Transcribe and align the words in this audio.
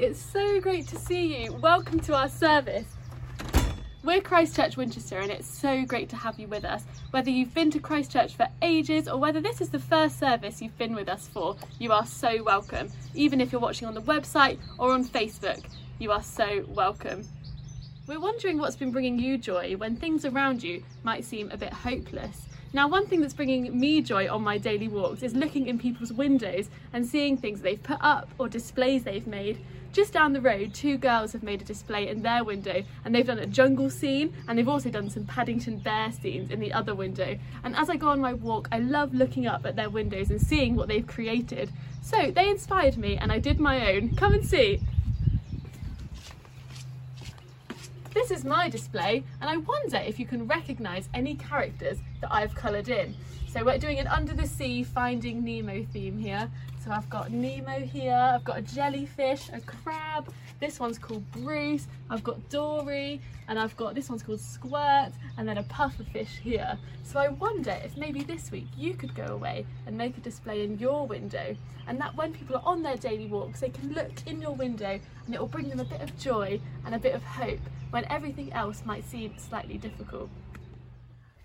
it's 0.00 0.20
so 0.20 0.60
great 0.60 0.88
to 0.88 0.96
see 0.96 1.44
you. 1.44 1.52
Welcome 1.52 2.00
to 2.00 2.14
our 2.14 2.28
service. 2.28 2.86
We're 4.02 4.20
Christchurch 4.20 4.76
Winchester 4.76 5.20
and 5.20 5.30
it's 5.30 5.46
so 5.46 5.84
great 5.84 6.08
to 6.08 6.16
have 6.16 6.38
you 6.38 6.48
with 6.48 6.64
us. 6.64 6.82
Whether 7.12 7.30
you've 7.30 7.54
been 7.54 7.70
to 7.70 7.78
Christchurch 7.78 8.34
for 8.34 8.48
ages 8.60 9.06
or 9.06 9.18
whether 9.18 9.40
this 9.40 9.60
is 9.60 9.68
the 9.68 9.78
first 9.78 10.18
service 10.18 10.60
you've 10.60 10.76
been 10.78 10.96
with 10.96 11.08
us 11.08 11.28
for, 11.28 11.56
you 11.78 11.92
are 11.92 12.04
so 12.06 12.42
welcome. 12.42 12.90
Even 13.14 13.40
if 13.40 13.52
you're 13.52 13.60
watching 13.60 13.86
on 13.86 13.94
the 13.94 14.02
website 14.02 14.58
or 14.78 14.90
on 14.90 15.04
Facebook, 15.04 15.64
you 16.00 16.10
are 16.10 16.22
so 16.22 16.64
welcome. 16.68 17.24
We're 18.08 18.20
wondering 18.20 18.58
what's 18.58 18.76
been 18.76 18.90
bringing 18.90 19.18
you 19.18 19.38
joy 19.38 19.76
when 19.76 19.94
things 19.94 20.24
around 20.24 20.62
you 20.62 20.82
might 21.04 21.24
seem 21.24 21.52
a 21.52 21.56
bit 21.56 21.72
hopeless. 21.72 22.48
Now, 22.74 22.88
one 22.88 23.06
thing 23.06 23.20
that's 23.20 23.32
bringing 23.32 23.78
me 23.78 24.02
joy 24.02 24.28
on 24.28 24.42
my 24.42 24.58
daily 24.58 24.88
walks 24.88 25.22
is 25.22 25.32
looking 25.32 25.68
in 25.68 25.78
people's 25.78 26.12
windows 26.12 26.68
and 26.92 27.06
seeing 27.06 27.36
things 27.36 27.60
they've 27.60 27.80
put 27.80 27.98
up 28.00 28.28
or 28.36 28.48
displays 28.48 29.04
they've 29.04 29.28
made. 29.28 29.64
Just 29.94 30.12
down 30.12 30.32
the 30.32 30.40
road, 30.40 30.74
two 30.74 30.98
girls 30.98 31.32
have 31.34 31.44
made 31.44 31.62
a 31.62 31.64
display 31.64 32.08
in 32.08 32.20
their 32.20 32.42
window 32.42 32.82
and 33.04 33.14
they've 33.14 33.24
done 33.24 33.38
a 33.38 33.46
jungle 33.46 33.88
scene 33.88 34.34
and 34.48 34.58
they've 34.58 34.68
also 34.68 34.90
done 34.90 35.08
some 35.08 35.24
Paddington 35.24 35.78
Bear 35.78 36.10
scenes 36.10 36.50
in 36.50 36.58
the 36.58 36.72
other 36.72 36.96
window. 36.96 37.38
And 37.62 37.76
as 37.76 37.88
I 37.88 37.94
go 37.94 38.08
on 38.08 38.18
my 38.18 38.32
walk, 38.32 38.66
I 38.72 38.80
love 38.80 39.14
looking 39.14 39.46
up 39.46 39.64
at 39.64 39.76
their 39.76 39.88
windows 39.88 40.30
and 40.30 40.40
seeing 40.40 40.74
what 40.74 40.88
they've 40.88 41.06
created. 41.06 41.70
So 42.02 42.32
they 42.32 42.50
inspired 42.50 42.98
me 42.98 43.16
and 43.16 43.30
I 43.30 43.38
did 43.38 43.60
my 43.60 43.92
own. 43.92 44.16
Come 44.16 44.32
and 44.34 44.44
see. 44.44 44.80
This 48.14 48.32
is 48.32 48.44
my 48.44 48.68
display 48.68 49.22
and 49.40 49.48
I 49.48 49.58
wonder 49.58 49.98
if 49.98 50.18
you 50.18 50.26
can 50.26 50.48
recognise 50.48 51.08
any 51.14 51.36
characters 51.36 51.98
that 52.20 52.34
I've 52.34 52.56
coloured 52.56 52.88
in. 52.88 53.14
So 53.46 53.64
we're 53.64 53.78
doing 53.78 54.00
an 54.00 54.08
under 54.08 54.34
the 54.34 54.48
sea 54.48 54.82
finding 54.82 55.44
Nemo 55.44 55.86
theme 55.92 56.18
here. 56.18 56.50
So 56.84 56.90
I've 56.90 57.08
got 57.08 57.32
Nemo 57.32 57.78
here, 57.80 58.12
I've 58.12 58.44
got 58.44 58.58
a 58.58 58.62
jellyfish, 58.62 59.48
a 59.54 59.60
crab, 59.60 60.30
this 60.60 60.78
one's 60.78 60.98
called 60.98 61.24
Bruce, 61.32 61.86
I've 62.10 62.22
got 62.22 62.50
Dory, 62.50 63.22
and 63.48 63.58
I've 63.58 63.74
got 63.78 63.94
this 63.94 64.10
one's 64.10 64.22
called 64.22 64.40
Squirt, 64.40 65.12
and 65.38 65.48
then 65.48 65.56
a 65.56 65.62
pufferfish 65.62 66.36
here. 66.42 66.76
So 67.02 67.18
I 67.18 67.28
wonder 67.28 67.74
if 67.82 67.96
maybe 67.96 68.22
this 68.22 68.50
week 68.50 68.66
you 68.76 68.92
could 68.92 69.14
go 69.14 69.24
away 69.24 69.64
and 69.86 69.96
make 69.96 70.18
a 70.18 70.20
display 70.20 70.62
in 70.62 70.78
your 70.78 71.06
window, 71.06 71.56
and 71.86 71.98
that 72.02 72.14
when 72.16 72.34
people 72.34 72.56
are 72.56 72.62
on 72.66 72.82
their 72.82 72.98
daily 72.98 73.28
walks, 73.28 73.60
they 73.60 73.70
can 73.70 73.94
look 73.94 74.12
in 74.26 74.42
your 74.42 74.52
window 74.52 75.00
and 75.24 75.34
it 75.34 75.40
will 75.40 75.48
bring 75.48 75.70
them 75.70 75.80
a 75.80 75.84
bit 75.84 76.02
of 76.02 76.18
joy 76.18 76.60
and 76.84 76.94
a 76.94 76.98
bit 76.98 77.14
of 77.14 77.22
hope 77.22 77.60
when 77.92 78.04
everything 78.10 78.52
else 78.52 78.82
might 78.84 79.08
seem 79.08 79.32
slightly 79.38 79.78
difficult. 79.78 80.28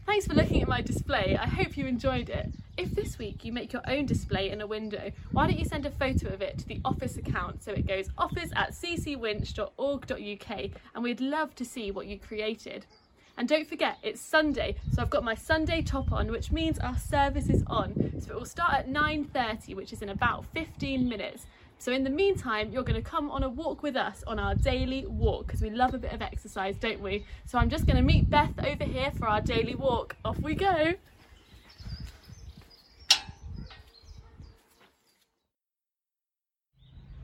Thanks 0.09 0.25
for 0.25 0.33
looking 0.33 0.63
at 0.63 0.67
my 0.67 0.81
display. 0.81 1.37
I 1.39 1.45
hope 1.45 1.77
you 1.77 1.85
enjoyed 1.85 2.31
it. 2.31 2.49
If 2.77 2.95
this 2.95 3.19
week 3.19 3.45
you 3.45 3.53
make 3.53 3.71
your 3.71 3.87
own 3.87 4.07
display 4.07 4.49
in 4.49 4.59
a 4.59 4.65
window, 4.65 5.11
why 5.33 5.45
don't 5.45 5.59
you 5.59 5.65
send 5.65 5.85
a 5.85 5.91
photo 5.91 6.29
of 6.29 6.41
it 6.41 6.57
to 6.57 6.67
the 6.67 6.81
office 6.83 7.17
account 7.17 7.61
so 7.61 7.73
it 7.73 7.85
goes 7.85 8.09
office 8.17 8.49
at 8.55 8.71
ccwinch.org.uk 8.71 10.71
and 10.95 11.03
we'd 11.03 11.21
love 11.21 11.53
to 11.53 11.63
see 11.63 11.91
what 11.91 12.07
you 12.07 12.17
created. 12.17 12.87
And 13.37 13.47
don't 13.47 13.67
forget, 13.67 13.99
it's 14.01 14.19
Sunday, 14.19 14.77
so 14.91 15.03
I've 15.03 15.11
got 15.11 15.23
my 15.23 15.35
Sunday 15.35 15.83
top 15.83 16.11
on, 16.11 16.31
which 16.31 16.51
means 16.51 16.79
our 16.79 16.97
service 16.97 17.47
is 17.47 17.63
on. 17.67 17.93
So 18.19 18.31
it 18.31 18.35
will 18.35 18.45
start 18.45 18.73
at 18.73 18.89
9.30, 18.89 19.75
which 19.75 19.93
is 19.93 20.01
in 20.01 20.09
about 20.09 20.43
15 20.55 21.07
minutes. 21.07 21.45
So 21.81 21.93
in 21.93 22.03
the 22.03 22.09
meantime, 22.09 22.71
you're 22.71 22.83
going 22.83 23.01
to 23.01 23.09
come 23.09 23.31
on 23.31 23.41
a 23.43 23.47
walk 23.47 23.83
with 23.83 23.95
us 23.95 24.21
on 24.27 24.37
our 24.37 24.53
daily 24.53 25.05
walk 25.05 25.47
because 25.47 25.61
we 25.61 25.69
love 25.69 25.93
a 25.93 25.97
bit 25.97 26.11
of 26.11 26.21
exercise, 26.21 26.75
don't 26.75 26.99
we? 26.99 27.25
So 27.45 27.57
I'm 27.57 27.69
just 27.69 27.85
going 27.85 27.95
to 27.95 28.03
meet 28.03 28.29
Beth 28.29 28.51
over 28.61 28.83
here 28.83 29.11
for 29.17 29.29
our 29.29 29.39
daily 29.39 29.75
walk. 29.75 30.17
Off 30.25 30.37
we 30.41 30.55
go. 30.55 30.93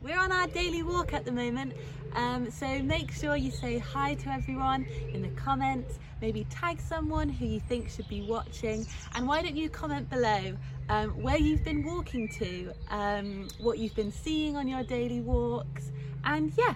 We're 0.01 0.17
on 0.17 0.31
our 0.31 0.47
daily 0.47 0.83
walk 0.83 1.11
at 1.13 1.25
the 1.25 1.33
moment, 1.33 1.73
um, 2.15 2.49
so 2.49 2.81
make 2.81 3.11
sure 3.11 3.35
you 3.35 3.51
say 3.51 3.77
hi 3.77 4.15
to 4.15 4.29
everyone 4.29 4.85
in 5.13 5.21
the 5.21 5.29
comments, 5.29 5.99
maybe 6.21 6.45
tag 6.45 6.79
someone 6.81 7.29
who 7.29 7.45
you 7.45 7.59
think 7.59 7.89
should 7.89 8.07
be 8.07 8.21
watching, 8.21 8.87
and 9.13 9.27
why 9.27 9.41
don't 9.41 9.55
you 9.55 9.69
comment 9.69 10.09
below 10.09 10.57
um, 10.89 11.09
where 11.21 11.37
you've 11.37 11.63
been 11.63 11.83
walking 11.83 12.27
to, 12.29 12.71
um, 12.89 13.49
what 13.57 13.79
you've 13.79 13.95
been 13.95 14.11
seeing 14.11 14.55
on 14.55 14.67
your 14.67 14.83
daily 14.83 15.21
walks, 15.21 15.91
and 16.23 16.51
yeah, 16.57 16.75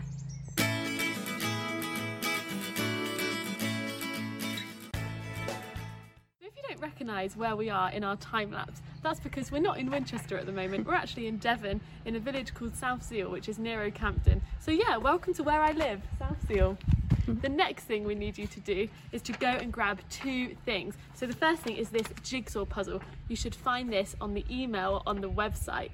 recognise 7.10 7.36
where 7.36 7.56
we 7.56 7.72
are 7.72 7.92
in 7.92 8.04
our 8.04 8.16
time 8.18 8.52
lapse, 8.52 8.82
that's 9.02 9.20
because 9.20 9.52
we're 9.52 9.60
not 9.60 9.80
in 9.80 9.90
Winchester 9.90 10.38
at 10.38 10.46
the 10.46 10.52
moment. 10.52 10.86
We're 10.86 10.94
actually 10.94 11.26
in 11.26 11.38
Devon, 11.38 11.82
in 12.06 12.16
a 12.16 12.20
village 12.20 12.54
called 12.54 12.76
South 12.76 13.04
Zeal, 13.04 13.32
which 13.32 13.50
is 13.50 13.58
near 13.58 13.82
Okehampton. 13.82 14.42
So 14.60 14.70
yeah, 14.70 14.98
welcome 14.98 15.34
to 15.34 15.44
where 15.44 15.62
I 15.62 15.72
live, 15.72 16.02
South 16.20 16.38
Zeal. 16.48 16.78
Mm-hmm. 17.10 17.40
The 17.40 17.50
next 17.50 17.86
thing 17.86 18.04
we 18.04 18.14
need 18.14 18.38
you 18.38 18.46
to 18.46 18.60
do 18.60 18.88
is 19.12 19.24
to 19.24 19.32
go 19.34 19.48
and 19.48 19.74
grab 19.74 20.00
two 20.12 20.56
things. 20.66 20.94
So 21.16 21.26
the 21.26 21.36
first 21.36 21.64
thing 21.64 21.78
is 21.78 21.90
this 21.90 22.08
jigsaw 22.24 22.66
puzzle. 22.66 23.02
You 23.28 23.36
should 23.36 23.56
find 23.56 23.92
this 23.92 24.16
on 24.22 24.36
the 24.36 24.46
email 24.52 25.02
on 25.08 25.20
the 25.20 25.30
website. 25.32 25.90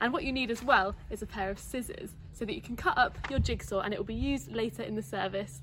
And 0.00 0.12
what 0.12 0.22
you 0.22 0.32
need 0.32 0.52
as 0.52 0.62
well 0.62 0.94
is 1.10 1.22
a 1.22 1.26
pair 1.26 1.50
of 1.50 1.58
scissors 1.58 2.10
so 2.32 2.44
that 2.44 2.54
you 2.54 2.60
can 2.60 2.76
cut 2.76 2.96
up 2.96 3.18
your 3.30 3.40
jigsaw 3.40 3.80
and 3.80 3.92
it 3.92 3.98
will 3.98 4.04
be 4.04 4.14
used 4.14 4.52
later 4.52 4.82
in 4.82 4.94
the 4.94 5.02
service. 5.02 5.60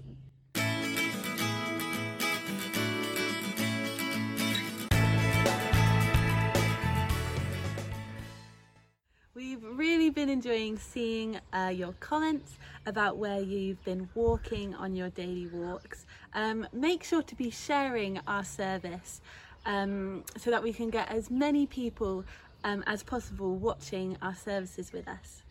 Been 10.29 10.37
enjoying 10.37 10.77
seeing 10.77 11.39
uh, 11.53 11.73
your 11.73 11.93
comments 11.93 12.59
about 12.85 13.17
where 13.17 13.39
you've 13.39 13.83
been 13.83 14.07
walking 14.13 14.75
on 14.75 14.95
your 14.95 15.09
daily 15.09 15.47
walks. 15.47 16.05
Um, 16.33 16.67
make 16.71 17.03
sure 17.03 17.23
to 17.23 17.35
be 17.35 17.49
sharing 17.49 18.19
our 18.27 18.43
service 18.43 19.21
um, 19.65 20.23
so 20.37 20.51
that 20.51 20.61
we 20.61 20.71
can 20.71 20.91
get 20.91 21.09
as 21.11 21.31
many 21.31 21.65
people 21.65 22.23
um, 22.63 22.83
as 22.85 23.01
possible 23.01 23.55
watching 23.55 24.17
our 24.21 24.35
services 24.35 24.93
with 24.93 25.07
us. 25.07 25.41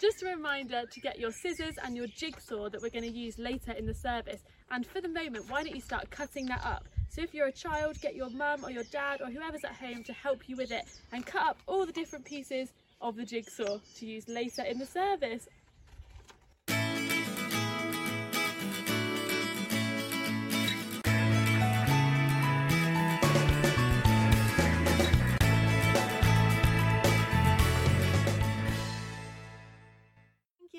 Just 0.00 0.22
a 0.22 0.26
reminder 0.34 0.84
to 0.90 1.00
get 1.00 1.18
your 1.18 1.30
scissors 1.30 1.74
and 1.84 1.94
your 1.94 2.06
jigsaw 2.06 2.70
that 2.70 2.80
we're 2.80 2.88
going 2.88 3.04
to 3.04 3.18
use 3.18 3.38
later 3.38 3.72
in 3.72 3.84
the 3.84 3.94
service. 3.94 4.40
And 4.70 4.86
for 4.86 5.02
the 5.02 5.08
moment, 5.08 5.50
why 5.50 5.62
don't 5.62 5.74
you 5.74 5.82
start 5.82 6.10
cutting 6.10 6.46
that 6.46 6.64
up? 6.64 6.88
So 7.14 7.20
if 7.20 7.34
you're 7.34 7.48
a 7.48 7.52
child, 7.52 8.00
get 8.00 8.14
your 8.14 8.30
mum 8.30 8.64
or 8.64 8.70
your 8.70 8.84
dad 8.84 9.20
or 9.20 9.26
whoever's 9.26 9.64
at 9.64 9.72
home 9.72 10.02
to 10.04 10.14
help 10.14 10.48
you 10.48 10.56
with 10.56 10.72
it 10.72 10.84
and 11.12 11.26
cut 11.26 11.42
up 11.42 11.58
all 11.66 11.84
the 11.84 11.92
different 11.92 12.24
pieces 12.24 12.72
of 13.02 13.16
the 13.16 13.24
jigsaw 13.26 13.80
to 13.96 14.06
use 14.06 14.26
later 14.28 14.62
in 14.62 14.78
the 14.78 14.86
service. 14.86 15.46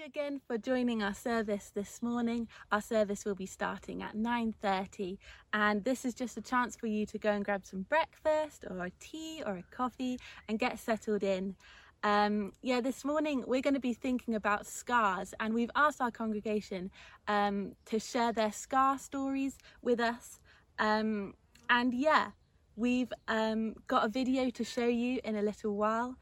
You 0.03 0.07
again 0.07 0.41
for 0.47 0.57
joining 0.57 1.01
our 1.01 1.13
service 1.13 1.71
this 1.73 2.01
morning. 2.01 2.47
Our 2.71 2.81
service 2.81 3.25
will 3.25 3.35
be 3.35 3.45
starting 3.45 4.01
at 4.01 4.15
9:30 4.15 5.17
and 5.53 5.83
this 5.83 6.03
is 6.03 6.13
just 6.13 6.35
a 6.37 6.41
chance 6.41 6.75
for 6.75 6.87
you 6.87 7.05
to 7.05 7.17
go 7.17 7.31
and 7.31 7.45
grab 7.45 7.65
some 7.65 7.83
breakfast 7.83 8.65
or 8.69 8.85
a 8.85 8.91
tea 8.99 9.43
or 9.45 9.57
a 9.57 9.63
coffee 9.71 10.19
and 10.47 10.59
get 10.59 10.79
settled 10.79 11.23
in. 11.23 11.55
Um, 12.03 12.51
yeah, 12.61 12.81
this 12.81 13.05
morning 13.05 13.43
we're 13.47 13.61
going 13.61 13.75
to 13.75 13.79
be 13.79 13.93
thinking 13.93 14.35
about 14.35 14.65
scars 14.65 15.33
and 15.39 15.53
we've 15.53 15.71
asked 15.75 16.01
our 16.01 16.11
congregation 16.11 16.91
um, 17.27 17.75
to 17.85 17.99
share 17.99 18.33
their 18.33 18.51
scar 18.51 18.99
stories 18.99 19.57
with 19.81 19.99
us. 19.99 20.39
Um, 20.79 21.33
and 21.69 21.93
yeah, 21.93 22.31
we've 22.75 23.13
um, 23.27 23.75
got 23.87 24.03
a 24.05 24.09
video 24.09 24.49
to 24.49 24.63
show 24.63 24.87
you 24.87 25.21
in 25.23 25.35
a 25.37 25.41
little 25.41 25.75
while. 25.75 26.17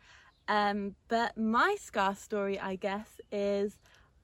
Um, 0.48 0.96
but 1.08 1.38
my 1.38 1.76
scar 1.80 2.16
story, 2.16 2.60
I 2.60 2.76
guess, 2.76 3.22
is 3.32 3.78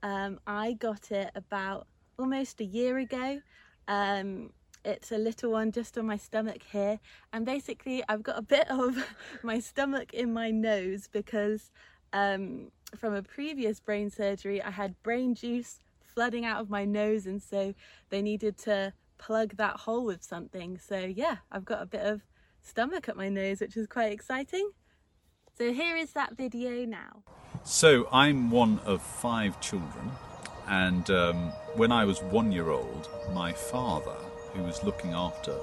um, 0.03 0.39
I 0.45 0.73
got 0.73 1.11
it 1.11 1.31
about 1.35 1.87
almost 2.19 2.61
a 2.61 2.65
year 2.65 2.97
ago. 2.97 3.41
Um, 3.87 4.51
it's 4.83 5.11
a 5.11 5.17
little 5.17 5.51
one 5.51 5.71
just 5.71 5.97
on 5.97 6.05
my 6.05 6.17
stomach 6.17 6.63
here, 6.71 6.99
and 7.33 7.45
basically, 7.45 8.03
I've 8.07 8.23
got 8.23 8.37
a 8.37 8.41
bit 8.41 8.69
of 8.69 8.97
my 9.43 9.59
stomach 9.59 10.13
in 10.13 10.33
my 10.33 10.51
nose 10.51 11.07
because 11.11 11.71
um, 12.13 12.71
from 12.95 13.13
a 13.13 13.21
previous 13.21 13.79
brain 13.79 14.09
surgery, 14.09 14.61
I 14.61 14.71
had 14.71 15.01
brain 15.03 15.35
juice 15.35 15.79
flooding 15.99 16.45
out 16.45 16.61
of 16.61 16.69
my 16.69 16.85
nose, 16.85 17.25
and 17.25 17.41
so 17.41 17.73
they 18.09 18.21
needed 18.21 18.57
to 18.59 18.93
plug 19.17 19.57
that 19.57 19.77
hole 19.77 20.05
with 20.05 20.23
something. 20.23 20.77
So, 20.77 20.99
yeah, 20.99 21.37
I've 21.51 21.65
got 21.65 21.81
a 21.81 21.85
bit 21.85 22.01
of 22.01 22.21
stomach 22.61 23.09
at 23.09 23.17
my 23.17 23.29
nose, 23.29 23.59
which 23.59 23.77
is 23.77 23.87
quite 23.87 24.11
exciting. 24.11 24.71
So 25.57 25.73
here 25.73 25.97
is 25.97 26.11
that 26.11 26.37
video 26.37 26.85
now. 26.85 27.23
So 27.63 28.07
I'm 28.11 28.51
one 28.51 28.77
of 28.85 29.01
five 29.01 29.59
children, 29.59 30.11
and 30.67 31.09
um, 31.09 31.49
when 31.75 31.91
I 31.91 32.05
was 32.05 32.21
one 32.21 32.51
year 32.51 32.69
old, 32.69 33.09
my 33.33 33.53
father, 33.53 34.17
who 34.53 34.61
was 34.61 34.83
looking 34.83 35.13
after 35.13 35.53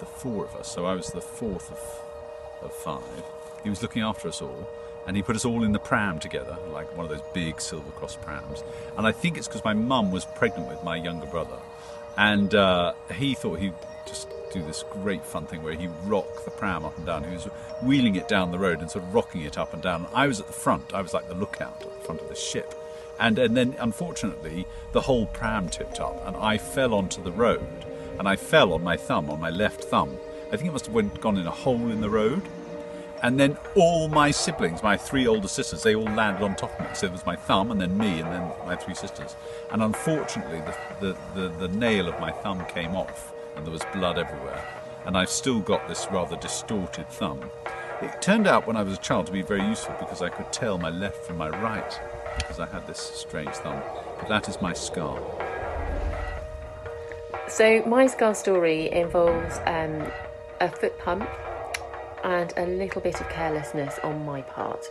the 0.00 0.04
four 0.04 0.44
of 0.44 0.54
us, 0.56 0.70
so 0.70 0.84
I 0.84 0.94
was 0.94 1.06
the 1.12 1.22
fourth 1.22 1.70
of, 1.70 2.62
of 2.62 2.74
five, 2.74 3.24
he 3.62 3.70
was 3.70 3.80
looking 3.80 4.02
after 4.02 4.28
us 4.28 4.42
all, 4.42 4.68
and 5.06 5.16
he 5.16 5.22
put 5.22 5.34
us 5.34 5.46
all 5.46 5.64
in 5.64 5.72
the 5.72 5.78
pram 5.78 6.20
together, 6.20 6.58
like 6.70 6.94
one 6.94 7.06
of 7.06 7.10
those 7.10 7.26
big 7.32 7.62
Silver 7.62 7.90
Cross 7.92 8.18
prams. 8.20 8.62
And 8.98 9.06
I 9.06 9.12
think 9.12 9.38
it's 9.38 9.48
because 9.48 9.64
my 9.64 9.72
mum 9.72 10.12
was 10.12 10.26
pregnant 10.26 10.68
with 10.68 10.84
my 10.84 10.96
younger 10.96 11.26
brother, 11.26 11.58
and 12.18 12.54
uh, 12.54 12.92
he 13.14 13.34
thought 13.34 13.60
he'd 13.60 13.72
just 14.06 14.28
do 14.54 14.62
this 14.64 14.84
great 14.90 15.24
fun 15.24 15.46
thing 15.46 15.62
where 15.62 15.74
he 15.74 15.88
rock 16.04 16.44
the 16.44 16.50
pram 16.50 16.84
up 16.84 16.96
and 16.96 17.06
down. 17.06 17.24
He 17.24 17.34
was 17.34 17.44
wheeling 17.82 18.14
it 18.14 18.28
down 18.28 18.52
the 18.52 18.58
road 18.58 18.80
and 18.80 18.90
sort 18.90 19.04
of 19.04 19.14
rocking 19.14 19.42
it 19.42 19.58
up 19.58 19.74
and 19.74 19.82
down. 19.82 20.06
I 20.14 20.26
was 20.26 20.40
at 20.40 20.46
the 20.46 20.52
front. 20.52 20.94
I 20.94 21.02
was 21.02 21.12
like 21.12 21.28
the 21.28 21.34
lookout 21.34 21.82
at 21.82 21.92
the 21.92 22.06
front 22.06 22.20
of 22.20 22.28
the 22.28 22.34
ship. 22.34 22.74
And, 23.18 23.38
and 23.38 23.56
then, 23.56 23.76
unfortunately, 23.78 24.66
the 24.92 25.02
whole 25.02 25.26
pram 25.26 25.68
tipped 25.68 26.00
up, 26.00 26.26
and 26.26 26.36
I 26.36 26.58
fell 26.58 26.94
onto 26.94 27.22
the 27.22 27.32
road. 27.32 27.84
And 28.18 28.28
I 28.28 28.36
fell 28.36 28.72
on 28.72 28.82
my 28.82 28.96
thumb, 28.96 29.28
on 29.30 29.40
my 29.40 29.50
left 29.50 29.84
thumb. 29.84 30.16
I 30.48 30.56
think 30.56 30.68
it 30.68 30.72
must 30.72 30.86
have 30.86 30.94
went, 30.94 31.20
gone 31.20 31.36
in 31.36 31.46
a 31.46 31.50
hole 31.50 31.90
in 31.90 32.00
the 32.00 32.10
road. 32.10 32.42
And 33.22 33.40
then 33.40 33.56
all 33.74 34.08
my 34.08 34.30
siblings, 34.30 34.82
my 34.82 34.96
three 34.96 35.26
older 35.26 35.48
sisters, 35.48 35.82
they 35.82 35.94
all 35.94 36.04
landed 36.04 36.44
on 36.44 36.54
top 36.54 36.78
of 36.78 36.86
me. 36.86 36.94
So 36.94 37.06
it 37.06 37.12
was 37.12 37.26
my 37.26 37.36
thumb, 37.36 37.70
and 37.70 37.80
then 37.80 37.96
me, 37.96 38.20
and 38.20 38.30
then 38.32 38.52
my 38.66 38.76
three 38.76 38.94
sisters. 38.94 39.34
And 39.72 39.82
unfortunately, 39.82 40.60
the, 40.60 40.76
the, 41.34 41.40
the, 41.40 41.48
the 41.66 41.68
nail 41.68 42.08
of 42.08 42.20
my 42.20 42.30
thumb 42.30 42.64
came 42.66 42.94
off, 42.94 43.33
and 43.56 43.64
there 43.64 43.72
was 43.72 43.82
blood 43.92 44.18
everywhere. 44.18 44.64
And 45.06 45.16
I've 45.16 45.30
still 45.30 45.60
got 45.60 45.86
this 45.88 46.06
rather 46.10 46.36
distorted 46.36 47.08
thumb. 47.08 47.50
It 48.02 48.20
turned 48.20 48.46
out 48.46 48.66
when 48.66 48.76
I 48.76 48.82
was 48.82 48.94
a 48.94 49.00
child 49.00 49.26
to 49.26 49.32
be 49.32 49.42
very 49.42 49.64
useful 49.64 49.94
because 49.98 50.22
I 50.22 50.28
could 50.28 50.52
tell 50.52 50.78
my 50.78 50.90
left 50.90 51.24
from 51.24 51.38
my 51.38 51.48
right 51.48 52.00
because 52.36 52.58
I 52.58 52.66
had 52.66 52.86
this 52.86 52.98
strange 52.98 53.54
thumb. 53.56 53.80
But 54.18 54.28
that 54.28 54.48
is 54.48 54.60
my 54.60 54.72
scar. 54.72 55.18
So 57.48 57.82
my 57.86 58.06
scar 58.06 58.34
story 58.34 58.90
involves 58.90 59.58
um, 59.66 60.10
a 60.60 60.68
foot 60.68 60.98
pump 60.98 61.28
and 62.24 62.52
a 62.56 62.66
little 62.66 63.00
bit 63.00 63.20
of 63.20 63.28
carelessness 63.28 63.98
on 64.02 64.24
my 64.24 64.42
part. 64.42 64.86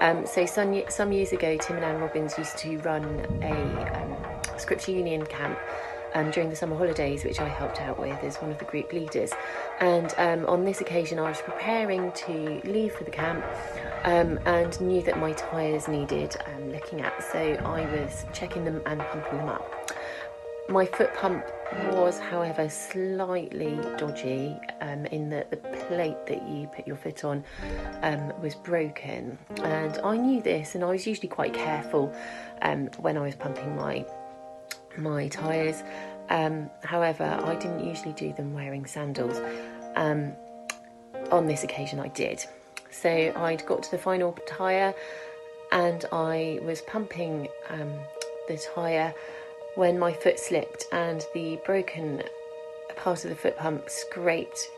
Um, 0.00 0.26
so 0.26 0.44
some, 0.46 0.82
some 0.88 1.12
years 1.12 1.32
ago, 1.32 1.56
Tim 1.56 1.76
and 1.76 1.84
Anne 1.84 2.00
Robbins 2.00 2.36
used 2.36 2.58
to 2.58 2.76
run 2.78 3.04
a 3.42 4.02
um, 4.02 4.58
Scripture 4.58 4.90
Union 4.90 5.24
camp 5.24 5.58
um, 6.14 6.30
during 6.30 6.50
the 6.50 6.56
summer 6.56 6.76
holidays, 6.76 7.24
which 7.24 7.40
I 7.40 7.48
helped 7.48 7.80
out 7.80 7.98
with 7.98 8.22
as 8.22 8.36
one 8.36 8.50
of 8.50 8.58
the 8.58 8.64
group 8.64 8.92
leaders. 8.92 9.32
And 9.80 10.12
um, 10.18 10.46
on 10.46 10.64
this 10.64 10.80
occasion, 10.80 11.18
I 11.18 11.28
was 11.28 11.40
preparing 11.40 12.12
to 12.12 12.60
leave 12.64 12.92
for 12.94 13.04
the 13.04 13.10
camp 13.10 13.44
um, 14.04 14.38
and 14.46 14.80
knew 14.80 15.02
that 15.02 15.18
my 15.18 15.32
tyres 15.32 15.88
needed 15.88 16.36
um, 16.46 16.72
looking 16.72 17.00
at, 17.00 17.22
so 17.22 17.38
I 17.38 17.86
was 17.94 18.24
checking 18.32 18.64
them 18.64 18.82
and 18.86 19.00
pumping 19.00 19.38
them 19.38 19.48
up. 19.48 19.92
My 20.68 20.86
foot 20.86 21.12
pump 21.14 21.44
was, 21.90 22.18
however, 22.18 22.68
slightly 22.68 23.76
dodgy 23.96 24.56
um, 24.80 25.06
in 25.06 25.28
that 25.30 25.50
the 25.50 25.56
plate 25.56 26.24
that 26.26 26.48
you 26.48 26.68
put 26.68 26.86
your 26.86 26.96
foot 26.96 27.24
on 27.24 27.44
um, 28.02 28.32
was 28.40 28.54
broken. 28.54 29.36
And 29.62 29.98
I 30.04 30.16
knew 30.16 30.40
this, 30.40 30.74
and 30.74 30.84
I 30.84 30.88
was 30.88 31.06
usually 31.06 31.28
quite 31.28 31.52
careful 31.52 32.14
um, 32.62 32.86
when 32.98 33.16
I 33.16 33.22
was 33.22 33.34
pumping 33.34 33.74
my 33.74 34.06
my 34.96 35.28
tyres. 35.28 35.82
Um, 36.30 36.70
however, 36.82 37.24
I 37.24 37.54
didn't 37.56 37.84
usually 37.84 38.12
do 38.12 38.32
them 38.32 38.54
wearing 38.54 38.86
sandals. 38.86 39.40
Um, 39.96 40.32
on 41.30 41.46
this 41.46 41.64
occasion, 41.64 41.98
I 41.98 42.08
did. 42.08 42.44
So 42.90 43.10
I'd 43.10 43.64
got 43.66 43.82
to 43.84 43.90
the 43.90 43.98
final 43.98 44.32
tyre 44.46 44.94
and 45.70 46.04
I 46.12 46.60
was 46.62 46.82
pumping 46.82 47.48
um, 47.70 47.92
the 48.48 48.58
tyre 48.74 49.14
when 49.74 49.98
my 49.98 50.12
foot 50.12 50.38
slipped 50.38 50.84
and 50.92 51.24
the 51.32 51.58
broken 51.64 52.22
part 52.96 53.24
of 53.24 53.30
the 53.30 53.36
foot 53.36 53.56
pump 53.56 53.88
scraped 53.88 54.68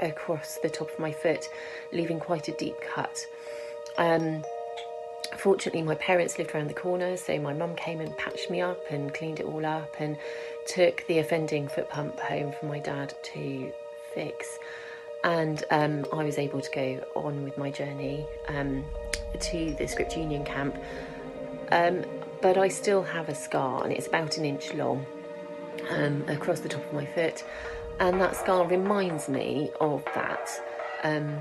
across 0.00 0.58
the 0.62 0.70
top 0.70 0.90
of 0.92 0.98
my 0.98 1.10
foot, 1.12 1.48
leaving 1.92 2.20
quite 2.20 2.48
a 2.48 2.52
deep 2.52 2.76
cut. 2.94 3.18
Um, 3.98 4.44
fortunately, 5.36 5.82
my 5.82 5.94
parents 5.96 6.38
lived 6.38 6.54
around 6.54 6.68
the 6.68 6.74
corner, 6.74 7.16
so 7.16 7.38
my 7.38 7.52
mum 7.52 7.74
came 7.76 8.00
and 8.00 8.16
patched 8.16 8.50
me 8.50 8.60
up 8.60 8.80
and 8.90 9.12
cleaned 9.12 9.40
it 9.40 9.46
all 9.46 9.64
up 9.64 9.96
and 9.98 10.16
took 10.66 11.06
the 11.06 11.18
offending 11.18 11.68
foot 11.68 11.88
pump 11.88 12.18
home 12.20 12.52
for 12.58 12.66
my 12.66 12.78
dad 12.78 13.14
to 13.34 13.72
fix. 14.14 14.58
And 15.24 15.64
um, 15.70 16.06
I 16.12 16.24
was 16.24 16.38
able 16.38 16.60
to 16.60 16.70
go 16.70 17.04
on 17.14 17.44
with 17.44 17.58
my 17.58 17.70
journey 17.70 18.26
um, 18.48 18.84
to 19.40 19.74
the 19.78 19.86
Scripture 19.86 20.20
Union 20.20 20.44
camp. 20.44 20.76
Um, 21.72 22.04
but 22.40 22.56
I 22.56 22.68
still 22.68 23.02
have 23.02 23.28
a 23.28 23.34
scar, 23.34 23.82
and 23.82 23.92
it's 23.92 24.06
about 24.06 24.38
an 24.38 24.44
inch 24.44 24.72
long 24.74 25.04
um, 25.90 26.24
across 26.28 26.60
the 26.60 26.68
top 26.68 26.84
of 26.84 26.92
my 26.92 27.06
foot. 27.06 27.44
And 28.00 28.20
that 28.20 28.36
scar 28.36 28.66
reminds 28.66 29.28
me 29.28 29.70
of 29.80 30.04
that 30.14 30.48
um, 31.02 31.36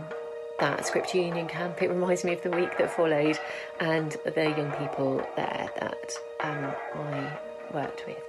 that 0.60 0.86
Scripture 0.86 1.20
Union 1.20 1.48
camp. 1.48 1.82
It 1.82 1.90
reminds 1.90 2.24
me 2.24 2.34
of 2.34 2.42
the 2.42 2.52
week 2.52 2.78
that 2.78 2.92
followed 2.92 3.40
and 3.80 4.16
the 4.24 4.50
young 4.58 4.72
people 4.74 5.18
there 5.36 5.70
that 5.80 6.12
um, 6.42 6.74
I 6.96 7.40
worked 7.74 8.06
with. 8.08 8.22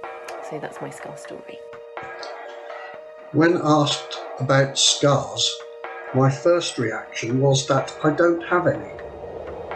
So 0.49 0.59
that's 0.59 0.81
my 0.81 0.89
scar 0.89 1.17
story. 1.17 1.59
When 3.31 3.59
asked 3.63 4.19
about 4.39 4.77
scars, 4.77 5.55
my 6.15 6.29
first 6.29 6.77
reaction 6.79 7.39
was 7.39 7.67
that 7.67 7.95
I 8.03 8.11
don't 8.11 8.41
have 8.47 8.67
any. 8.67 8.91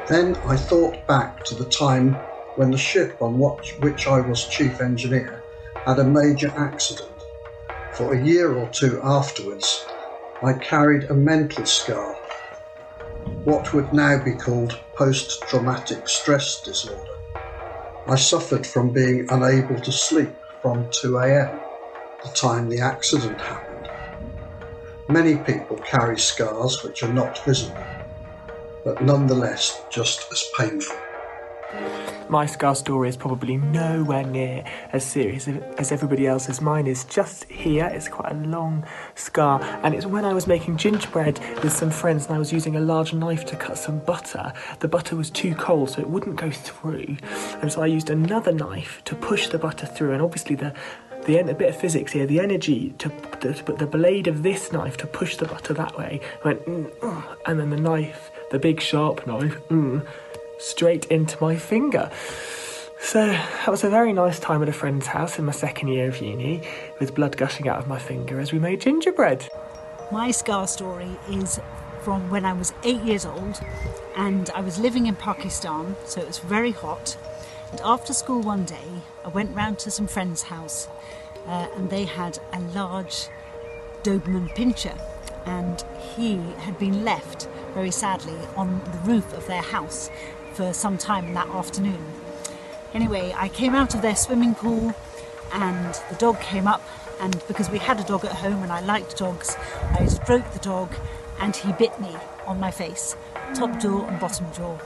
Then 0.07 0.35
I 0.47 0.57
thought 0.57 1.06
back 1.07 1.44
to 1.45 1.56
the 1.56 1.69
time 1.69 2.13
when 2.56 2.71
the 2.71 2.77
ship 2.77 3.21
on 3.21 3.35
which 3.35 4.07
I 4.07 4.19
was 4.19 4.45
chief 4.47 4.81
engineer 4.81 5.44
had 5.85 5.99
a 5.99 6.03
major 6.03 6.51
accident. 6.57 7.09
For 7.94 8.13
a 8.13 8.23
year 8.23 8.53
or 8.53 8.67
two 8.69 8.99
afterwards, 9.03 9.85
I 10.41 10.53
carried 10.53 11.06
a 11.06 11.13
mental 11.13 11.65
scar, 11.65 12.17
what 13.45 13.73
would 13.73 13.93
now 13.93 14.23
be 14.23 14.33
called 14.33 14.79
post 14.95 15.41
traumatic 15.43 16.07
stress 16.07 16.61
disorder. 16.63 16.99
I 18.07 18.15
suffered 18.15 18.65
from 18.65 18.93
being 18.93 19.27
unable 19.29 19.79
to 19.79 19.91
sleep 19.91 20.33
from 20.61 20.89
2 20.91 21.19
am, 21.19 21.59
the 22.23 22.29
time 22.35 22.69
the 22.69 22.79
accident 22.79 23.39
happened. 23.41 23.87
Many 25.09 25.37
people 25.37 25.77
carry 25.77 26.17
scars 26.17 26.83
which 26.83 27.03
are 27.03 27.13
not 27.13 27.37
visible, 27.45 27.85
but 28.85 29.01
nonetheless 29.01 29.85
just 29.91 30.31
as 30.31 30.43
painful. 30.57 30.97
My 32.29 32.45
scar 32.45 32.73
story 32.73 33.09
is 33.09 33.17
probably 33.17 33.57
nowhere 33.57 34.25
near 34.25 34.63
as 34.91 35.05
serious 35.05 35.47
as 35.77 35.91
everybody 35.91 36.25
else's. 36.25 36.61
Mine 36.61 36.87
is 36.87 37.03
just 37.05 37.43
here. 37.45 37.85
It's 37.85 38.07
quite 38.07 38.31
a 38.31 38.35
long 38.35 38.85
scar, 39.15 39.61
and 39.83 39.93
it's 39.93 40.05
when 40.05 40.25
I 40.25 40.33
was 40.33 40.47
making 40.47 40.77
gingerbread 40.77 41.39
with 41.61 41.73
some 41.73 41.91
friends 41.91 42.25
and 42.25 42.35
I 42.35 42.39
was 42.39 42.51
using 42.51 42.75
a 42.75 42.79
large 42.79 43.13
knife 43.13 43.45
to 43.47 43.55
cut 43.55 43.77
some 43.77 43.99
butter. 43.99 44.53
The 44.79 44.87
butter 44.87 45.15
was 45.15 45.30
too 45.30 45.53
cold, 45.53 45.92
so 45.92 46.01
it 46.01 46.09
wouldn't 46.09 46.37
go 46.37 46.49
through, 46.49 47.18
and 47.61 47.71
so 47.71 47.81
I 47.81 47.87
used 47.87 48.09
another 48.09 48.51
knife 48.51 49.01
to 49.06 49.15
push 49.15 49.49
the 49.49 49.59
butter 49.59 49.85
through. 49.85 50.13
And 50.13 50.21
obviously, 50.21 50.56
the 50.56 50.73
the 51.25 51.37
a 51.37 51.53
bit 51.53 51.69
of 51.69 51.75
physics 51.75 52.11
here, 52.11 52.25
the 52.25 52.39
energy 52.39 52.94
to, 52.97 53.09
put 53.09 53.77
the 53.77 53.87
blade 53.87 54.27
of 54.27 54.44
this 54.44 54.71
knife 54.71 54.97
to 54.97 55.07
push 55.07 55.37
the 55.37 55.45
butter 55.45 55.73
that 55.73 55.97
way 55.97 56.19
went, 56.44 56.65
mm, 56.65 56.92
uh, 57.01 57.35
and 57.45 57.59
then 57.59 57.69
the 57.69 57.77
knife, 57.77 58.31
the 58.51 58.59
big 58.59 58.81
sharp 58.81 59.25
knife, 59.25 59.57
mm, 59.69 60.06
straight 60.57 61.06
into 61.06 61.38
my 61.42 61.56
finger. 61.56 62.12
So 63.00 63.28
that 63.28 63.68
was 63.68 63.83
a 63.83 63.90
very 63.90 64.14
nice 64.14 64.40
time 64.40 64.64
at 64.64 64.69
a 64.69 64.74
friend's 64.74 65.07
house 65.07 65.38
in 65.38 65.45
my 65.45 65.52
second 65.52 65.90
year 65.90 66.07
of 66.07 66.22
uni, 66.22 66.62
with 67.00 67.14
blood 67.14 67.36
gushing 67.36 67.68
out 67.68 67.78
of 67.78 67.88
my 67.88 68.00
finger 68.00 68.40
as 68.40 68.54
we 68.54 68.60
made 68.60 68.81
gingerbread. 68.81 69.48
My 70.12 70.31
scar 70.31 70.68
story 70.68 71.19
is 71.30 71.60
from 72.02 72.30
when 72.30 72.45
I 72.45 72.54
was 72.54 72.74
eight 72.83 73.02
years 73.02 73.26
old 73.26 73.60
and 74.16 74.50
I 74.52 74.62
was 74.62 74.80
living 74.80 75.07
in 75.07 75.16
Pakistan, 75.16 75.95
so 76.06 76.22
it 76.22 76.28
was 76.28 76.40
very 76.40 76.72
hot. 76.72 77.18
And 77.72 77.81
after 77.81 78.14
school 78.14 78.42
one 78.42 78.66
day, 78.66 79.02
I 79.26 79.30
went 79.30 79.56
round 79.56 79.80
to 79.80 79.92
some 79.92 80.07
friend's 80.07 80.44
house 80.44 80.88
uh, 81.45 81.68
and 81.76 81.90
they 81.90 82.06
had 82.06 82.40
a 82.54 82.60
large 82.60 83.28
Doberman 84.04 84.54
pinscher 84.56 84.98
and 85.45 85.83
he 86.16 86.38
had 86.60 86.78
been 86.80 87.04
left 87.04 87.48
very 87.74 87.92
sadly 87.92 88.38
on 88.56 88.80
the 88.92 89.12
roof 89.12 89.33
of 89.33 89.45
their 89.48 89.62
house 89.62 90.10
for 90.54 90.74
some 90.74 90.98
time 90.98 91.26
in 91.26 91.33
that 91.33 91.48
afternoon. 91.48 92.04
Anyway, 92.94 93.33
I 93.36 93.50
came 93.50 93.74
out 93.74 93.95
of 93.95 94.02
their 94.02 94.16
swimming 94.16 94.56
pool 94.56 94.94
and 95.52 95.94
the 96.10 96.16
dog 96.18 96.40
came 96.42 96.68
up 96.68 96.81
and 97.19 97.42
because 97.48 97.69
we 97.69 97.80
had 97.80 98.00
a 98.00 98.04
dog 98.04 98.26
at 98.26 98.31
home 98.31 98.64
and 98.64 98.72
I 98.72 98.81
liked 98.81 99.18
dogs, 99.18 99.56
I 100.00 100.06
stroked 100.06 100.54
the 100.54 100.60
dog 100.60 100.94
and 101.40 101.56
he 101.56 101.72
bit 101.74 102.00
me 102.00 102.16
on 102.45 102.60
my 102.60 102.72
face, 102.72 103.16
top 103.56 103.80
jaw 103.80 104.06
and 104.07 104.19
bottom 104.19 104.45
jaw. 104.54 104.78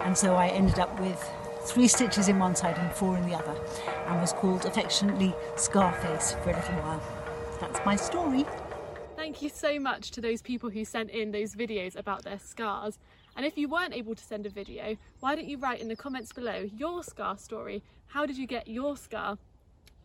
And 0.00 0.16
so 0.16 0.34
I 0.34 0.48
ended 0.48 0.78
up 0.78 0.98
with 1.00 1.30
three 1.64 1.88
stitches 1.88 2.28
in 2.28 2.38
one 2.38 2.54
side 2.54 2.78
and 2.78 2.92
four 2.92 3.16
in 3.16 3.28
the 3.28 3.34
other 3.34 3.56
and 4.06 4.20
was 4.20 4.32
called 4.32 4.64
affectionately 4.64 5.34
Scarface 5.56 6.36
for 6.42 6.50
a 6.50 6.56
little 6.56 6.74
while. 6.76 7.02
That's 7.60 7.84
my 7.84 7.96
story. 7.96 8.46
Thank 9.16 9.42
you 9.42 9.48
so 9.48 9.80
much 9.80 10.12
to 10.12 10.20
those 10.20 10.42
people 10.42 10.70
who 10.70 10.84
sent 10.84 11.10
in 11.10 11.32
those 11.32 11.56
videos 11.56 11.96
about 11.96 12.22
their 12.22 12.38
scars. 12.38 12.98
And 13.36 13.44
if 13.44 13.58
you 13.58 13.68
weren't 13.68 13.94
able 13.94 14.14
to 14.14 14.24
send 14.24 14.46
a 14.46 14.50
video, 14.50 14.96
why 15.20 15.36
don't 15.36 15.46
you 15.46 15.58
write 15.58 15.80
in 15.80 15.88
the 15.88 15.96
comments 15.96 16.32
below 16.32 16.68
your 16.74 17.02
scar 17.02 17.36
story? 17.36 17.82
How 18.06 18.24
did 18.24 18.38
you 18.38 18.46
get 18.46 18.66
your 18.66 18.96
scar? 18.96 19.36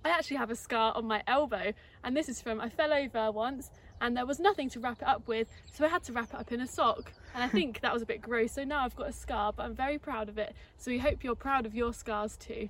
I 0.03 0.09
actually 0.09 0.37
have 0.37 0.51
a 0.51 0.55
scar 0.55 0.93
on 0.95 1.05
my 1.05 1.23
elbow 1.27 1.73
and 2.03 2.17
this 2.17 2.27
is 2.27 2.41
from, 2.41 2.59
I 2.59 2.67
fell 2.67 2.91
over 2.91 3.31
once 3.31 3.71
and 4.01 4.17
there 4.17 4.25
was 4.25 4.39
nothing 4.39 4.67
to 4.71 4.79
wrap 4.79 5.01
it 5.01 5.07
up 5.07 5.27
with, 5.27 5.47
so 5.71 5.85
I 5.85 5.87
had 5.87 6.03
to 6.05 6.13
wrap 6.13 6.33
it 6.33 6.39
up 6.39 6.51
in 6.51 6.59
a 6.59 6.67
sock. 6.67 7.13
And 7.35 7.43
I 7.43 7.47
think 7.47 7.81
that 7.81 7.93
was 7.93 8.01
a 8.01 8.05
bit 8.05 8.21
gross, 8.21 8.53
so 8.53 8.63
now 8.63 8.83
I've 8.83 8.95
got 8.95 9.07
a 9.07 9.13
scar, 9.13 9.53
but 9.53 9.63
I'm 9.63 9.75
very 9.75 9.99
proud 9.99 10.27
of 10.27 10.39
it. 10.39 10.55
So 10.77 10.89
we 10.89 10.97
hope 10.97 11.23
you're 11.23 11.35
proud 11.35 11.67
of 11.67 11.75
your 11.75 11.93
scars 11.93 12.35
too. 12.35 12.69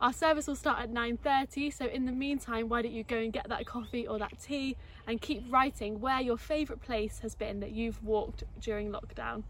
Our 0.00 0.12
service 0.12 0.46
will 0.46 0.56
start 0.56 0.82
at 0.82 0.92
9.30, 0.92 1.72
so 1.72 1.84
in 1.84 2.06
the 2.06 2.12
meantime, 2.12 2.68
why 2.68 2.82
don't 2.82 2.92
you 2.92 3.04
go 3.04 3.18
and 3.18 3.32
get 3.32 3.48
that 3.50 3.66
coffee 3.66 4.08
or 4.08 4.18
that 4.18 4.40
tea 4.42 4.76
and 5.06 5.20
keep 5.20 5.44
writing 5.50 6.00
where 6.00 6.20
your 6.20 6.38
favourite 6.38 6.82
place 6.82 7.20
has 7.20 7.34
been 7.34 7.60
that 7.60 7.72
you've 7.72 8.02
walked 8.02 8.42
during 8.60 8.90
lockdown. 8.90 9.44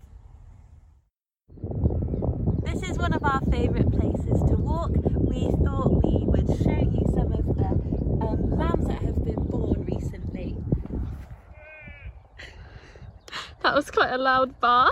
This 2.75 2.91
is 2.91 2.99
one 2.99 3.13
of 3.13 3.23
our 3.23 3.41
favourite 3.53 3.89
places 3.93 4.41
to 4.49 4.57
walk. 4.57 4.91
We 5.05 5.49
thought 5.65 6.03
we 6.03 6.25
would 6.25 6.49
show 6.49 6.71
you 6.71 7.05
some 7.15 7.33
of 7.33 7.57
the 7.57 8.27
um, 8.27 8.59
lambs 8.59 8.89
that 8.89 9.01
have 9.03 9.25
been 9.25 9.45
born 9.45 9.85
recently. 9.85 10.57
That 13.63 13.75
was 13.75 13.91
quite 13.91 14.13
a 14.13 14.19
loud 14.19 14.59
bar. 14.61 14.91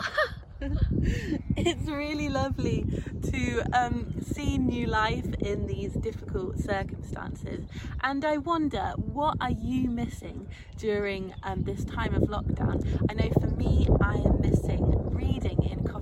it's 0.61 1.89
really 1.89 2.29
lovely 2.29 2.87
to 3.33 3.63
um, 3.73 4.15
see 4.21 4.59
new 4.59 4.87
life 4.87 5.35
in 5.41 5.67
these 5.67 5.93
difficult 5.95 6.59
circumstances 6.61 7.67
and 8.01 8.25
I 8.25 8.37
wonder 8.37 8.93
what 8.97 9.39
are 9.41 9.51
you 9.51 9.91
missing 9.91 10.47
during 10.77 11.35
um, 11.43 11.65
this 11.65 11.85
time 11.85 12.15
of 12.15 12.23
lockdown 12.23 13.05
I 13.11 13.15
know 13.15 13.31
for 13.41 13.49
me 13.49 13.89
I 14.01 14.15
am 14.19 14.41
missing 14.41 14.85
reading 15.11 15.65
in 15.65 15.83
coffee 15.85 16.02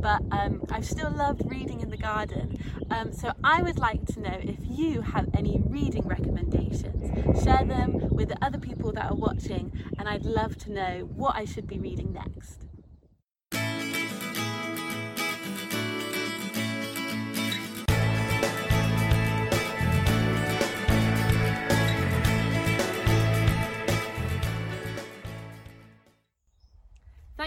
but 0.00 0.22
um, 0.30 0.64
I've 0.70 0.86
still 0.86 1.10
loved 1.10 1.42
reading 1.44 1.80
in 1.80 1.90
the 1.90 1.96
garden. 1.96 2.58
Um, 2.90 3.12
so 3.12 3.32
I 3.44 3.62
would 3.62 3.78
like 3.78 4.06
to 4.06 4.20
know 4.20 4.38
if 4.40 4.58
you 4.62 5.02
have 5.02 5.28
any 5.34 5.60
reading 5.64 6.06
recommendations. 6.06 7.44
Share 7.44 7.64
them 7.64 8.08
with 8.10 8.28
the 8.28 8.44
other 8.44 8.58
people 8.58 8.92
that 8.92 9.10
are 9.10 9.14
watching 9.14 9.72
and 9.98 10.08
I'd 10.08 10.24
love 10.24 10.56
to 10.58 10.72
know 10.72 11.08
what 11.14 11.36
I 11.36 11.44
should 11.44 11.66
be 11.66 11.78
reading 11.78 12.12
next 12.12 12.69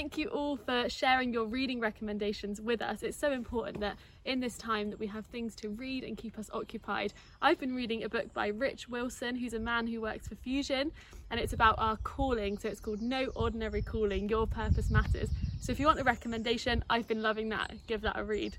Thank 0.03 0.17
you 0.17 0.27
all 0.27 0.57
for 0.57 0.89
sharing 0.89 1.31
your 1.31 1.45
reading 1.45 1.79
recommendations 1.79 2.59
with 2.59 2.81
us. 2.81 3.03
It's 3.03 3.15
so 3.15 3.31
important 3.31 3.79
that 3.79 3.95
in 4.25 4.41
this 4.41 4.57
time 4.57 4.89
that 4.89 4.99
we 4.99 5.07
have 5.07 5.25
things 5.27 5.55
to 5.55 5.69
read 5.69 6.03
and 6.03 6.17
keep 6.17 6.37
us 6.37 6.49
occupied. 6.53 7.13
I've 7.41 7.57
been 7.57 7.73
reading 7.73 8.03
a 8.03 8.09
book 8.09 8.33
by 8.33 8.47
Rich 8.47 8.89
Wilson, 8.89 9.37
who's 9.37 9.53
a 9.53 9.59
man 9.59 9.87
who 9.87 10.01
works 10.01 10.27
for 10.27 10.35
Fusion, 10.35 10.91
and 11.31 11.39
it's 11.39 11.53
about 11.53 11.75
our 11.77 11.95
calling. 12.03 12.57
So 12.57 12.67
it's 12.67 12.81
called 12.81 13.01
No 13.01 13.27
Ordinary 13.27 13.81
Calling, 13.81 14.27
Your 14.27 14.45
Purpose 14.45 14.89
Matters. 14.89 15.29
So 15.61 15.71
if 15.71 15.79
you 15.79 15.85
want 15.85 16.01
a 16.01 16.03
recommendation, 16.03 16.83
I've 16.89 17.07
been 17.07 17.21
loving 17.21 17.47
that. 17.49 17.71
Give 17.87 18.01
that 18.01 18.19
a 18.19 18.25
read. 18.25 18.57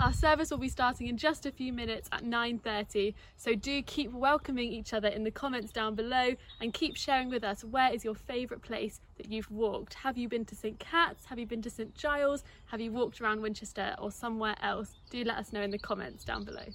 Our 0.00 0.12
service 0.12 0.50
will 0.50 0.58
be 0.58 0.68
starting 0.68 1.06
in 1.06 1.16
just 1.16 1.46
a 1.46 1.52
few 1.52 1.72
minutes 1.72 2.08
at 2.12 2.24
9.30, 2.24 3.14
so 3.36 3.54
do 3.54 3.82
keep 3.82 4.12
welcoming 4.12 4.72
each 4.72 4.92
other 4.92 5.08
in 5.08 5.22
the 5.22 5.30
comments 5.30 5.70
down 5.70 5.94
below 5.94 6.34
and 6.60 6.74
keep 6.74 6.96
sharing 6.96 7.30
with 7.30 7.44
us 7.44 7.62
where 7.62 7.92
is 7.92 8.04
your 8.04 8.14
favourite 8.14 8.62
place 8.62 9.00
that 9.16 9.30
you've 9.30 9.50
walked. 9.50 9.94
Have 9.94 10.18
you 10.18 10.28
been 10.28 10.44
to 10.46 10.56
St 10.56 10.78
Cat's? 10.78 11.26
Have 11.26 11.38
you 11.38 11.46
been 11.46 11.62
to 11.62 11.70
St 11.70 11.94
Giles? 11.94 12.42
Have 12.66 12.80
you 12.80 12.90
walked 12.90 13.20
around 13.20 13.42
Winchester 13.42 13.94
or 13.98 14.10
somewhere 14.10 14.56
else? 14.62 14.96
Do 15.10 15.22
let 15.22 15.36
us 15.36 15.52
know 15.52 15.62
in 15.62 15.70
the 15.70 15.78
comments 15.78 16.24
down 16.24 16.44
below. 16.44 16.66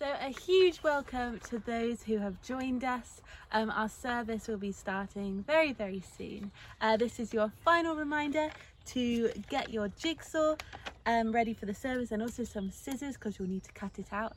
A 0.00 0.28
huge 0.28 0.82
welcome 0.82 1.38
to 1.48 1.58
those 1.58 2.02
who 2.02 2.18
have 2.18 2.40
joined 2.42 2.82
us. 2.82 3.20
Um, 3.52 3.70
our 3.70 3.88
service 3.88 4.48
will 4.48 4.56
be 4.56 4.72
starting 4.72 5.44
very, 5.46 5.72
very 5.72 6.02
soon. 6.16 6.50
Uh, 6.80 6.96
this 6.96 7.20
is 7.20 7.32
your 7.32 7.52
final 7.64 7.94
reminder 7.94 8.50
to 8.86 9.30
get 9.48 9.70
your 9.70 9.88
jigsaw 9.88 10.56
um, 11.06 11.32
ready 11.32 11.54
for 11.54 11.66
the 11.66 11.74
service 11.74 12.10
and 12.10 12.22
also 12.22 12.44
some 12.44 12.70
scissors 12.70 13.14
because 13.14 13.38
you'll 13.38 13.48
need 13.48 13.64
to 13.64 13.72
cut 13.72 13.98
it 13.98 14.12
out. 14.12 14.32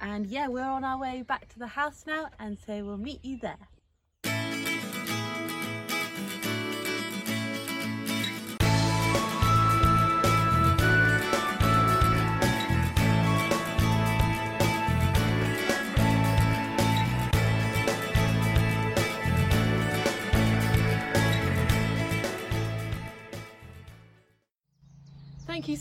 And 0.00 0.26
yeah, 0.26 0.48
we're 0.48 0.62
on 0.62 0.84
our 0.84 0.98
way 0.98 1.22
back 1.22 1.48
to 1.50 1.58
the 1.58 1.66
house 1.66 2.04
now 2.06 2.28
and 2.38 2.58
so 2.58 2.84
we'll 2.84 2.96
meet 2.96 3.24
you 3.24 3.38
there. 3.38 3.68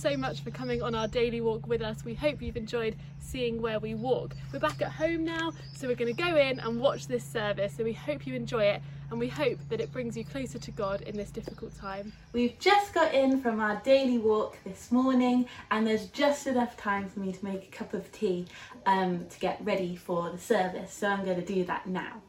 So 0.01 0.17
much 0.17 0.41
for 0.41 0.50
coming 0.50 0.81
on 0.81 0.96
our 0.96 1.08
daily 1.08 1.41
walk 1.41 1.67
with 1.67 1.84
us. 1.84 2.03
We 2.03 2.15
hope 2.15 2.41
you've 2.41 2.58
enjoyed 2.58 2.96
seeing 3.20 3.62
where 3.62 3.79
we 3.79 3.93
walk. 3.93 4.36
We're 4.51 4.58
back 4.58 4.81
at 4.81 4.91
home 4.91 5.24
now, 5.24 5.53
so 5.75 5.88
we're 5.88 5.96
going 5.96 6.13
to 6.13 6.24
go 6.24 6.36
in 6.38 6.60
and 6.60 6.79
watch 6.79 7.05
this 7.05 7.24
service. 7.24 7.75
So 7.77 7.84
we 7.84 7.93
hope 7.93 8.25
you 8.25 8.34
enjoy 8.34 8.63
it 8.63 8.81
and 9.12 9.20
we 9.20 9.27
hope 9.27 9.60
that 9.70 9.79
it 9.79 9.91
brings 9.91 10.17
you 10.17 10.25
closer 10.25 10.58
to 10.58 10.72
God 10.72 11.01
in 11.01 11.15
this 11.15 11.29
difficult 11.29 11.77
time. 11.77 12.13
We've 12.34 12.58
just 12.58 12.96
got 12.96 13.13
in 13.13 13.41
from 13.41 13.60
our 13.60 13.79
daily 13.86 14.17
walk 14.17 14.58
this 14.63 14.91
morning 14.91 15.46
and 15.70 15.86
there's 15.86 16.08
just 16.08 16.48
enough 16.48 16.75
time 16.77 17.08
for 17.08 17.20
me 17.20 17.31
to 17.31 17.46
make 17.46 17.65
a 17.65 17.77
cup 17.77 17.93
of 17.93 18.12
tea 18.12 18.48
um, 18.88 19.27
to 19.29 19.39
get 19.39 19.63
ready 19.63 19.96
for 19.96 20.31
the 20.31 20.39
service. 20.39 20.93
So 20.93 21.10
I'm 21.10 21.24
going 21.24 21.39
to 21.39 21.46
do 21.46 21.63
that 21.65 21.86
now. 21.86 22.24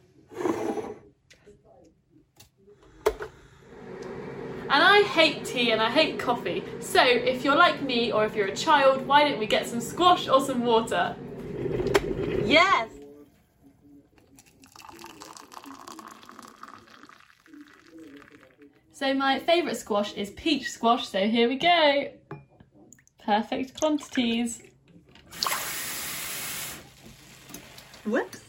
And 4.72 4.82
I 4.82 5.02
hate 5.02 5.44
tea 5.44 5.70
and 5.70 5.82
I 5.82 5.90
hate 5.90 6.18
coffee. 6.18 6.64
So 6.80 7.04
if 7.04 7.44
you're 7.44 7.54
like 7.54 7.82
me 7.82 8.10
or 8.10 8.24
if 8.24 8.34
you're 8.34 8.46
a 8.46 8.56
child, 8.56 9.06
why 9.06 9.28
don't 9.28 9.38
we 9.38 9.46
get 9.46 9.66
some 9.66 9.82
squash 9.82 10.28
or 10.28 10.40
some 10.40 10.64
water? 10.64 11.14
Yes! 12.42 12.88
So 18.92 19.12
my 19.12 19.40
favourite 19.40 19.76
squash 19.76 20.14
is 20.14 20.30
peach 20.30 20.70
squash, 20.70 21.06
so 21.06 21.28
here 21.28 21.50
we 21.50 21.56
go. 21.56 22.12
Perfect 23.26 23.78
quantities. 23.78 24.62
Whoops. 28.06 28.41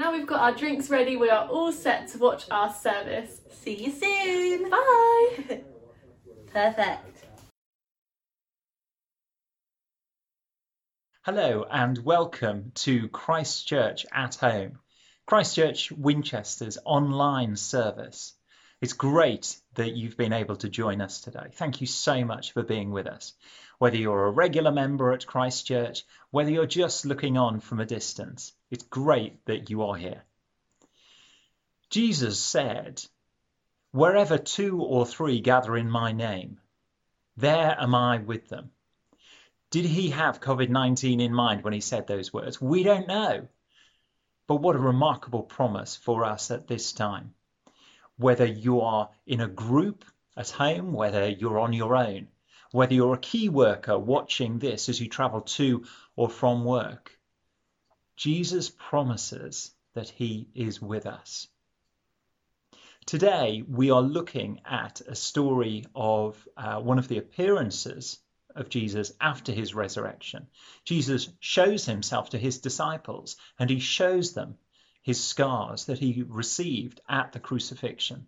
Now 0.00 0.14
we've 0.14 0.26
got 0.26 0.40
our 0.40 0.54
drinks 0.56 0.88
ready, 0.88 1.18
we 1.18 1.28
are 1.28 1.46
all 1.46 1.72
set 1.72 2.08
to 2.08 2.18
watch 2.18 2.46
our 2.50 2.72
service. 2.72 3.42
See 3.62 3.84
you 3.84 3.92
soon. 3.92 4.70
Bye. 4.70 5.60
Perfect. 6.54 7.26
Hello 11.20 11.66
and 11.70 11.98
welcome 11.98 12.72
to 12.76 13.08
Christchurch 13.08 14.06
at 14.10 14.36
Home, 14.36 14.78
Christchurch 15.26 15.92
Winchester's 15.92 16.78
online 16.86 17.56
service. 17.56 18.32
It's 18.80 18.94
great 18.94 19.60
that 19.74 19.94
you've 19.94 20.16
been 20.16 20.32
able 20.32 20.56
to 20.56 20.68
join 20.68 21.02
us 21.02 21.20
today. 21.20 21.48
Thank 21.52 21.82
you 21.82 21.86
so 21.86 22.24
much 22.24 22.52
for 22.52 22.62
being 22.62 22.90
with 22.90 23.06
us. 23.06 23.34
Whether 23.78 23.98
you're 23.98 24.26
a 24.26 24.30
regular 24.30 24.72
member 24.72 25.12
at 25.12 25.26
Christchurch, 25.26 26.04
whether 26.30 26.50
you're 26.50 26.64
just 26.64 27.04
looking 27.04 27.36
on 27.36 27.60
from 27.60 27.80
a 27.80 27.84
distance, 27.84 28.54
it's 28.70 28.84
great 28.84 29.44
that 29.44 29.68
you 29.68 29.82
are 29.82 29.96
here. 29.96 30.24
Jesus 31.90 32.40
said, 32.40 33.04
Wherever 33.90 34.38
two 34.38 34.80
or 34.80 35.04
three 35.04 35.40
gather 35.40 35.76
in 35.76 35.90
my 35.90 36.12
name, 36.12 36.58
there 37.36 37.76
am 37.78 37.94
I 37.94 38.18
with 38.18 38.48
them. 38.48 38.70
Did 39.70 39.84
he 39.84 40.10
have 40.10 40.40
COVID 40.40 40.70
19 40.70 41.20
in 41.20 41.34
mind 41.34 41.64
when 41.64 41.74
he 41.74 41.80
said 41.80 42.06
those 42.06 42.32
words? 42.32 42.62
We 42.62 42.82
don't 42.82 43.08
know. 43.08 43.48
But 44.46 44.56
what 44.56 44.76
a 44.76 44.80
remarkable 44.80 45.42
promise 45.42 45.96
for 45.96 46.24
us 46.24 46.50
at 46.50 46.66
this 46.66 46.92
time. 46.92 47.34
Whether 48.20 48.44
you 48.44 48.82
are 48.82 49.08
in 49.26 49.40
a 49.40 49.48
group 49.48 50.04
at 50.36 50.50
home, 50.50 50.92
whether 50.92 51.26
you're 51.26 51.58
on 51.58 51.72
your 51.72 51.96
own, 51.96 52.28
whether 52.70 52.92
you're 52.92 53.14
a 53.14 53.18
key 53.18 53.48
worker 53.48 53.98
watching 53.98 54.58
this 54.58 54.90
as 54.90 55.00
you 55.00 55.08
travel 55.08 55.40
to 55.40 55.86
or 56.16 56.28
from 56.28 56.66
work, 56.66 57.18
Jesus 58.16 58.68
promises 58.68 59.74
that 59.94 60.10
he 60.10 60.48
is 60.54 60.82
with 60.82 61.06
us. 61.06 61.48
Today, 63.06 63.64
we 63.66 63.90
are 63.90 64.02
looking 64.02 64.60
at 64.66 65.00
a 65.00 65.14
story 65.14 65.86
of 65.94 66.46
uh, 66.58 66.78
one 66.78 66.98
of 66.98 67.08
the 67.08 67.16
appearances 67.16 68.18
of 68.54 68.68
Jesus 68.68 69.12
after 69.18 69.52
his 69.52 69.74
resurrection. 69.74 70.46
Jesus 70.84 71.30
shows 71.40 71.86
himself 71.86 72.28
to 72.30 72.38
his 72.38 72.58
disciples 72.58 73.36
and 73.58 73.70
he 73.70 73.80
shows 73.80 74.34
them 74.34 74.58
his 75.02 75.22
scars 75.22 75.86
that 75.86 75.98
he 75.98 76.24
received 76.28 77.00
at 77.08 77.32
the 77.32 77.40
crucifixion. 77.40 78.26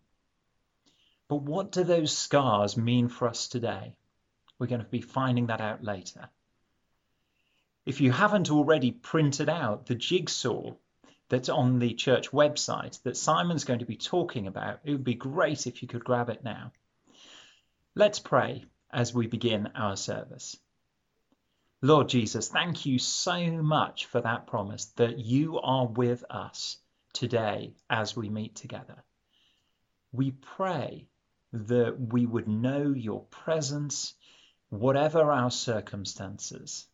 But 1.29 1.43
what 1.43 1.73
do 1.73 1.85
those 1.85 2.17
scars 2.17 2.76
mean 2.76 3.09
for 3.09 3.29
us 3.29 3.49
today? 3.49 3.95
We're 4.59 4.67
going 4.67 4.83
to 4.83 4.87
be 4.87 5.00
finding 5.00 5.47
that 5.47 5.61
out 5.61 5.83
later. 5.83 6.29
If 7.85 8.00
you 8.00 8.12
haven't 8.12 8.50
already 8.50 8.93
printed 8.93 9.49
out 9.49 9.87
the 9.87 9.95
jigsaw 9.95 10.75
that's 11.29 11.49
on 11.49 11.79
the 11.79 11.95
church 11.95 12.31
website 12.31 13.02
that 13.02 13.17
Simon's 13.17 13.64
going 13.64 13.81
to 13.81 13.87
be 13.87 13.97
talking 13.97 14.47
about, 14.47 14.81
it 14.85 14.93
would 14.93 15.05
be 15.05 15.14
great 15.14 15.67
if 15.67 15.83
you 15.83 15.88
could 15.88 16.05
grab 16.05 16.29
it 16.29 16.45
now. 16.45 16.73
Let's 17.95 18.19
pray 18.19 18.64
as 18.91 19.12
we 19.12 19.26
begin 19.26 19.73
our 19.75 19.97
service. 19.97 20.57
Lord 21.85 22.09
Jesus, 22.09 22.49
thank 22.49 22.87
you 22.87 23.01
so 23.01 23.51
much 23.61 24.07
for 24.07 24.21
that 24.21 24.47
promise 24.47 24.85
that 24.97 25.19
you 25.19 25.59
are 25.59 25.89
with 25.89 26.23
us 26.31 26.77
today 27.12 27.75
as 27.91 28.17
we 28.17 28.29
meet 28.29 28.55
together. 28.55 29.03
We 30.12 30.31
pray 30.31 31.09
that 31.53 31.97
we 31.99 32.25
would 32.25 32.47
know 32.47 32.93
your 32.93 33.25
presence, 33.25 34.15
whatever 34.69 35.33
our 35.33 35.51
circumstances, 35.51 36.87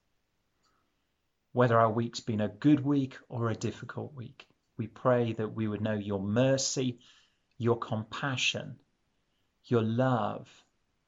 whether 1.53 1.79
our 1.79 1.93
week's 1.93 2.21
been 2.21 2.41
a 2.41 2.49
good 2.49 2.81
week 2.81 3.19
or 3.29 3.51
a 3.51 3.55
difficult 3.55 4.15
week. 4.15 4.47
We 4.79 4.87
pray 4.87 5.35
that 5.35 5.53
we 5.55 5.69
would 5.69 5.83
know 5.83 5.97
your 5.97 6.21
mercy, 6.21 6.99
your 7.59 7.79
compassion, 7.79 8.77
your 9.67 9.83
love, 9.83 10.49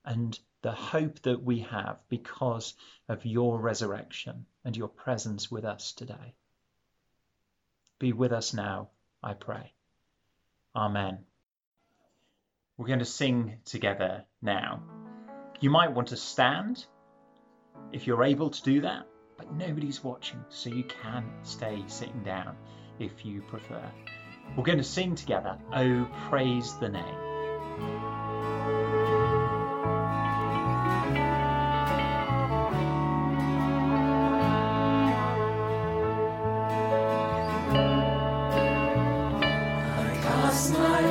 and 0.05 0.39
the 0.63 0.73
hope 0.73 1.21
that 1.23 1.43
we 1.43 1.61
have 1.61 1.99
because 2.09 2.75
of 3.09 3.25
your 3.25 3.59
resurrection 3.59 4.47
and 4.65 4.77
your 4.77 4.89
presence 4.89 5.51
with 5.51 5.65
us 5.65 5.93
today. 5.93 6.35
Be 7.99 8.13
with 8.13 8.33
us 8.33 8.53
now, 8.55 8.89
I 9.23 9.35
pray. 9.35 9.73
Amen. 10.75 11.19
We're 12.77 12.87
going 12.87 13.01
to 13.01 13.05
sing 13.05 13.59
together 13.65 14.25
now. 14.41 14.83
You 15.61 15.71
might 15.71 15.93
want 15.93 16.09
to 16.09 16.17
stand 16.17 16.85
if 17.93 18.07
you're 18.07 18.25
able 18.25 18.51
to 18.51 18.63
do 18.63 18.81
that, 18.83 19.07
but 19.37 19.53
nobody's 19.53 20.03
watching, 20.03 20.43
so 20.49 20.71
you 20.71 20.85
can 20.85 21.27
stay 21.43 21.83
sitting 21.87 22.23
down 22.23 22.57
if 22.99 23.25
you 23.25 23.43
prefer. 23.43 23.83
We're 24.57 24.65
going 24.65 24.79
to 24.79 24.85
sing 24.85 25.15
together, 25.15 25.59
Oh, 25.75 26.09
Praise 26.29 26.75
the 26.77 26.89
Name. 26.89 28.80
See 40.53 40.75
his 40.75 41.10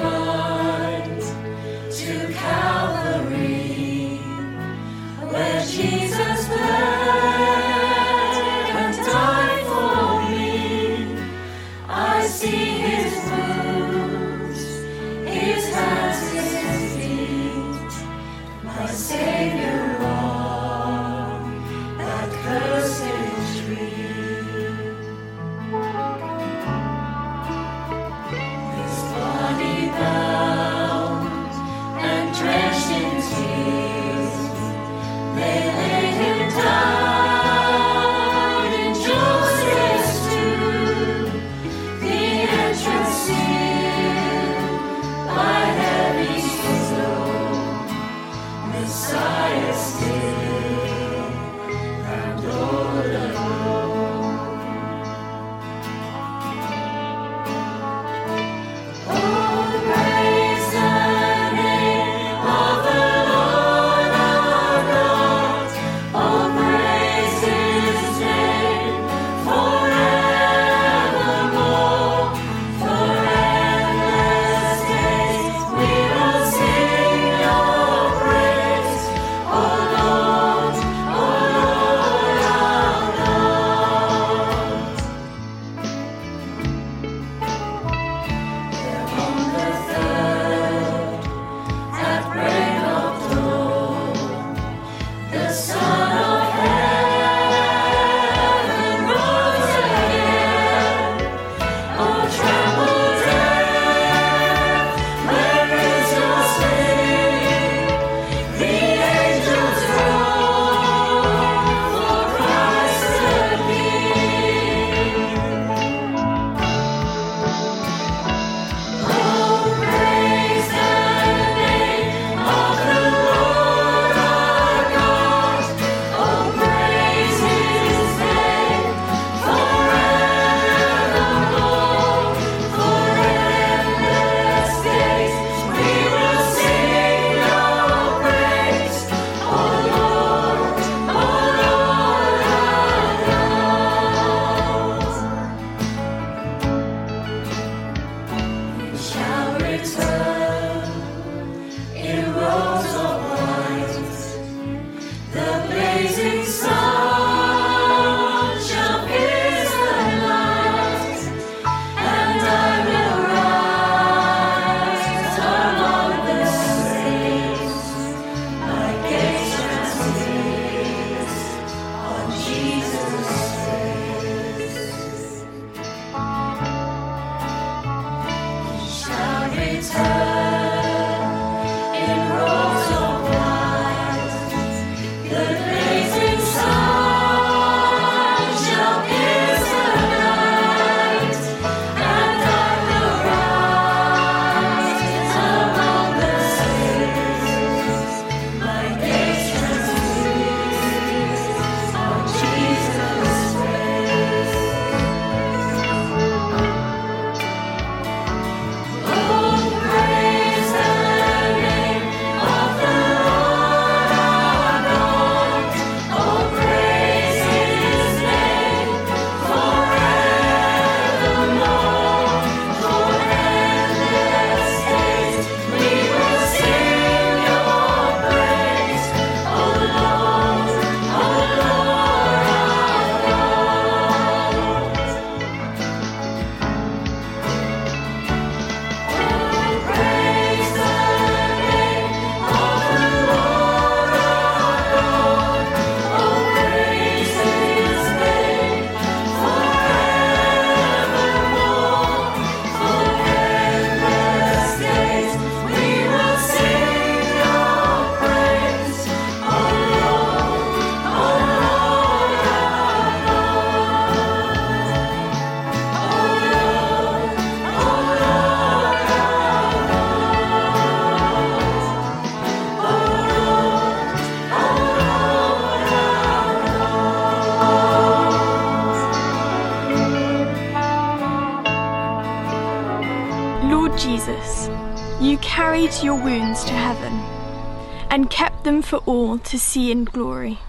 and 288.09 288.29
kept 288.29 288.63
them 288.63 288.81
for 288.81 288.97
all 289.05 289.37
to 289.37 289.59
see 289.59 289.91
in 289.91 290.05
glory. 290.05 290.59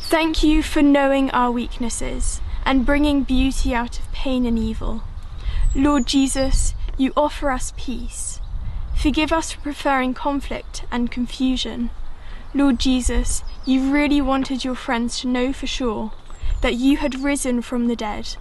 Thank 0.00 0.42
you 0.42 0.62
for 0.62 0.82
knowing 0.82 1.30
our 1.32 1.50
weaknesses 1.50 2.40
and 2.64 2.86
bringing 2.86 3.24
beauty 3.24 3.74
out 3.74 3.98
of 3.98 4.10
pain 4.12 4.46
and 4.46 4.58
evil. 4.58 5.02
Lord 5.74 6.06
Jesus, 6.06 6.74
you 6.96 7.12
offer 7.16 7.50
us 7.50 7.72
peace. 7.76 8.40
Forgive 8.96 9.32
us 9.32 9.52
for 9.52 9.60
preferring 9.60 10.14
conflict 10.14 10.84
and 10.90 11.10
confusion. 11.10 11.90
Lord 12.54 12.78
Jesus, 12.78 13.44
you 13.64 13.92
really 13.92 14.20
wanted 14.20 14.64
your 14.64 14.74
friends 14.74 15.20
to 15.20 15.28
know 15.28 15.52
for 15.52 15.66
sure 15.66 16.12
that 16.62 16.74
you 16.74 16.96
had 16.96 17.20
risen 17.20 17.62
from 17.62 17.86
the 17.86 17.96
dead. 17.96 18.36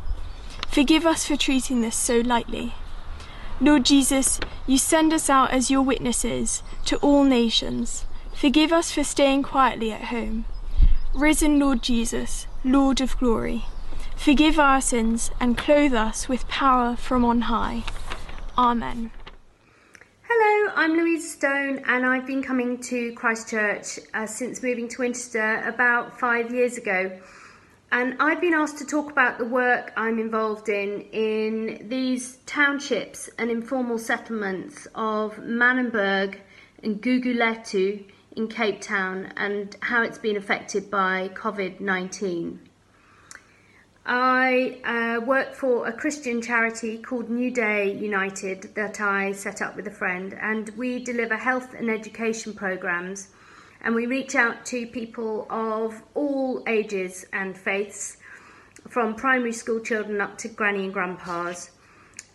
Forgive 0.68 1.06
us 1.06 1.26
for 1.26 1.36
treating 1.36 1.82
this 1.82 1.96
so 1.96 2.20
lightly. 2.22 2.74
Lord 3.60 3.86
Jesus, 3.86 4.40
you 4.68 4.78
send 4.78 5.12
us 5.12 5.32
out 5.32 5.50
as 5.52 5.72
your 5.72 5.82
witnesses 5.82 6.62
to 6.86 6.98
all 6.98 7.24
nations. 7.24 8.06
Forgive 8.34 8.72
us 8.72 8.92
for 8.92 9.04
staying 9.04 9.42
quietly 9.42 9.92
at 9.92 10.06
home. 10.06 10.46
Risen 11.16 11.60
Lord 11.60 11.82
Jesus, 11.82 12.46
Lord 12.64 13.02
of 13.02 13.18
glory, 13.18 13.66
forgive 14.16 14.60
our 14.60 14.80
sins 14.80 15.32
and 15.40 15.58
clothe 15.58 15.96
us 15.96 16.30
with 16.30 16.48
power 16.48 16.96
from 16.96 17.26
on 17.26 17.42
high. 17.42 17.84
Amen. 18.56 19.10
Hello, 20.30 20.74
I'm 20.76 20.96
Louise 20.96 21.34
Stone, 21.34 21.82
and 21.88 22.06
I've 22.06 22.28
been 22.28 22.44
coming 22.44 22.80
to 22.82 23.12
Christchurch 23.14 23.98
uh, 24.14 24.28
since 24.28 24.62
moving 24.62 24.88
to 24.90 25.02
Winchester 25.02 25.64
about 25.66 26.20
five 26.20 26.54
years 26.54 26.78
ago. 26.78 27.18
And 27.92 28.18
I've 28.20 28.42
been 28.42 28.54
asked 28.54 28.80
to 28.80 28.86
talk 28.86 29.12
about 29.12 29.38
the 29.38 29.46
work 29.46 29.94
I'm 29.96 30.20
involved 30.20 30.68
in 30.68 31.02
in 31.14 31.88
these 31.88 32.38
townships 32.46 33.30
and 33.38 33.50
informal 33.50 33.98
settlements 33.98 34.88
of 34.94 35.38
Manenberg 35.38 36.40
and 36.84 37.02
Guguletu 37.02 38.04
in 38.36 38.48
Cape 38.50 38.82
Town 38.82 39.32
and 39.38 39.76
how 39.82 40.04
it's 40.04 40.18
been 40.18 40.36
affected 40.36 40.92
by 40.92 41.30
COVID 41.30 41.80
19. 41.80 42.60
I 44.06 44.80
uh, 44.86 45.26
work 45.26 45.54
for 45.54 45.88
a 45.88 45.92
Christian 45.92 46.42
charity 46.42 46.98
called 46.98 47.30
New 47.30 47.52
Day 47.52 47.94
United 47.94 48.76
that 48.76 49.02
I 49.02 49.34
set 49.34 49.62
up 49.62 49.76
with 49.76 49.86
a 49.88 49.92
friend, 49.92 50.34
and 50.40 50.70
we 50.78 51.04
deliver 51.04 51.36
health 51.36 51.74
and 51.74 51.90
education 51.90 52.54
programs 52.54 53.30
and 53.82 53.96
we 53.96 54.06
reach 54.06 54.36
out 54.36 54.66
to 54.68 54.88
people 54.88 55.48
of 55.50 56.02
all 56.14 56.64
ages 56.68 57.26
and 57.34 57.58
faiths, 57.58 58.18
from 58.90 59.16
primary 59.16 59.52
school 59.52 59.80
children 59.80 60.22
up 60.22 60.38
to 60.40 60.48
granny 60.48 60.86
and 60.86 60.94
grandpas. 60.94 61.72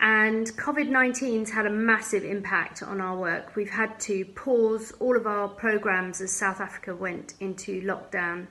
And 0.01 0.49
COVID 0.57 0.89
19's 0.89 1.51
had 1.53 1.65
a 1.65 1.71
massive 1.71 2.25
impact 2.25 2.83
on 2.83 3.01
our 3.01 3.17
work. 3.17 3.55
We've 3.55 3.71
had 3.71 4.01
to 4.01 4.25
pause 4.25 4.93
all 4.99 5.17
of 5.17 5.27
our 5.27 5.49
programs 5.49 6.21
as 6.21 6.33
South 6.33 6.61
Africa 6.61 6.95
went 6.95 7.35
into 7.39 7.81
lockdown. 7.83 8.49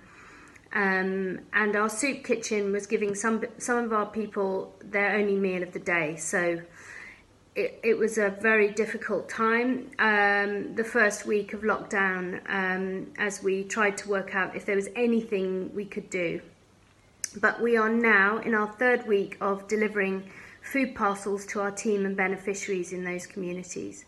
Um, 0.73 1.39
and 1.51 1.75
our 1.75 1.89
soup 1.89 2.23
kitchen 2.23 2.71
was 2.71 2.87
giving 2.87 3.13
some 3.15 3.43
some 3.57 3.83
of 3.83 3.91
our 3.91 4.05
people 4.05 4.73
their 4.81 5.17
only 5.17 5.35
meal 5.35 5.61
of 5.61 5.73
the 5.73 5.79
day. 5.79 6.15
So 6.15 6.61
it, 7.55 7.79
it 7.83 7.97
was 7.97 8.17
a 8.17 8.29
very 8.29 8.69
difficult 8.71 9.27
time. 9.27 9.91
Um, 9.99 10.73
the 10.75 10.83
first 10.83 11.25
week 11.25 11.53
of 11.53 11.61
lockdown, 11.61 12.41
um, 12.49 13.11
as 13.17 13.43
we 13.43 13.63
tried 13.63 13.97
to 13.97 14.09
work 14.09 14.35
out 14.35 14.55
if 14.55 14.65
there 14.65 14.75
was 14.75 14.87
anything 14.95 15.73
we 15.75 15.85
could 15.85 16.09
do. 16.09 16.41
But 17.39 17.61
we 17.61 17.77
are 17.77 17.89
now 17.89 18.37
in 18.39 18.53
our 18.53 18.71
third 18.73 19.07
week 19.07 19.37
of 19.41 19.67
delivering 19.67 20.29
food 20.61 20.95
parcels 20.95 21.45
to 21.47 21.61
our 21.61 21.71
team 21.71 22.05
and 22.05 22.15
beneficiaries 22.15 22.93
in 22.93 23.03
those 23.03 23.25
communities. 23.25 24.05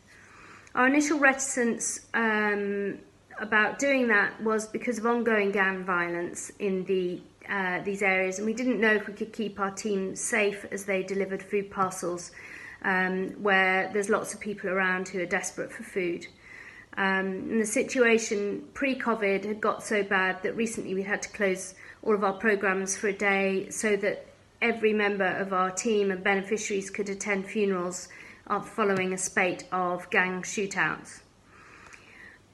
Our 0.76 0.88
initial 0.88 1.20
reticence 1.20 2.02
um, 2.14 3.00
about 3.40 3.80
doing 3.80 4.08
that 4.08 4.42
was 4.42 4.68
because 4.68 4.98
of 4.98 5.06
ongoing 5.06 5.52
gang 5.52 5.84
violence 5.84 6.52
in 6.60 6.86
the 6.86 7.22
uh, 7.50 7.82
these 7.84 8.02
areas, 8.02 8.38
and 8.38 8.46
we 8.46 8.54
didn't 8.54 8.80
know 8.80 8.94
if 8.94 9.06
we 9.06 9.14
could 9.14 9.34
keep 9.34 9.60
our 9.60 9.72
team 9.72 10.16
safe 10.16 10.66
as 10.72 10.86
they 10.86 11.04
delivered 11.04 11.44
food 11.44 11.70
parcels 11.70 12.32
um, 12.84 13.30
where 13.42 13.90
there's 13.94 14.10
lots 14.10 14.34
of 14.34 14.40
people 14.40 14.70
around 14.70 15.08
who 15.08 15.20
are 15.20 15.26
desperate 15.26 15.72
for 15.72 15.84
food. 15.84 16.28
Um, 16.96 17.50
and 17.50 17.62
the 17.62 17.66
situation 17.66 18.64
pre 18.74 18.98
COVID 19.00 19.46
had 19.46 19.60
got 19.60 19.84
so 19.84 20.04
bad 20.04 20.44
that 20.44 20.56
recently 20.56 20.94
we 20.94 21.04
had 21.04 21.22
to 21.24 21.30
close 21.30 21.74
all 22.04 22.14
of 22.14 22.24
our 22.24 22.34
programs 22.34 22.96
for 22.96 23.08
a 23.08 23.14
day 23.14 23.70
so 23.70 23.96
that 23.96 24.28
every 24.62 24.94
member 24.94 25.26
of 25.26 25.54
our 25.54 25.72
team 25.72 26.12
and 26.12 26.24
beneficiaries 26.24 26.90
could 26.90 27.10
attend 27.10 27.46
funerals 27.46 28.08
following 28.66 29.14
a 29.14 29.18
spate 29.18 29.64
of 29.72 30.10
gang 30.10 30.42
shootouts. 30.42 31.22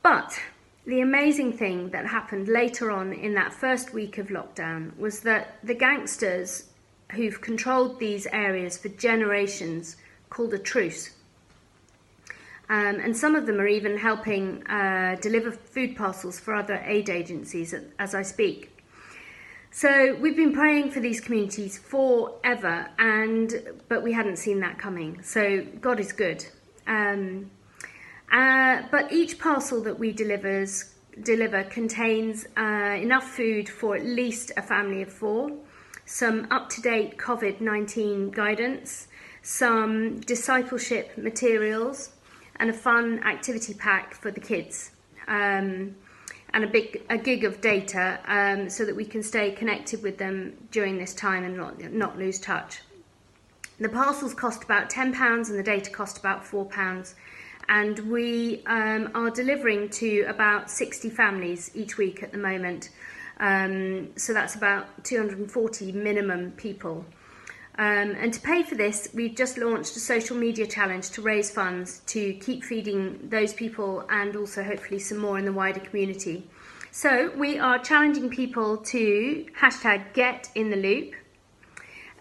But 0.01 0.39
the 0.85 1.01
amazing 1.01 1.53
thing 1.53 1.89
that 1.89 2.07
happened 2.07 2.47
later 2.47 2.89
on 2.89 3.11
in 3.13 3.33
that 3.33 3.53
first 3.53 3.93
week 3.93 4.17
of 4.17 4.27
lockdown 4.27 4.97
was 4.97 5.21
that 5.21 5.57
the 5.63 5.73
gangsters 5.73 6.69
who've 7.11 7.41
controlled 7.41 7.99
these 7.99 8.27
areas 8.27 8.77
for 8.77 8.89
generations 8.89 9.97
called 10.29 10.53
a 10.53 10.59
truce. 10.59 11.11
Um, 12.69 12.99
and 12.99 13.17
some 13.17 13.35
of 13.35 13.47
them 13.47 13.59
are 13.59 13.67
even 13.67 13.97
helping 13.97 14.65
uh, 14.67 15.17
deliver 15.21 15.51
food 15.51 15.95
parcels 15.95 16.39
for 16.39 16.53
other 16.53 16.83
aid 16.85 17.09
agencies 17.09 17.73
as 17.97 18.13
I 18.13 18.21
speak. 18.21 18.79
So 19.71 20.15
we've 20.15 20.35
been 20.35 20.53
praying 20.53 20.91
for 20.91 20.99
these 20.99 21.19
communities 21.19 21.77
forever, 21.77 22.89
and 22.97 23.81
but 23.87 24.03
we 24.03 24.13
hadn't 24.13 24.37
seen 24.37 24.59
that 24.61 24.77
coming. 24.79 25.21
So 25.23 25.65
God 25.79 25.99
is 25.99 26.11
good. 26.11 26.45
Um, 26.87 27.51
uh, 28.31 28.83
but 28.91 29.11
each 29.11 29.39
parcel 29.39 29.81
that 29.83 29.97
we 29.97 30.11
delivers 30.11 30.95
deliver 31.23 31.63
contains 31.63 32.47
uh, 32.57 32.97
enough 32.99 33.29
food 33.29 33.67
for 33.67 33.95
at 33.95 34.05
least 34.05 34.51
a 34.57 34.61
family 34.61 35.01
of 35.01 35.11
four, 35.11 35.51
some 36.05 36.47
up-to-date 36.49 37.17
COVID-19 37.17 38.31
guidance, 38.31 39.07
some 39.41 40.19
discipleship 40.21 41.17
materials, 41.17 42.11
and 42.59 42.69
a 42.69 42.73
fun 42.73 43.23
activity 43.23 43.73
pack 43.73 44.13
for 44.13 44.31
the 44.31 44.39
kids. 44.39 44.91
Um, 45.27 45.95
and 46.53 46.63
a 46.63 46.67
big 46.67 47.03
a 47.09 47.17
gig 47.17 47.43
of 47.43 47.61
data 47.61 48.19
um, 48.25 48.69
so 48.69 48.85
that 48.85 48.95
we 48.95 49.05
can 49.05 49.21
stay 49.21 49.51
connected 49.51 50.01
with 50.01 50.17
them 50.17 50.53
during 50.71 50.97
this 50.97 51.13
time 51.13 51.43
and 51.43 51.55
not 51.55 51.79
not 51.91 52.17
lose 52.17 52.39
touch. 52.39 52.81
The 53.79 53.89
parcels 53.89 54.33
cost 54.33 54.63
about 54.63 54.89
ten 54.89 55.13
pounds 55.13 55.49
and 55.49 55.59
the 55.59 55.63
data 55.63 55.89
cost 55.89 56.17
about 56.17 56.45
four 56.45 56.65
pounds, 56.65 57.15
and 57.69 57.99
we 58.11 58.63
um, 58.65 59.11
are 59.13 59.29
delivering 59.29 59.89
to 59.89 60.21
about 60.27 60.69
sixty 60.69 61.09
families 61.09 61.71
each 61.73 61.97
week 61.97 62.23
at 62.23 62.31
the 62.31 62.37
moment. 62.37 62.89
Um, 63.39 64.09
so 64.17 64.33
that's 64.33 64.55
about 64.55 65.05
240 65.05 65.93
minimum 65.93 66.51
people. 66.51 67.05
Um, 67.79 68.17
and 68.19 68.33
to 68.33 68.41
pay 68.41 68.63
for 68.63 68.75
this, 68.75 69.07
we've 69.13 69.33
just 69.33 69.57
launched 69.57 69.95
a 69.95 70.01
social 70.01 70.35
media 70.35 70.67
challenge 70.67 71.11
to 71.11 71.21
raise 71.21 71.49
funds 71.49 72.01
to 72.07 72.33
keep 72.33 72.65
feeding 72.65 73.29
those 73.29 73.53
people 73.53 74.05
and 74.09 74.35
also 74.35 74.63
hopefully 74.63 74.99
some 74.99 75.17
more 75.17 75.39
in 75.39 75.45
the 75.45 75.53
wider 75.53 75.79
community. 75.79 76.45
So 76.91 77.31
we 77.37 77.57
are 77.57 77.79
challenging 77.79 78.29
people 78.29 78.75
to 78.77 79.45
hashtag 79.57 80.11
get 80.11 80.49
in 80.55 80.69
the 80.71 80.75
loop 80.75 81.13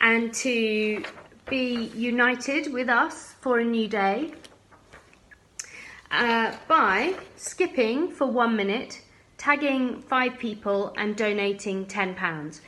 and 0.01 0.33
to 0.35 1.03
be 1.51 1.90
united 1.92 2.73
with 2.73 2.88
us 2.88 3.35
for 3.40 3.59
a 3.59 3.64
new 3.64 3.88
day 3.88 4.35
uh, 6.12 6.55
by 6.68 7.16
skipping 7.35 8.12
for 8.12 8.29
one 8.29 8.55
minute, 8.55 9.03
tagging 9.38 10.03
five 10.03 10.38
people 10.38 10.94
and 10.97 11.16
donating 11.16 11.85
£10. 11.87 12.61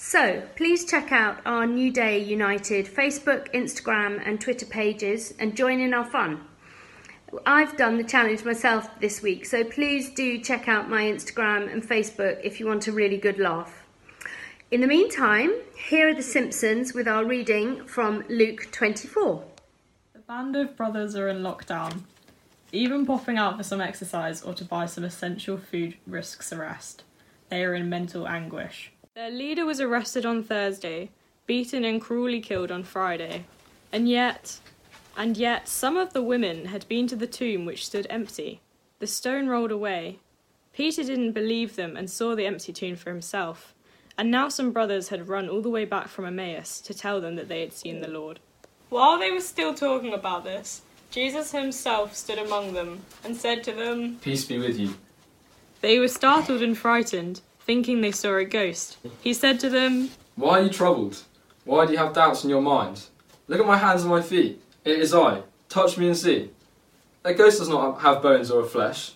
So 0.00 0.44
please 0.54 0.84
check 0.84 1.10
out 1.10 1.40
our 1.44 1.66
New 1.66 1.90
Day 1.90 2.22
United 2.22 2.86
Facebook, 2.86 3.52
Instagram, 3.52 4.22
and 4.24 4.40
Twitter 4.40 4.64
pages 4.64 5.34
and 5.40 5.56
join 5.56 5.80
in 5.80 5.92
our 5.92 6.04
fun. 6.04 6.42
I've 7.44 7.76
done 7.76 7.98
the 7.98 8.04
challenge 8.04 8.44
myself 8.44 8.88
this 9.00 9.22
week, 9.22 9.44
so 9.44 9.64
please 9.64 10.10
do 10.10 10.38
check 10.38 10.68
out 10.68 10.88
my 10.88 11.02
Instagram 11.02 11.70
and 11.70 11.82
Facebook 11.82 12.38
if 12.44 12.60
you 12.60 12.66
want 12.66 12.86
a 12.86 12.92
really 12.92 13.16
good 13.16 13.40
laugh. 13.40 13.82
In 14.70 14.82
the 14.82 14.86
meantime, 14.86 15.52
here 15.88 16.10
are 16.10 16.14
the 16.14 16.22
Simpsons 16.22 16.94
with 16.94 17.08
our 17.08 17.24
reading 17.24 17.84
from 17.84 18.24
Luke 18.28 18.68
24. 18.70 19.42
The 20.12 20.20
band 20.20 20.54
of 20.54 20.76
brothers 20.76 21.16
are 21.16 21.28
in 21.28 21.38
lockdown. 21.38 22.02
Even 22.70 23.04
popping 23.04 23.36
out 23.36 23.56
for 23.56 23.64
some 23.64 23.80
exercise 23.80 24.44
or 24.44 24.54
to 24.54 24.64
buy 24.64 24.86
some 24.86 25.02
essential 25.02 25.58
food 25.58 25.96
risks 26.06 26.52
arrest. 26.52 27.02
They 27.48 27.64
are 27.64 27.74
in 27.74 27.88
mental 27.88 28.28
anguish. 28.28 28.92
Their 29.18 29.30
leader 29.30 29.66
was 29.66 29.80
arrested 29.80 30.24
on 30.24 30.44
Thursday, 30.44 31.10
beaten 31.44 31.84
and 31.84 32.00
cruelly 32.00 32.40
killed 32.40 32.70
on 32.70 32.84
Friday. 32.84 33.46
And 33.90 34.08
yet, 34.08 34.60
and 35.16 35.36
yet, 35.36 35.66
some 35.66 35.96
of 35.96 36.12
the 36.12 36.22
women 36.22 36.66
had 36.66 36.86
been 36.86 37.08
to 37.08 37.16
the 37.16 37.26
tomb 37.26 37.64
which 37.64 37.84
stood 37.84 38.06
empty. 38.08 38.60
The 39.00 39.08
stone 39.08 39.48
rolled 39.48 39.72
away. 39.72 40.20
Peter 40.72 41.02
didn't 41.02 41.32
believe 41.32 41.74
them 41.74 41.96
and 41.96 42.08
saw 42.08 42.36
the 42.36 42.46
empty 42.46 42.72
tomb 42.72 42.94
for 42.94 43.10
himself. 43.10 43.74
And 44.16 44.30
now 44.30 44.48
some 44.48 44.70
brothers 44.70 45.08
had 45.08 45.28
run 45.28 45.48
all 45.48 45.62
the 45.62 45.68
way 45.68 45.84
back 45.84 46.06
from 46.06 46.24
Emmaus 46.24 46.80
to 46.82 46.94
tell 46.94 47.20
them 47.20 47.34
that 47.34 47.48
they 47.48 47.60
had 47.60 47.72
seen 47.72 48.00
the 48.00 48.06
Lord. 48.06 48.38
While 48.88 49.18
they 49.18 49.32
were 49.32 49.40
still 49.40 49.74
talking 49.74 50.14
about 50.14 50.44
this, 50.44 50.82
Jesus 51.10 51.50
himself 51.50 52.14
stood 52.14 52.38
among 52.38 52.72
them 52.72 53.00
and 53.24 53.36
said 53.36 53.64
to 53.64 53.72
them, 53.72 54.18
Peace 54.20 54.44
be 54.44 54.60
with 54.60 54.78
you. 54.78 54.94
They 55.80 55.98
were 55.98 56.06
startled 56.06 56.62
and 56.62 56.78
frightened, 56.78 57.40
thinking 57.68 58.00
they 58.00 58.10
saw 58.10 58.34
a 58.36 58.46
ghost. 58.46 58.96
He 59.20 59.34
said 59.34 59.60
to 59.60 59.68
them, 59.68 60.08
Why 60.36 60.58
are 60.58 60.62
you 60.62 60.70
troubled? 60.70 61.22
Why 61.66 61.84
do 61.84 61.92
you 61.92 61.98
have 61.98 62.14
doubts 62.14 62.42
in 62.42 62.48
your 62.48 62.62
mind? 62.62 63.02
Look 63.46 63.60
at 63.60 63.66
my 63.66 63.76
hands 63.76 64.00
and 64.00 64.10
my 64.10 64.22
feet. 64.22 64.58
It 64.86 64.98
is 64.98 65.12
I. 65.12 65.42
Touch 65.68 65.98
me 65.98 66.06
and 66.06 66.16
see. 66.16 66.50
A 67.24 67.34
ghost 67.34 67.58
does 67.58 67.68
not 67.68 68.00
have 68.00 68.22
bones 68.22 68.50
or 68.50 68.62
a 68.62 68.66
flesh, 68.66 69.12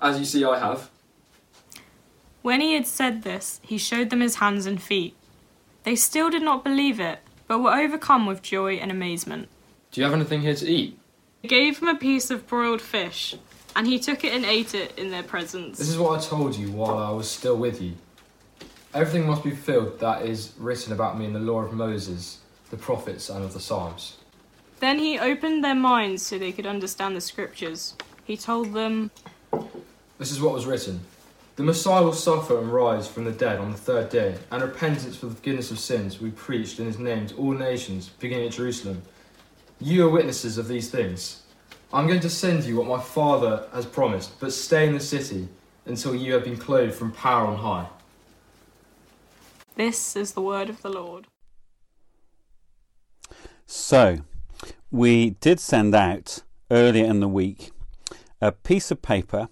as 0.00 0.18
you 0.18 0.24
see 0.24 0.44
I 0.44 0.58
have. 0.58 0.90
When 2.42 2.60
he 2.60 2.74
had 2.74 2.88
said 2.88 3.22
this, 3.22 3.60
he 3.62 3.78
showed 3.78 4.10
them 4.10 4.20
his 4.20 4.36
hands 4.36 4.66
and 4.66 4.82
feet. 4.82 5.14
They 5.84 5.94
still 5.94 6.28
did 6.28 6.42
not 6.42 6.64
believe 6.64 6.98
it, 6.98 7.20
but 7.46 7.60
were 7.60 7.70
overcome 7.72 8.26
with 8.26 8.42
joy 8.42 8.74
and 8.74 8.90
amazement. 8.90 9.48
Do 9.92 10.00
you 10.00 10.04
have 10.04 10.14
anything 10.14 10.40
here 10.40 10.56
to 10.56 10.68
eat? 10.68 10.98
They 11.42 11.48
gave 11.48 11.78
him 11.78 11.86
a 11.86 11.94
piece 11.94 12.32
of 12.32 12.48
broiled 12.48 12.82
fish, 12.82 13.36
and 13.76 13.86
he 13.86 13.98
took 13.98 14.24
it 14.24 14.32
and 14.32 14.44
ate 14.44 14.74
it 14.74 14.98
in 14.98 15.10
their 15.10 15.22
presence. 15.22 15.78
This 15.78 15.88
is 15.88 15.98
what 15.98 16.18
I 16.18 16.22
told 16.22 16.56
you 16.56 16.70
while 16.70 16.98
I 16.98 17.10
was 17.10 17.30
still 17.30 17.56
with 17.56 17.80
you. 17.80 17.94
Everything 18.94 19.26
must 19.26 19.42
be 19.42 19.50
fulfilled 19.50 20.00
that 20.00 20.22
is 20.22 20.52
written 20.58 20.92
about 20.92 21.18
me 21.18 21.24
in 21.24 21.32
the 21.32 21.40
law 21.40 21.60
of 21.60 21.72
Moses, 21.72 22.40
the 22.70 22.76
prophets, 22.76 23.30
and 23.30 23.42
of 23.42 23.54
the 23.54 23.60
Psalms. 23.60 24.18
Then 24.80 24.98
he 24.98 25.18
opened 25.18 25.64
their 25.64 25.74
minds 25.74 26.22
so 26.22 26.38
they 26.38 26.52
could 26.52 26.66
understand 26.66 27.16
the 27.16 27.20
scriptures. 27.20 27.94
He 28.24 28.36
told 28.36 28.74
them, 28.74 29.10
This 30.18 30.30
is 30.30 30.42
what 30.42 30.52
was 30.52 30.66
written 30.66 31.00
The 31.56 31.62
Messiah 31.62 32.02
will 32.02 32.12
suffer 32.12 32.58
and 32.58 32.72
rise 32.72 33.08
from 33.08 33.24
the 33.24 33.32
dead 33.32 33.58
on 33.58 33.70
the 33.70 33.78
third 33.78 34.10
day, 34.10 34.36
and 34.50 34.62
repentance 34.62 35.16
for 35.16 35.26
the 35.26 35.34
forgiveness 35.34 35.70
of 35.70 35.78
sins 35.78 36.20
will 36.20 36.30
be 36.30 36.36
preached 36.36 36.78
in 36.78 36.86
his 36.86 36.98
name 36.98 37.26
to 37.28 37.36
all 37.36 37.52
nations, 37.52 38.10
beginning 38.18 38.46
at 38.46 38.52
Jerusalem. 38.52 39.02
You 39.80 40.06
are 40.06 40.10
witnesses 40.10 40.58
of 40.58 40.68
these 40.68 40.90
things. 40.90 41.41
I'm 41.94 42.06
going 42.06 42.20
to 42.20 42.30
send 42.30 42.64
you 42.64 42.76
what 42.76 42.86
my 42.86 43.00
Father 43.00 43.66
has 43.74 43.84
promised, 43.84 44.40
but 44.40 44.52
stay 44.52 44.86
in 44.86 44.94
the 44.94 45.00
city 45.00 45.48
until 45.84 46.14
you 46.14 46.32
have 46.32 46.44
been 46.44 46.56
clothed 46.56 46.94
from 46.94 47.12
power 47.12 47.46
on 47.46 47.56
high. 47.56 47.86
This 49.76 50.16
is 50.16 50.32
the 50.32 50.40
word 50.40 50.70
of 50.70 50.80
the 50.80 50.88
Lord. 50.88 51.26
So, 53.66 54.20
we 54.90 55.30
did 55.30 55.60
send 55.60 55.94
out 55.94 56.42
earlier 56.70 57.04
in 57.04 57.20
the 57.20 57.28
week 57.28 57.72
a 58.40 58.52
piece 58.52 58.90
of 58.90 59.02
paper 59.02 59.48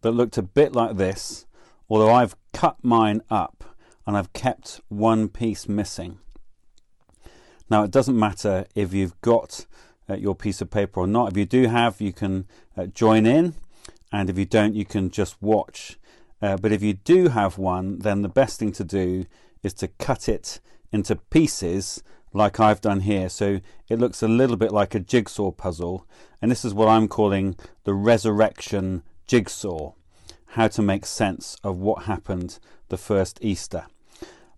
that 0.00 0.12
looked 0.12 0.36
a 0.36 0.42
bit 0.42 0.74
like 0.74 0.96
this, 0.96 1.46
although 1.88 2.12
I've 2.12 2.34
cut 2.52 2.76
mine 2.82 3.22
up 3.30 3.76
and 4.04 4.16
I've 4.16 4.32
kept 4.32 4.80
one 4.88 5.28
piece 5.28 5.68
missing. 5.68 6.18
Now, 7.70 7.84
it 7.84 7.92
doesn't 7.92 8.18
matter 8.18 8.66
if 8.74 8.92
you've 8.92 9.20
got 9.20 9.66
uh, 10.08 10.14
your 10.14 10.34
piece 10.34 10.60
of 10.60 10.70
paper 10.70 11.00
or 11.00 11.06
not. 11.06 11.32
If 11.32 11.36
you 11.36 11.46
do 11.46 11.66
have, 11.66 12.00
you 12.00 12.12
can 12.12 12.46
uh, 12.76 12.86
join 12.86 13.26
in, 13.26 13.54
and 14.12 14.30
if 14.30 14.38
you 14.38 14.44
don't, 14.44 14.74
you 14.74 14.84
can 14.84 15.10
just 15.10 15.40
watch. 15.42 15.98
Uh, 16.42 16.56
but 16.56 16.72
if 16.72 16.82
you 16.82 16.94
do 16.94 17.28
have 17.28 17.58
one, 17.58 17.98
then 18.00 18.22
the 18.22 18.28
best 18.28 18.58
thing 18.58 18.72
to 18.72 18.84
do 18.84 19.26
is 19.62 19.72
to 19.74 19.88
cut 19.88 20.28
it 20.28 20.60
into 20.92 21.16
pieces 21.16 22.02
like 22.32 22.60
I've 22.60 22.80
done 22.80 23.00
here. 23.00 23.28
So 23.28 23.60
it 23.88 23.98
looks 23.98 24.22
a 24.22 24.28
little 24.28 24.56
bit 24.56 24.72
like 24.72 24.94
a 24.94 25.00
jigsaw 25.00 25.52
puzzle. 25.52 26.06
And 26.42 26.50
this 26.50 26.64
is 26.64 26.74
what 26.74 26.88
I'm 26.88 27.08
calling 27.08 27.56
the 27.84 27.94
resurrection 27.94 29.02
jigsaw 29.26 29.92
how 30.48 30.68
to 30.68 30.82
make 30.82 31.04
sense 31.04 31.56
of 31.64 31.78
what 31.78 32.04
happened 32.04 32.60
the 32.88 32.96
first 32.96 33.38
Easter. 33.42 33.86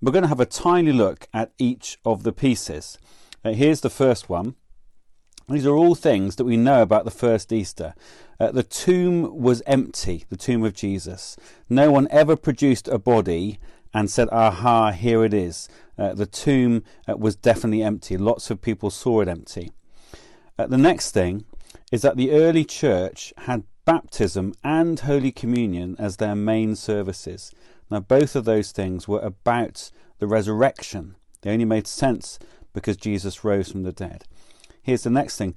We're 0.03 0.13
going 0.13 0.25
to 0.25 0.29
have 0.29 0.41
a 0.41 0.47
tiny 0.47 0.93
look 0.93 1.27
at 1.33 1.53
each 1.59 1.99
of 2.05 2.23
the 2.23 2.33
pieces. 2.33 2.99
Uh, 3.43 3.53
here's 3.53 3.81
the 3.81 3.89
first 3.89 4.29
one. 4.29 4.57
These 5.49 5.65
are 5.67 5.77
all 5.77 5.95
things 5.95 6.35
that 6.37 6.45
we 6.45 6.57
know 6.57 6.83
about 6.83 7.05
the 7.05 7.11
first 7.13 7.53
Easter. 7.53 7.95
Uh, 8.41 8.51
the 8.51 8.65
tomb 8.65 9.41
was 9.41 9.63
empty, 9.65 10.25
the 10.29 10.37
tomb 10.37 10.65
of 10.65 10.75
Jesus. 10.75 11.37
No 11.69 11.93
one 11.93 12.09
ever 12.11 12.35
produced 12.35 12.89
a 12.89 12.99
body 12.99 13.61
and 13.95 14.11
said, 14.11 14.29
Aha, 14.33 14.91
here 14.91 15.25
it 15.25 15.33
is. 15.33 15.69
Uh, 15.97 16.15
the 16.15 16.27
tomb 16.27 16.83
uh, 17.09 17.17
was 17.17 17.37
definitely 17.37 17.85
empty. 17.85 18.17
Lots 18.17 18.51
of 18.51 18.61
people 18.61 18.91
saw 18.91 19.21
it 19.21 19.29
empty. 19.29 19.71
Uh, 20.59 20.67
the 20.67 20.77
next 20.77 21.13
thing 21.13 21.45
is 21.93 22.03
that 22.03 22.17
the 22.17 22.33
early 22.33 22.65
church 22.65 23.33
had 23.39 23.63
baptism 23.85 24.53
and 24.65 24.99
Holy 24.99 25.31
Communion 25.31 25.95
as 25.97 26.17
their 26.17 26.35
main 26.35 26.75
services. 26.75 27.53
Now, 27.89 28.01
both 28.01 28.35
of 28.35 28.47
those 28.47 28.73
things 28.73 29.07
were 29.07 29.21
about 29.21 29.93
the 30.19 30.27
resurrection. 30.27 31.15
They 31.43 31.53
only 31.53 31.65
made 31.65 31.87
sense 31.87 32.41
because 32.73 32.97
Jesus 32.97 33.45
rose 33.45 33.71
from 33.71 33.85
the 33.85 33.93
dead. 33.93 34.25
Here's 34.87 35.03
the 35.03 35.11
next 35.11 35.37
thing 35.37 35.57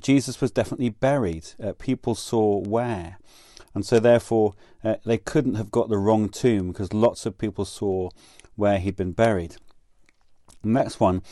Jesus 0.00 0.40
was 0.40 0.50
definitely 0.50 0.88
buried. 0.88 1.46
Uh, 1.62 1.74
people 1.78 2.16
saw 2.16 2.58
where. 2.58 3.20
And 3.72 3.86
so, 3.86 4.00
therefore, 4.00 4.54
uh, 4.82 4.96
they 5.06 5.16
couldn't 5.16 5.54
have 5.54 5.70
got 5.70 5.88
the 5.88 5.96
wrong 5.96 6.28
tomb 6.28 6.72
because 6.72 6.92
lots 6.92 7.24
of 7.24 7.38
people 7.38 7.64
saw 7.66 8.10
where 8.56 8.80
he'd 8.80 8.96
been 8.96 9.12
buried. 9.12 9.58
The 10.62 10.70
next 10.70 10.98
one 10.98 11.22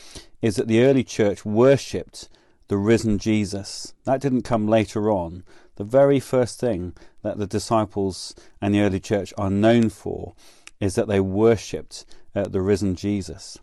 is 0.41 0.55
that 0.55 0.69
the 0.69 0.85
early 0.85 1.03
church 1.03 1.43
worshipped 1.43 2.29
the 2.69 2.77
risen 2.77 3.17
Jesus. 3.17 3.93
That 4.05 4.21
didn't 4.21 4.43
come 4.43 4.65
later 4.65 5.11
on. 5.11 5.43
The 5.75 5.83
very 5.83 6.21
first 6.21 6.61
thing 6.61 6.95
that 7.23 7.39
the 7.39 7.47
disciples 7.47 8.33
and 8.61 8.73
the 8.73 8.79
early 8.79 9.01
church 9.01 9.33
are 9.37 9.49
known 9.49 9.89
for 9.89 10.33
is 10.79 10.95
that 10.95 11.09
they 11.09 11.19
worshipped 11.19 12.05
uh, 12.33 12.43
the 12.43 12.61
risen 12.61 12.95
Jesus. 12.95 13.59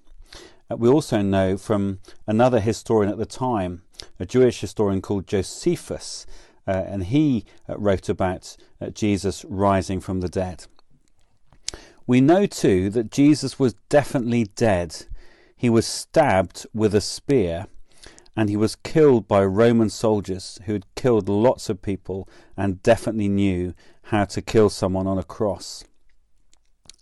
Uh, 0.71 0.77
we 0.77 0.89
also 0.89 1.21
know 1.23 1.57
from 1.57 1.99
another 2.27 2.61
historian 2.61 3.11
at 3.11 3.19
the 3.19 3.27
time, 3.27 3.83
a 4.19 4.27
Jewish 4.27 4.61
historian 4.61 5.03
called 5.03 5.27
Josephus, 5.27 6.27
uh, 6.67 6.71
and 6.87 7.05
he 7.05 7.45
uh, 7.69 7.77
wrote 7.77 8.09
about 8.09 8.57
uh, 8.81 8.91
Jesus 8.91 9.45
rising 9.49 10.01
from 10.01 10.21
the 10.21 10.29
dead. 10.29 10.67
We 12.07 12.21
know 12.21 12.47
too 12.47 12.91
that 12.91 13.11
Jesus 13.11 13.59
was 13.59 13.75
definitely 13.89 14.45
dead. 14.57 15.07
He 15.57 15.71
was 15.71 15.87
stabbed 15.87 16.67
with 16.75 16.95
a 16.95 17.01
spear 17.01 17.67
and 18.37 18.49
he 18.49 18.57
was 18.57 18.77
killed 18.77 19.29
by 19.29 19.45
Roman 19.45 19.91
soldiers 19.91 20.59
who 20.65 20.73
had 20.73 20.95
killed 20.95 21.29
lots 21.29 21.69
of 21.69 21.83
people 21.83 22.29
and 22.57 22.83
definitely 22.83 23.29
knew 23.29 23.75
how 24.05 24.25
to 24.25 24.43
kill 24.43 24.71
someone 24.71 25.07
on 25.07 25.19
a 25.19 25.25
cross. 25.25 25.85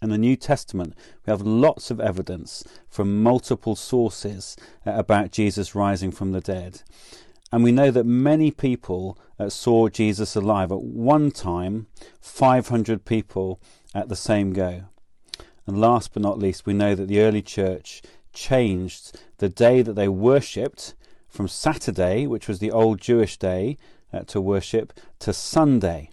In 0.01 0.11
the 0.11 0.19
New 0.19 0.37
Testament, 0.37 0.95
we 1.27 1.31
have 1.31 1.43
lots 1.43 1.91
of 1.91 2.01
evidence 2.01 2.63
from 2.89 3.23
multiple 3.23 3.75
sources 3.75 4.57
uh, 4.87 4.93
about 4.93 5.33
Jesus 5.33 5.75
rising 5.75 6.13
from 6.13 6.31
the 6.33 6.41
dead. 6.41 6.83
And 7.51 7.65
we 7.65 7.73
know 7.73 7.91
that 7.91 8.05
many 8.05 8.51
people 8.51 9.19
uh, 9.39 9.49
saw 9.49 9.89
Jesus 9.89 10.37
alive. 10.37 10.71
At 10.71 10.83
one 10.83 11.31
time, 11.31 11.89
500 12.21 13.05
people 13.05 13.61
at 13.95 14.09
the 14.09 14.17
same 14.17 14.53
go. 14.53 14.85
And 15.67 15.81
last 15.81 16.13
but 16.13 16.23
not 16.23 16.39
least, 16.39 16.67
we 16.67 16.75
know 16.75 16.95
that 16.95 17.09
the 17.09 17.21
early 17.21 17.43
church 17.43 18.03
changed 18.33 19.19
the 19.39 19.49
day 19.49 19.83
that 19.83 19.95
they 19.95 20.09
worshipped 20.09 20.95
from 21.29 21.49
Saturday, 21.49 22.27
which 22.27 22.47
was 22.47 22.61
the 22.61 22.71
old 22.71 23.01
Jewish 23.01 23.37
day 23.37 23.77
uh, 24.13 24.21
to 24.21 24.41
worship, 24.41 24.93
to 25.19 25.33
Sunday. 25.33 26.11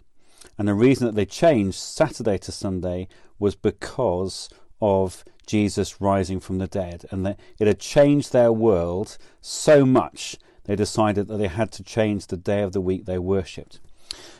And 0.57 0.67
the 0.67 0.73
reason 0.73 1.05
that 1.05 1.15
they 1.15 1.25
changed 1.25 1.77
Saturday 1.77 2.37
to 2.39 2.51
Sunday 2.51 3.07
was 3.39 3.55
because 3.55 4.49
of 4.81 5.23
Jesus 5.45 6.01
rising 6.01 6.39
from 6.39 6.57
the 6.57 6.67
dead. 6.67 7.05
And 7.11 7.25
that 7.25 7.39
it 7.59 7.67
had 7.67 7.79
changed 7.79 8.33
their 8.33 8.51
world 8.51 9.17
so 9.41 9.85
much 9.85 10.37
they 10.65 10.75
decided 10.75 11.27
that 11.27 11.37
they 11.37 11.47
had 11.47 11.71
to 11.73 11.83
change 11.83 12.27
the 12.27 12.37
day 12.37 12.61
of 12.61 12.71
the 12.71 12.81
week 12.81 13.05
they 13.05 13.19
worshipped. 13.19 13.79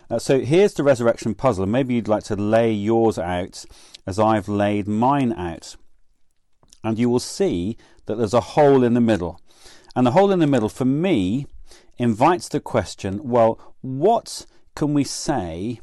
Uh, 0.09 0.19
so 0.19 0.39
here's 0.39 0.73
the 0.73 0.83
resurrection 0.83 1.33
puzzle, 1.33 1.63
and 1.63 1.71
maybe 1.71 1.93
you'd 1.93 2.07
like 2.07 2.23
to 2.23 2.35
lay 2.35 2.71
yours 2.71 3.17
out 3.17 3.65
as 4.05 4.19
I've 4.19 4.47
laid 4.47 4.87
mine 4.87 5.33
out. 5.33 5.75
And 6.83 6.99
you 6.99 7.09
will 7.09 7.19
see 7.19 7.77
that 8.05 8.15
there's 8.15 8.33
a 8.33 8.41
hole 8.41 8.83
in 8.83 8.93
the 8.93 9.01
middle. 9.01 9.39
And 9.95 10.05
the 10.05 10.11
hole 10.11 10.31
in 10.31 10.39
the 10.39 10.47
middle, 10.47 10.69
for 10.69 10.85
me, 10.85 11.47
invites 11.97 12.49
the 12.49 12.59
question 12.59 13.21
well, 13.23 13.59
what 13.81 14.45
can 14.75 14.93
we 14.93 15.03
say 15.03 15.79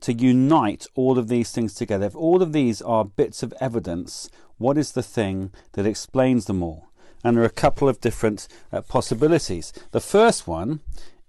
to 0.00 0.12
unite 0.12 0.86
all 0.94 1.18
of 1.18 1.28
these 1.28 1.50
things 1.50 1.74
together? 1.74 2.06
If 2.06 2.16
all 2.16 2.42
of 2.42 2.52
these 2.52 2.82
are 2.82 3.04
bits 3.04 3.42
of 3.42 3.54
evidence, 3.60 4.30
what 4.58 4.78
is 4.78 4.92
the 4.92 5.02
thing 5.02 5.52
that 5.72 5.86
explains 5.86 6.44
them 6.46 6.62
all? 6.62 6.88
And 7.24 7.36
there 7.36 7.44
are 7.44 7.46
a 7.46 7.50
couple 7.50 7.88
of 7.88 8.00
different 8.00 8.48
uh, 8.72 8.82
possibilities. 8.82 9.72
The 9.90 10.00
first 10.00 10.46
one 10.46 10.80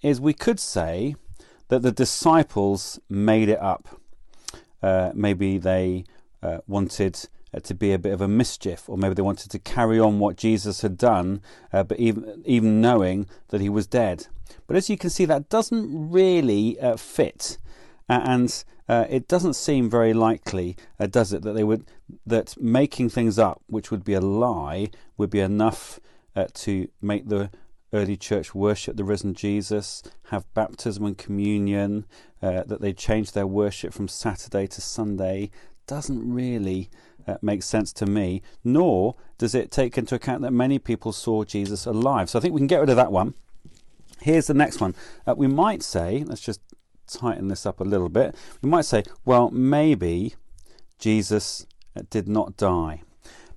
is 0.01 0.21
we 0.21 0.33
could 0.33 0.59
say 0.59 1.15
that 1.69 1.81
the 1.81 1.91
disciples 1.91 2.99
made 3.09 3.49
it 3.49 3.59
up. 3.59 3.99
Uh, 4.81 5.11
maybe 5.13 5.57
they 5.57 6.05
uh, 6.41 6.59
wanted 6.67 7.27
uh, 7.53 7.59
to 7.59 7.73
be 7.73 7.91
a 7.93 7.99
bit 7.99 8.13
of 8.13 8.21
a 8.21 8.27
mischief, 8.27 8.87
or 8.87 8.97
maybe 8.97 9.15
they 9.15 9.21
wanted 9.21 9.49
to 9.51 9.59
carry 9.59 9.99
on 9.99 10.19
what 10.19 10.37
Jesus 10.37 10.81
had 10.81 10.97
done, 10.97 11.41
uh, 11.73 11.83
but 11.83 11.99
even 11.99 12.41
even 12.45 12.79
knowing 12.79 13.27
that 13.49 13.61
he 13.61 13.69
was 13.69 13.87
dead. 13.87 14.27
But 14.67 14.77
as 14.77 14.89
you 14.89 14.97
can 14.97 15.09
see, 15.09 15.25
that 15.25 15.49
doesn't 15.49 16.11
really 16.11 16.79
uh, 16.79 16.95
fit, 16.95 17.57
and 18.09 18.63
uh, 18.87 19.05
it 19.07 19.27
doesn't 19.27 19.53
seem 19.53 19.89
very 19.89 20.13
likely, 20.13 20.75
uh, 20.99 21.05
does 21.05 21.31
it, 21.31 21.43
that 21.43 21.53
they 21.53 21.63
would 21.63 21.85
that 22.25 22.59
making 22.59 23.09
things 23.09 23.37
up, 23.37 23.61
which 23.67 23.91
would 23.91 24.03
be 24.03 24.13
a 24.13 24.21
lie, 24.21 24.89
would 25.15 25.29
be 25.29 25.39
enough 25.39 25.99
uh, 26.35 26.47
to 26.53 26.87
make 27.01 27.29
the 27.29 27.51
early 27.93 28.17
church 28.17 28.55
worship 28.55 28.97
the 28.97 29.03
risen 29.03 29.33
Jesus, 29.33 30.01
have 30.29 30.51
baptism 30.53 31.05
and 31.05 31.17
communion, 31.17 32.05
uh, 32.41 32.63
that 32.63 32.81
they 32.81 32.93
change 32.93 33.31
their 33.31 33.47
worship 33.47 33.93
from 33.93 34.07
Saturday 34.07 34.65
to 34.67 34.81
Sunday, 34.81 35.51
doesn't 35.85 36.31
really 36.31 36.89
uh, 37.27 37.37
make 37.41 37.61
sense 37.61 37.93
to 37.93 38.05
me, 38.05 38.41
nor 38.63 39.15
does 39.37 39.53
it 39.53 39.71
take 39.71 39.97
into 39.97 40.15
account 40.15 40.41
that 40.41 40.51
many 40.51 40.79
people 40.79 41.11
saw 41.11 41.43
Jesus 41.43 41.85
alive. 41.85 42.29
So 42.29 42.39
I 42.39 42.41
think 42.41 42.53
we 42.53 42.59
can 42.59 42.67
get 42.67 42.79
rid 42.79 42.89
of 42.89 42.95
that 42.95 43.11
one. 43.11 43.33
Here's 44.21 44.47
the 44.47 44.53
next 44.53 44.81
one. 44.81 44.95
We 45.35 45.47
might 45.47 45.81
say, 45.81 46.23
let's 46.25 46.41
just 46.41 46.59
tighten 47.09 47.47
this 47.47 47.65
up 47.65 47.79
a 47.79 47.83
little 47.85 48.09
bit. 48.09 48.35
We 48.61 48.69
might 48.69 48.85
say, 48.85 49.03
well, 49.25 49.49
maybe 49.49 50.35
Jesus 50.97 51.65
did 52.09 52.27
not 52.27 52.57
die. 52.57 53.01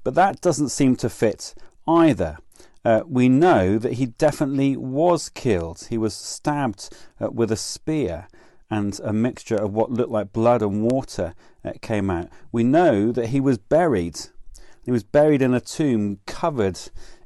But 0.05 0.15
that 0.15 0.41
doesn't 0.41 0.71
seem 0.71 0.97
to 0.97 1.09
fit 1.09 1.55
either. 1.87 2.38
Uh, 2.85 3.03
we 3.07 3.29
know 3.29 3.79
that 3.79 3.95
he 3.95 4.07
definitely 4.07 4.77
was 4.77 5.29
killed. 5.29 5.87
He 5.88 5.99
was 5.99 6.15
stabbed 6.15 6.88
uh, 7.21 7.31
with 7.31 7.53
a 7.53 7.57
spear, 7.57 8.27
and 8.73 8.99
a 9.05 9.12
mixture 9.12 9.57
of 9.57 9.75
what 9.75 9.91
looked 9.91 10.11
like 10.11 10.33
blood 10.33 10.62
and 10.62 10.83
water 10.83 11.35
uh, 11.62 11.73
came 11.83 12.09
out. 12.09 12.31
We 12.51 12.65
know 12.65 13.12
that 13.12 13.27
he 13.27 13.38
was 13.38 13.59
buried. 13.59 14.19
He 14.83 14.91
was 14.91 15.05
buried 15.05 15.43
in 15.43 15.53
a 15.53 15.61
tomb 15.61 16.21
covered 16.27 16.81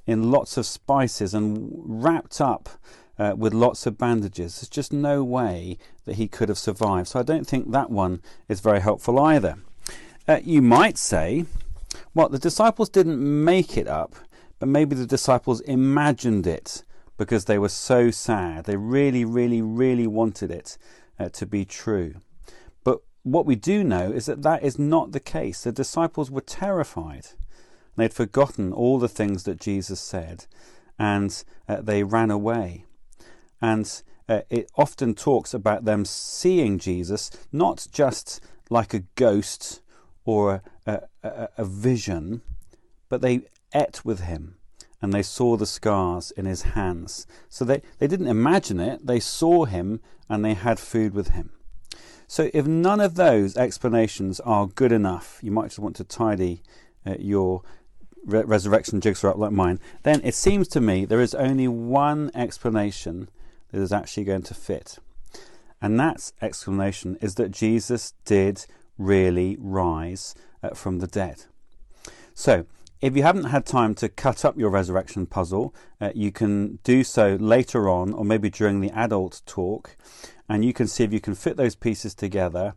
in 0.06 0.32
lots 0.32 0.56
of 0.56 0.66
spices 0.66 1.34
and 1.34 1.70
wrapped 1.72 2.40
up 2.40 2.68
uh, 3.18 3.34
with 3.36 3.54
lots 3.54 3.86
of 3.86 3.98
bandages. 3.98 4.56
There's 4.56 4.68
just 4.68 4.92
no 4.92 5.24
way 5.24 5.78
that 6.04 6.16
he 6.16 6.28
could 6.28 6.48
have 6.48 6.58
survived. 6.58 7.08
So 7.08 7.20
I 7.20 7.22
don't 7.22 7.46
think 7.46 7.70
that 7.70 7.90
one 7.90 8.20
is 8.48 8.60
very 8.60 8.80
helpful 8.80 9.18
either. 9.18 9.56
Uh, 10.28 10.40
you 10.42 10.60
might 10.60 10.98
say, 10.98 11.44
well, 12.14 12.28
the 12.28 12.38
disciples 12.38 12.88
didn't 12.88 13.18
make 13.44 13.76
it 13.76 13.86
up, 13.86 14.16
but 14.58 14.68
maybe 14.68 14.96
the 14.96 15.06
disciples 15.06 15.60
imagined 15.62 16.46
it 16.46 16.82
because 17.16 17.44
they 17.44 17.58
were 17.58 17.68
so 17.68 18.10
sad. 18.10 18.64
They 18.64 18.76
really, 18.76 19.24
really, 19.24 19.62
really 19.62 20.06
wanted 20.06 20.50
it 20.50 20.76
uh, 21.18 21.28
to 21.30 21.46
be 21.46 21.64
true. 21.64 22.14
But 22.84 23.00
what 23.22 23.46
we 23.46 23.56
do 23.56 23.82
know 23.82 24.10
is 24.10 24.26
that 24.26 24.42
that 24.42 24.62
is 24.62 24.78
not 24.78 25.12
the 25.12 25.20
case. 25.20 25.62
The 25.62 25.72
disciples 25.72 26.30
were 26.30 26.42
terrified. 26.42 27.28
They'd 27.96 28.12
forgotten 28.12 28.72
all 28.72 28.98
the 28.98 29.08
things 29.08 29.44
that 29.44 29.60
Jesus 29.60 30.00
said 30.00 30.46
and 30.98 31.44
uh, 31.68 31.80
they 31.80 32.02
ran 32.02 32.30
away. 32.30 32.85
And 33.60 34.02
uh, 34.28 34.40
it 34.50 34.70
often 34.76 35.14
talks 35.14 35.54
about 35.54 35.84
them 35.84 36.04
seeing 36.04 36.78
Jesus 36.78 37.30
not 37.52 37.86
just 37.92 38.40
like 38.70 38.94
a 38.94 39.04
ghost 39.14 39.80
or 40.24 40.62
a, 40.86 41.02
a, 41.22 41.48
a 41.58 41.64
vision, 41.64 42.42
but 43.08 43.20
they 43.20 43.42
ate 43.74 44.04
with 44.04 44.20
him 44.20 44.56
and 45.00 45.12
they 45.12 45.22
saw 45.22 45.56
the 45.56 45.66
scars 45.66 46.30
in 46.32 46.46
his 46.46 46.62
hands. 46.62 47.26
So 47.48 47.64
they, 47.64 47.82
they 47.98 48.06
didn't 48.06 48.26
imagine 48.28 48.80
it, 48.80 49.06
they 49.06 49.20
saw 49.20 49.64
him 49.64 50.00
and 50.28 50.44
they 50.44 50.54
had 50.54 50.78
food 50.78 51.14
with 51.14 51.28
him. 51.28 51.52
So 52.26 52.50
if 52.52 52.66
none 52.66 53.00
of 53.00 53.14
those 53.14 53.56
explanations 53.56 54.40
are 54.40 54.66
good 54.66 54.90
enough, 54.90 55.38
you 55.42 55.52
might 55.52 55.68
just 55.68 55.78
want 55.78 55.94
to 55.96 56.04
tidy 56.04 56.62
uh, 57.06 57.14
your 57.20 57.62
re- 58.24 58.42
resurrection 58.42 59.00
jigsaw 59.00 59.30
up 59.30 59.38
like 59.38 59.52
mine, 59.52 59.78
then 60.02 60.20
it 60.24 60.34
seems 60.34 60.66
to 60.68 60.80
me 60.80 61.04
there 61.04 61.20
is 61.20 61.34
only 61.34 61.68
one 61.68 62.32
explanation 62.34 63.28
that 63.70 63.80
is 63.80 63.92
actually 63.92 64.24
going 64.24 64.42
to 64.42 64.54
fit. 64.54 64.98
And 65.80 65.98
that 66.00 66.32
explanation 66.40 67.16
is 67.20 67.34
that 67.36 67.50
Jesus 67.50 68.14
did 68.24 68.66
really 68.98 69.56
rise 69.60 70.34
uh, 70.62 70.70
from 70.70 70.98
the 70.98 71.06
dead. 71.06 71.44
So, 72.34 72.66
if 73.02 73.14
you 73.14 73.22
haven't 73.22 73.44
had 73.44 73.66
time 73.66 73.94
to 73.96 74.08
cut 74.08 74.44
up 74.44 74.56
your 74.56 74.70
resurrection 74.70 75.26
puzzle, 75.26 75.74
uh, 76.00 76.12
you 76.14 76.32
can 76.32 76.78
do 76.82 77.04
so 77.04 77.36
later 77.38 77.90
on 77.90 78.14
or 78.14 78.24
maybe 78.24 78.48
during 78.48 78.80
the 78.80 78.90
adult 78.90 79.42
talk, 79.44 79.96
and 80.48 80.64
you 80.64 80.72
can 80.72 80.88
see 80.88 81.04
if 81.04 81.12
you 81.12 81.20
can 81.20 81.34
fit 81.34 81.58
those 81.58 81.74
pieces 81.74 82.14
together. 82.14 82.74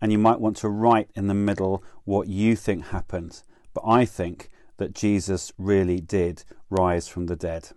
And 0.00 0.12
you 0.12 0.18
might 0.18 0.40
want 0.40 0.56
to 0.58 0.68
write 0.68 1.10
in 1.14 1.28
the 1.28 1.34
middle 1.34 1.82
what 2.04 2.28
you 2.28 2.56
think 2.56 2.86
happened. 2.86 3.42
But 3.72 3.84
I 3.86 4.04
think 4.04 4.50
that 4.76 4.94
Jesus 4.94 5.52
really 5.56 6.00
did 6.00 6.44
rise 6.68 7.06
from 7.08 7.26
the 7.26 7.36
dead. 7.36 7.70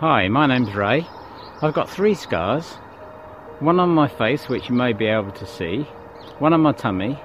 Hi, 0.00 0.28
my 0.28 0.44
name's 0.46 0.74
Ray. 0.74 1.06
I've 1.62 1.72
got 1.72 1.88
three 1.88 2.12
scars 2.12 2.74
one 3.60 3.80
on 3.80 3.88
my 3.88 4.06
face, 4.06 4.46
which 4.46 4.68
you 4.68 4.74
may 4.74 4.92
be 4.92 5.06
able 5.06 5.32
to 5.32 5.46
see, 5.46 5.84
one 6.38 6.52
on 6.52 6.60
my 6.60 6.72
tummy, 6.72 7.18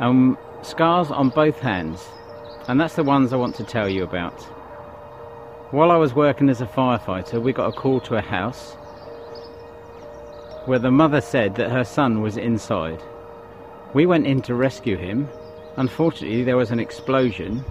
and 0.00 0.34
scars 0.62 1.10
on 1.10 1.28
both 1.28 1.58
hands. 1.58 2.02
And 2.68 2.80
that's 2.80 2.96
the 2.96 3.04
ones 3.04 3.34
I 3.34 3.36
want 3.36 3.54
to 3.56 3.64
tell 3.64 3.86
you 3.86 4.02
about. 4.02 4.40
While 5.72 5.90
I 5.90 5.96
was 5.96 6.14
working 6.14 6.48
as 6.48 6.62
a 6.62 6.66
firefighter, 6.66 7.38
we 7.38 7.52
got 7.52 7.68
a 7.68 7.78
call 7.78 8.00
to 8.00 8.16
a 8.16 8.22
house 8.22 8.72
where 10.64 10.78
the 10.78 10.90
mother 10.90 11.20
said 11.20 11.54
that 11.56 11.70
her 11.70 11.84
son 11.84 12.22
was 12.22 12.38
inside. 12.38 13.02
We 13.92 14.06
went 14.06 14.26
in 14.26 14.40
to 14.44 14.54
rescue 14.54 14.96
him. 14.96 15.28
Unfortunately, 15.76 16.44
there 16.44 16.56
was 16.56 16.70
an 16.70 16.80
explosion, 16.80 17.62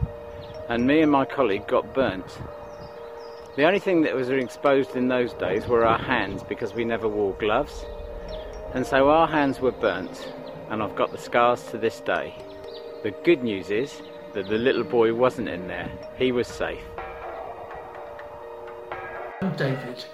and 0.67 0.85
me 0.85 1.01
and 1.01 1.11
my 1.11 1.25
colleague 1.25 1.65
got 1.65 1.95
burnt. 1.95 2.37
The 3.59 3.65
only 3.65 3.79
thing 3.79 4.03
that 4.03 4.15
was 4.15 4.29
exposed 4.29 4.95
in 4.95 5.09
those 5.09 5.33
days 5.33 5.67
were 5.67 5.85
our 5.85 5.97
hands 5.97 6.43
because 6.43 6.73
we 6.73 6.85
never 6.85 7.09
wore 7.09 7.33
gloves. 7.33 7.85
And 8.73 8.87
so 8.87 9.09
our 9.09 9.27
hands 9.27 9.59
were 9.59 9.73
burnt, 9.73 10.31
and 10.69 10.81
I've 10.81 10.95
got 10.95 11.11
the 11.11 11.17
scars 11.17 11.61
to 11.71 11.77
this 11.77 11.99
day. 11.99 12.33
The 13.03 13.11
good 13.11 13.43
news 13.43 13.69
is 13.69 14.01
that 14.31 14.47
the 14.47 14.57
little 14.57 14.85
boy 14.85 15.13
wasn't 15.13 15.49
in 15.49 15.67
there, 15.67 15.91
he 16.17 16.31
was 16.31 16.47
safe. 16.47 16.85
I'm 19.41 19.53
David. 19.57 20.05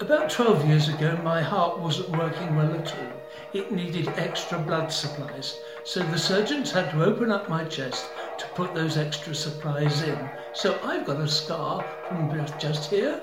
About 0.00 0.30
12 0.30 0.64
years 0.68 0.88
ago, 0.88 1.18
my 1.24 1.42
heart 1.42 1.80
wasn't 1.80 2.16
working 2.16 2.54
well 2.54 2.72
at 2.74 2.96
all. 2.96 3.12
It 3.52 3.72
needed 3.72 4.06
extra 4.10 4.60
blood 4.60 4.92
supplies, 4.92 5.58
so 5.82 5.98
the 6.00 6.16
surgeons 6.16 6.70
had 6.70 6.92
to 6.92 7.02
open 7.02 7.32
up 7.32 7.48
my 7.48 7.64
chest 7.64 8.06
to 8.38 8.46
put 8.54 8.74
those 8.74 8.96
extra 8.96 9.34
supplies 9.34 10.02
in. 10.02 10.18
So 10.52 10.78
I've 10.82 11.06
got 11.06 11.20
a 11.20 11.28
scar 11.28 11.84
from 12.08 12.30
just 12.58 12.90
here 12.90 13.20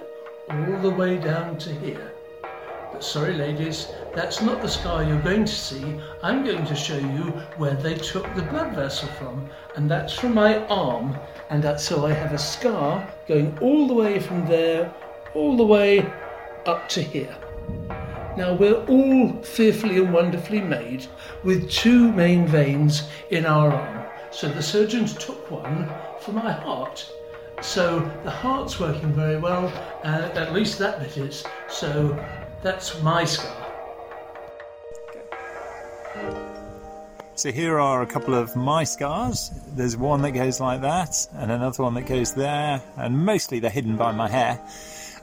all 0.50 0.80
the 0.82 0.90
way 0.90 1.18
down 1.18 1.58
to 1.60 1.74
here. 1.74 2.12
But 2.92 3.04
sorry 3.04 3.34
ladies, 3.34 3.88
that's 4.14 4.42
not 4.42 4.62
the 4.62 4.68
scar 4.68 5.04
you're 5.04 5.22
going 5.22 5.46
to 5.46 5.56
see. 5.56 6.00
I'm 6.22 6.44
going 6.44 6.66
to 6.66 6.76
show 6.76 6.98
you 6.98 7.32
where 7.58 7.74
they 7.74 7.96
took 7.96 8.24
the 8.36 8.42
blood 8.42 8.76
vessel 8.76 9.08
from. 9.10 9.50
And 9.76 9.90
that's 9.90 10.14
from 10.14 10.34
my 10.34 10.66
arm. 10.68 11.18
And 11.50 11.80
so 11.80 12.06
I 12.06 12.14
have 12.14 12.34
a 12.34 12.38
scar 12.38 13.08
going 13.28 13.58
all 13.60 13.88
the 13.88 13.94
way 13.94 14.20
from 14.20 14.46
there, 14.46 14.94
all 15.34 15.56
the 15.56 15.66
way 15.66 16.12
up 16.66 16.90
to 16.90 17.02
here. 17.02 17.36
Now 18.38 18.54
we're 18.54 18.86
all 18.86 19.42
fearfully 19.44 19.98
and 19.98 20.14
wonderfully 20.14 20.62
made 20.62 21.08
with 21.44 21.70
two 21.70 22.12
main 22.12 22.46
veins 22.48 23.10
in 23.30 23.46
our 23.46 23.74
arm. 23.74 24.01
So 24.32 24.48
the 24.48 24.64
surgeons 24.64 25.14
took 25.14 25.52
one 25.52 25.90
for 26.22 26.32
my 26.32 26.52
heart. 26.52 27.12
So 27.62 28.00
the 28.24 28.32
heart's 28.32 28.80
working 28.80 29.14
very 29.14 29.38
well, 29.38 29.68
and 30.04 30.24
at 30.38 30.54
least 30.54 30.80
that 30.80 31.00
bit 31.00 31.18
is. 31.18 31.44
So 31.70 32.18
that's 32.64 33.02
my 33.02 33.26
scar. 33.26 33.56
So 37.36 37.52
here 37.52 37.80
are 37.80 38.02
a 38.02 38.06
couple 38.06 38.34
of 38.34 38.56
my 38.56 38.84
scars. 38.84 39.52
There's 39.76 39.98
one 39.98 40.22
that 40.22 40.32
goes 40.32 40.60
like 40.60 40.82
that, 40.82 41.28
and 41.36 41.52
another 41.52 41.84
one 41.84 41.94
that 41.96 42.06
goes 42.06 42.34
there, 42.34 42.82
and 42.98 43.26
mostly 43.26 43.60
they're 43.60 43.70
hidden 43.70 43.98
by 43.98 44.12
my 44.12 44.30
hair 44.30 44.60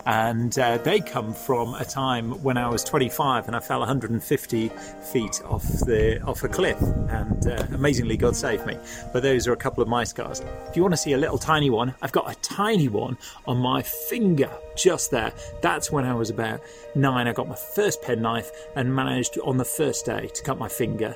and 0.09 0.59
uh, 0.59 0.79
they 0.79 1.01
come 1.01 1.35
from 1.35 1.75
a 1.75 1.85
time 1.85 2.43
when 2.43 2.57
I 2.57 2.67
was 2.71 2.83
25 2.83 3.47
and 3.47 3.55
I 3.55 3.61
fell 3.61 3.81
150 3.81 4.69
feet 5.13 5.43
off 5.45 5.63
the 5.81 6.19
off 6.23 6.43
a 6.43 6.49
cliff, 6.49 6.81
and 6.81 7.47
uh, 7.47 7.67
amazingly 7.75 8.17
God 8.17 8.35
saved 8.35 8.67
me. 8.67 8.79
But 9.13 9.23
those 9.23 9.47
are 9.47 9.53
a 9.53 9.57
couple 9.57 9.83
of 9.83 9.89
my 9.89 10.05
scars. 10.05 10.41
If 10.67 10.77
you 10.77 10.83
want 10.83 10.95
to 10.95 10.97
see 10.97 11.13
a 11.13 11.19
little 11.19 11.37
tiny 11.37 11.69
one, 11.69 11.95
I've 12.01 12.13
got 12.13 12.31
a 12.31 12.35
tiny 12.37 12.89
one 12.89 13.19
on 13.47 13.59
my 13.59 13.83
finger 13.83 14.51
just 14.77 15.11
there. 15.11 15.31
That's 15.61 15.93
when 15.93 16.07
I 16.07 16.15
was 16.15 16.31
about 16.31 16.63
nine. 16.95 17.29
I 17.29 17.35
got 17.35 17.47
my 17.47 17.57
first 17.57 18.01
penknife 18.01 18.51
and 18.77 18.95
managed 18.95 19.39
on 19.41 19.59
the 19.59 19.65
first 19.67 20.07
day 20.07 20.29
to 20.29 20.43
cut 20.43 20.59
my 20.59 20.69
finger 20.69 21.15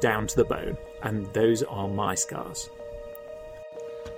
down 0.00 0.28
to 0.28 0.36
the 0.36 0.44
bone, 0.44 0.78
and 1.02 1.26
those 1.34 1.64
are 1.64 1.88
my 1.88 2.14
scars. 2.14 2.70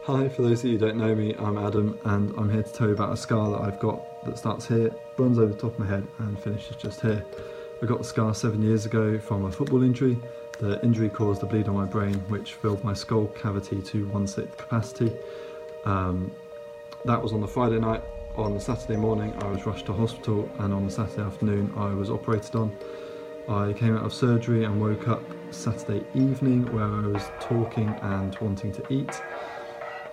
Hi, 0.07 0.29
for 0.29 0.43
those 0.43 0.65
of 0.65 0.65
you 0.65 0.73
who 0.73 0.79
don't 0.79 0.97
know 0.97 1.15
me, 1.15 1.33
I'm 1.39 1.57
Adam 1.57 1.97
and 2.07 2.35
I'm 2.37 2.51
here 2.51 2.65
to 2.65 2.73
tell 2.73 2.89
you 2.89 2.93
about 2.93 3.13
a 3.13 3.17
scar 3.17 3.53
that 3.53 3.61
I've 3.61 3.79
got 3.79 4.25
that 4.25 4.37
starts 4.37 4.67
here, 4.67 4.93
runs 5.17 5.39
over 5.39 5.53
the 5.53 5.57
top 5.57 5.75
of 5.75 5.79
my 5.79 5.87
head 5.87 6.05
and 6.19 6.37
finishes 6.43 6.75
just 6.75 7.01
here. 7.03 7.25
I 7.81 7.87
got 7.87 7.99
the 7.99 8.05
scar 8.05 8.35
seven 8.35 8.63
years 8.63 8.85
ago 8.85 9.17
from 9.21 9.45
a 9.45 9.53
football 9.53 9.85
injury. 9.85 10.19
The 10.59 10.85
injury 10.85 11.09
caused 11.09 11.45
a 11.45 11.47
bleed 11.47 11.69
on 11.69 11.77
my 11.77 11.85
brain 11.85 12.15
which 12.27 12.55
filled 12.55 12.83
my 12.83 12.95
skull 12.95 13.29
cavity 13.29 13.81
to 13.81 14.07
one 14.09 14.27
sixth 14.27 14.57
capacity. 14.57 15.13
Um, 15.85 16.33
that 17.05 17.23
was 17.23 17.33
on 17.33 17.41
the 17.41 17.47
Friday 17.47 17.79
night. 17.79 18.03
On 18.35 18.55
the 18.55 18.61
Saturday 18.61 18.97
morning 18.97 19.33
I 19.41 19.53
was 19.53 19.65
rushed 19.67 19.87
to 19.87 19.93
hospital 19.93 20.51
and 20.59 20.75
on 20.75 20.85
the 20.85 20.91
Saturday 20.91 21.23
afternoon 21.23 21.73
I 21.77 21.95
was 21.95 22.11
operated 22.11 22.57
on. 22.57 22.77
I 23.49 23.73
came 23.73 23.97
out 23.97 24.05
of 24.05 24.13
surgery 24.13 24.65
and 24.65 24.81
woke 24.81 25.07
up 25.07 25.23
Saturday 25.53 26.05
evening 26.17 26.65
where 26.73 26.87
I 26.87 27.07
was 27.07 27.23
talking 27.39 27.89
and 28.03 28.37
wanting 28.41 28.73
to 28.73 28.93
eat 28.93 29.23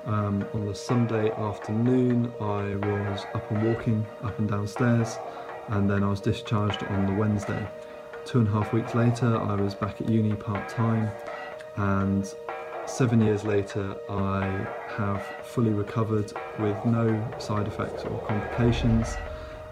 Um, 0.06 0.46
on 0.54 0.66
the 0.66 0.74
Sunday 0.74 1.30
afternoon, 1.32 2.32
I 2.40 2.76
was 2.76 3.26
up 3.34 3.52
and 3.52 3.64
walking 3.64 4.06
up 4.24 4.40
and 4.40 4.50
downstairs, 4.50 5.18
and 5.68 5.90
then 5.90 6.04
I 6.04 6.10
was 6.10 6.22
discharged 6.22 6.84
on 6.84 7.06
the 7.06 7.14
Wednesday. 7.14 7.68
Two 8.26 8.40
and 8.40 8.48
a 8.48 8.52
half 8.52 8.74
weeks 8.74 8.96
later, 8.96 9.38
I 9.38 9.56
was 9.56 9.76
back 9.76 10.00
at 10.02 10.10
uni 10.10 10.36
part 10.36 10.70
time, 10.70 11.10
and 11.76 12.34
seven 12.86 13.22
years 13.22 13.44
later, 13.44 13.96
I 14.10 14.68
have 14.96 15.22
fully 15.44 15.72
recovered 15.72 16.32
with 16.60 16.78
no 16.86 17.28
side 17.38 17.68
effects 17.68 18.04
or 18.04 18.20
complications, 18.26 19.18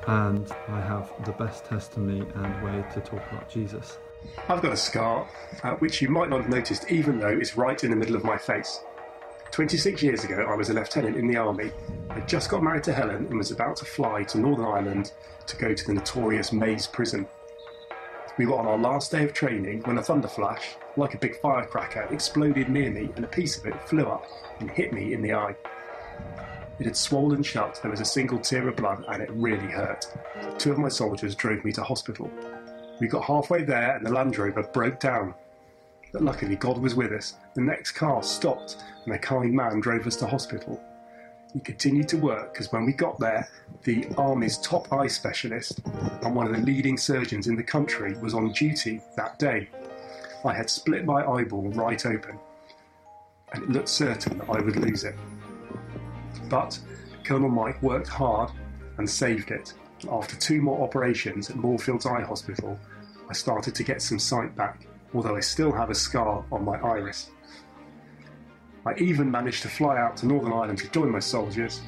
and 0.07 0.51
I 0.67 0.81
have 0.81 1.11
the 1.25 1.31
best 1.33 1.65
testimony 1.65 2.25
and 2.35 2.63
way 2.63 2.83
to 2.93 2.99
talk 3.01 3.21
about 3.31 3.49
Jesus. 3.49 3.97
I've 4.49 4.61
got 4.61 4.73
a 4.73 4.77
scar, 4.77 5.27
uh, 5.63 5.71
which 5.75 6.01
you 6.01 6.09
might 6.09 6.29
not 6.29 6.41
have 6.41 6.49
noticed 6.49 6.91
even 6.91 7.19
though 7.19 7.29
it's 7.29 7.55
right 7.55 7.81
in 7.83 7.91
the 7.91 7.95
middle 7.95 8.15
of 8.15 8.23
my 8.23 8.37
face. 8.37 8.81
26 9.51 10.03
years 10.03 10.23
ago, 10.23 10.45
I 10.49 10.55
was 10.55 10.69
a 10.69 10.73
lieutenant 10.73 11.17
in 11.17 11.27
the 11.27 11.37
army. 11.37 11.71
I 12.09 12.19
just 12.21 12.49
got 12.49 12.63
married 12.63 12.83
to 12.83 12.93
Helen 12.93 13.25
and 13.27 13.37
was 13.37 13.51
about 13.51 13.75
to 13.77 13.85
fly 13.85 14.23
to 14.23 14.37
Northern 14.37 14.65
Ireland 14.65 15.13
to 15.47 15.57
go 15.57 15.73
to 15.73 15.85
the 15.85 15.93
notorious 15.93 16.51
Maze 16.51 16.87
prison. 16.87 17.27
We 18.37 18.45
were 18.45 18.57
on 18.57 18.67
our 18.67 18.77
last 18.77 19.11
day 19.11 19.23
of 19.23 19.33
training 19.33 19.81
when 19.83 19.97
a 19.97 20.03
thunder 20.03 20.27
flash, 20.27 20.75
like 20.95 21.15
a 21.15 21.17
big 21.17 21.39
firecracker, 21.41 22.07
exploded 22.11 22.69
near 22.69 22.91
me 22.91 23.09
and 23.15 23.25
a 23.25 23.27
piece 23.27 23.57
of 23.57 23.65
it 23.65 23.81
flew 23.89 24.05
up 24.05 24.25
and 24.59 24.69
hit 24.69 24.93
me 24.93 25.13
in 25.13 25.21
the 25.21 25.33
eye. 25.33 25.55
It 26.79 26.85
had 26.85 26.95
swollen 26.95 27.41
shut, 27.41 27.79
there 27.81 27.89
was 27.89 28.01
a 28.01 28.05
single 28.05 28.37
tear 28.37 28.67
of 28.67 28.75
blood, 28.75 29.03
and 29.07 29.23
it 29.23 29.31
really 29.31 29.67
hurt. 29.67 30.05
Two 30.59 30.71
of 30.71 30.77
my 30.77 30.89
soldiers 30.89 31.33
drove 31.33 31.65
me 31.65 31.71
to 31.71 31.83
hospital. 31.83 32.29
We 32.99 33.07
got 33.07 33.23
halfway 33.23 33.63
there 33.63 33.95
and 33.95 34.05
the 34.05 34.11
Land 34.11 34.37
Rover 34.37 34.63
broke 34.63 34.99
down. 34.99 35.33
But 36.11 36.23
luckily, 36.23 36.55
God 36.55 36.77
was 36.77 36.95
with 36.95 37.11
us. 37.11 37.35
The 37.55 37.61
next 37.61 37.91
car 37.91 38.23
stopped 38.23 38.83
and 39.05 39.13
a 39.13 39.19
kind 39.19 39.53
man 39.53 39.79
drove 39.79 40.07
us 40.07 40.15
to 40.17 40.27
hospital. 40.27 40.81
He 41.53 41.59
continued 41.59 42.07
to 42.09 42.17
work 42.17 42.53
because 42.53 42.71
when 42.71 42.85
we 42.85 42.93
got 42.93 43.19
there, 43.19 43.47
the 43.83 44.07
Army's 44.17 44.57
top 44.59 44.91
eye 44.91 45.07
specialist 45.07 45.81
and 45.85 46.35
one 46.35 46.47
of 46.47 46.53
the 46.53 46.61
leading 46.61 46.97
surgeons 46.97 47.47
in 47.47 47.55
the 47.55 47.63
country 47.63 48.17
was 48.17 48.33
on 48.33 48.51
duty 48.51 49.01
that 49.15 49.39
day. 49.39 49.69
I 50.45 50.53
had 50.53 50.69
split 50.69 51.05
my 51.05 51.25
eyeball 51.25 51.69
right 51.71 52.05
open, 52.05 52.37
and 53.53 53.63
it 53.63 53.69
looked 53.69 53.89
certain 53.89 54.37
that 54.37 54.49
I 54.49 54.59
would 54.59 54.75
lose 54.75 55.03
it. 55.03 55.15
But 56.49 56.79
Colonel 57.23 57.49
Mike 57.49 57.81
worked 57.81 58.07
hard 58.07 58.51
and 58.97 59.09
saved 59.09 59.51
it. 59.51 59.73
After 60.11 60.35
two 60.35 60.61
more 60.61 60.83
operations 60.83 61.49
at 61.49 61.55
Moorfields 61.55 62.05
Eye 62.05 62.21
Hospital, 62.21 62.79
I 63.29 63.33
started 63.33 63.73
to 63.75 63.83
get 63.83 64.01
some 64.01 64.19
sight 64.19 64.55
back, 64.55 64.87
although 65.13 65.35
I 65.35 65.39
still 65.39 65.71
have 65.71 65.89
a 65.89 65.95
scar 65.95 66.43
on 66.51 66.65
my 66.65 66.77
iris. 66.77 67.31
I 68.85 68.93
even 68.99 69.29
managed 69.29 69.63
to 69.63 69.69
fly 69.69 69.97
out 69.97 70.15
to 70.17 70.25
Northern 70.25 70.53
Ireland 70.53 70.79
to 70.79 70.89
join 70.89 71.11
my 71.11 71.19
soldiers 71.19 71.81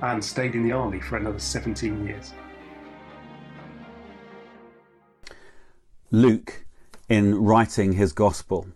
and 0.00 0.24
stayed 0.24 0.54
in 0.54 0.62
the 0.62 0.72
army 0.72 1.00
for 1.00 1.16
another 1.16 1.38
17 1.38 2.06
years. 2.06 2.32
Luke, 6.10 6.64
in 7.08 7.34
writing 7.34 7.92
his 7.92 8.12
gospel, 8.12 8.66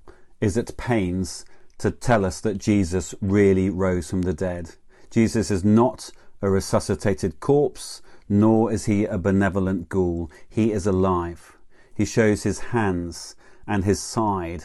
is 0.41 0.59
at 0.59 0.77
pains 0.77 1.47
to 1.79 1.91
tell 1.91 2.25
us 2.27 2.41
that 2.41 2.59
Jesus 2.59 3.15
really 3.21 3.71
rose 3.71 4.11
from 4.11 4.23
the 4.23 4.35
dead. 4.35 4.73
Jesus 5.11 5.51
is 5.51 5.65
not 5.65 6.11
a 6.43 6.51
resuscitated 6.51 7.41
corpse, 7.41 8.03
nor 8.29 8.71
is 8.71 8.85
he 8.85 9.05
a 9.05 9.17
benevolent 9.17 9.89
ghoul. 9.89 10.31
He 10.49 10.73
is 10.73 10.87
alive. 10.87 11.57
He 11.95 12.05
shows 12.05 12.43
his 12.43 12.59
hands 12.59 13.35
and 13.67 13.85
his 13.85 14.01
side 14.01 14.65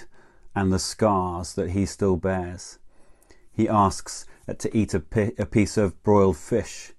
and 0.56 0.72
the 0.72 0.80
scars 0.80 1.54
that 1.54 1.72
he 1.72 1.86
still 1.86 2.18
bears. 2.18 2.80
He 3.52 3.70
asks 3.70 4.26
to 4.58 4.78
eat 4.78 4.93
a, 4.93 5.00
piece 5.00 5.78
of 5.78 6.02
broiled 6.04 6.38
fish. 6.38 6.93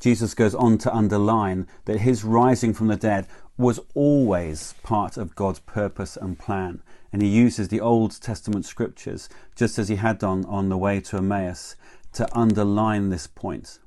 Jesus 0.00 0.34
goes 0.34 0.54
on 0.54 0.78
to 0.78 0.94
underline 0.94 1.66
that 1.84 2.00
his 2.00 2.24
rising 2.24 2.74
from 2.74 2.88
the 2.88 2.96
dead 2.96 3.26
was 3.56 3.80
always 3.94 4.74
part 4.82 5.16
of 5.16 5.34
God's 5.34 5.60
purpose 5.60 6.16
and 6.16 6.38
plan. 6.38 6.82
And 7.12 7.22
he 7.22 7.28
uses 7.28 7.68
the 7.68 7.80
Old 7.80 8.20
Testament 8.20 8.64
scriptures, 8.64 9.28
just 9.54 9.78
as 9.78 9.88
he 9.88 9.96
had 9.96 10.18
done 10.18 10.44
on 10.46 10.68
the 10.70 10.78
way 10.78 11.00
to 11.00 11.18
Emmaus, 11.18 11.76
to 12.14 12.28
underline 12.36 13.10
this 13.10 13.26
point. 13.26 13.78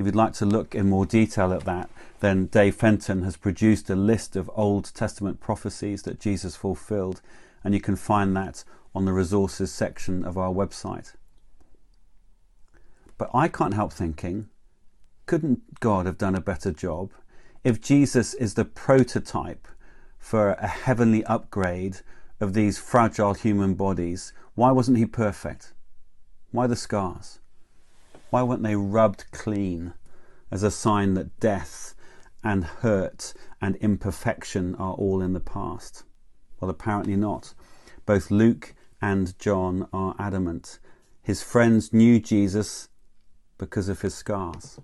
If 0.00 0.06
you'd 0.06 0.16
like 0.16 0.32
to 0.34 0.46
look 0.46 0.74
in 0.74 0.88
more 0.88 1.04
detail 1.04 1.52
at 1.52 1.64
that, 1.64 1.90
then 2.20 2.46
Dave 2.46 2.74
Fenton 2.74 3.22
has 3.22 3.36
produced 3.36 3.90
a 3.90 3.94
list 3.94 4.34
of 4.34 4.50
Old 4.54 4.94
Testament 4.94 5.40
prophecies 5.40 6.04
that 6.04 6.18
Jesus 6.18 6.56
fulfilled, 6.56 7.20
and 7.62 7.74
you 7.74 7.82
can 7.82 7.96
find 7.96 8.34
that 8.34 8.64
on 8.94 9.04
the 9.04 9.12
resources 9.12 9.70
section 9.70 10.24
of 10.24 10.38
our 10.38 10.48
website. 10.54 11.12
But 13.18 13.28
I 13.34 13.48
can't 13.48 13.74
help 13.74 13.92
thinking, 13.92 14.48
couldn't 15.26 15.80
God 15.80 16.06
have 16.06 16.16
done 16.16 16.34
a 16.34 16.40
better 16.40 16.72
job? 16.72 17.10
If 17.62 17.82
Jesus 17.82 18.32
is 18.32 18.54
the 18.54 18.64
prototype 18.64 19.68
for 20.18 20.52
a 20.52 20.66
heavenly 20.66 21.22
upgrade 21.26 21.98
of 22.40 22.54
these 22.54 22.78
fragile 22.78 23.34
human 23.34 23.74
bodies, 23.74 24.32
why 24.54 24.70
wasn't 24.72 24.96
he 24.96 25.04
perfect? 25.04 25.74
Why 26.52 26.66
the 26.66 26.74
scars? 26.74 27.40
Why 28.30 28.44
weren't 28.44 28.62
they 28.62 28.76
rubbed 28.76 29.24
clean 29.32 29.94
as 30.50 30.62
a 30.62 30.70
sign 30.70 31.14
that 31.14 31.38
death 31.40 31.94
and 32.42 32.64
hurt 32.64 33.34
and 33.60 33.76
imperfection 33.76 34.76
are 34.76 34.94
all 34.94 35.20
in 35.20 35.32
the 35.32 35.40
past? 35.40 36.04
Well, 36.60 36.70
apparently 36.70 37.16
not. 37.16 37.54
Both 38.06 38.30
Luke 38.30 38.74
and 39.02 39.36
John 39.38 39.88
are 39.92 40.14
adamant. 40.18 40.78
His 41.22 41.42
friends 41.42 41.92
knew 41.92 42.20
Jesus 42.20 42.88
because 43.58 43.88
of 43.88 44.02
his 44.02 44.14
scars. 44.14 44.78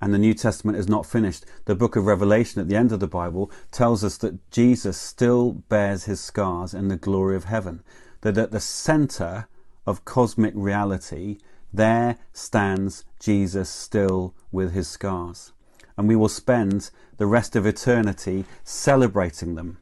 And 0.00 0.14
the 0.14 0.18
New 0.18 0.34
Testament 0.34 0.78
is 0.78 0.88
not 0.88 1.06
finished. 1.06 1.46
The 1.64 1.74
book 1.74 1.96
of 1.96 2.06
Revelation 2.06 2.60
at 2.60 2.68
the 2.68 2.76
end 2.76 2.92
of 2.92 3.00
the 3.00 3.08
Bible 3.08 3.50
tells 3.72 4.04
us 4.04 4.18
that 4.18 4.50
Jesus 4.50 4.96
still 4.96 5.52
bears 5.52 6.04
his 6.04 6.20
scars 6.20 6.74
in 6.74 6.88
the 6.88 6.96
glory 6.96 7.34
of 7.34 7.44
heaven. 7.44 7.82
That 8.20 8.38
at 8.38 8.50
the 8.50 8.60
center 8.60 9.48
of 9.86 10.04
cosmic 10.04 10.52
reality, 10.54 11.38
there 11.72 12.16
stands 12.32 13.04
Jesus 13.20 13.68
still 13.68 14.34
with 14.52 14.72
his 14.72 14.88
scars. 14.88 15.52
And 15.96 16.08
we 16.08 16.16
will 16.16 16.28
spend 16.28 16.90
the 17.16 17.26
rest 17.26 17.56
of 17.56 17.66
eternity 17.66 18.44
celebrating 18.64 19.54
them, 19.54 19.78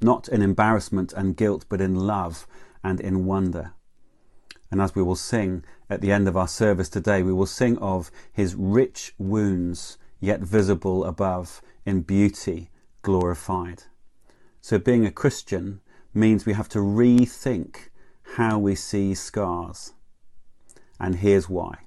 not 0.00 0.28
in 0.28 0.42
embarrassment 0.42 1.12
and 1.12 1.36
guilt, 1.36 1.66
but 1.68 1.80
in 1.80 1.94
love 1.94 2.46
and 2.82 3.00
in 3.00 3.26
wonder. 3.26 3.72
And 4.70 4.80
as 4.80 4.94
we 4.94 5.02
will 5.02 5.16
sing 5.16 5.64
at 5.88 6.00
the 6.00 6.12
end 6.12 6.28
of 6.28 6.36
our 6.36 6.48
service 6.48 6.88
today, 6.88 7.22
we 7.22 7.32
will 7.32 7.46
sing 7.46 7.76
of 7.78 8.10
his 8.32 8.54
rich 8.54 9.14
wounds, 9.18 9.98
yet 10.20 10.40
visible 10.40 11.04
above, 11.04 11.60
in 11.84 12.02
beauty 12.02 12.70
glorified. 13.02 13.84
So 14.60 14.78
being 14.78 15.06
a 15.06 15.10
Christian 15.10 15.80
means 16.14 16.46
we 16.46 16.52
have 16.52 16.68
to 16.70 16.78
rethink 16.78 17.88
how 18.36 18.58
we 18.58 18.74
see 18.74 19.14
scars. 19.14 19.92
And 21.00 21.16
here's 21.16 21.48
why. 21.48 21.78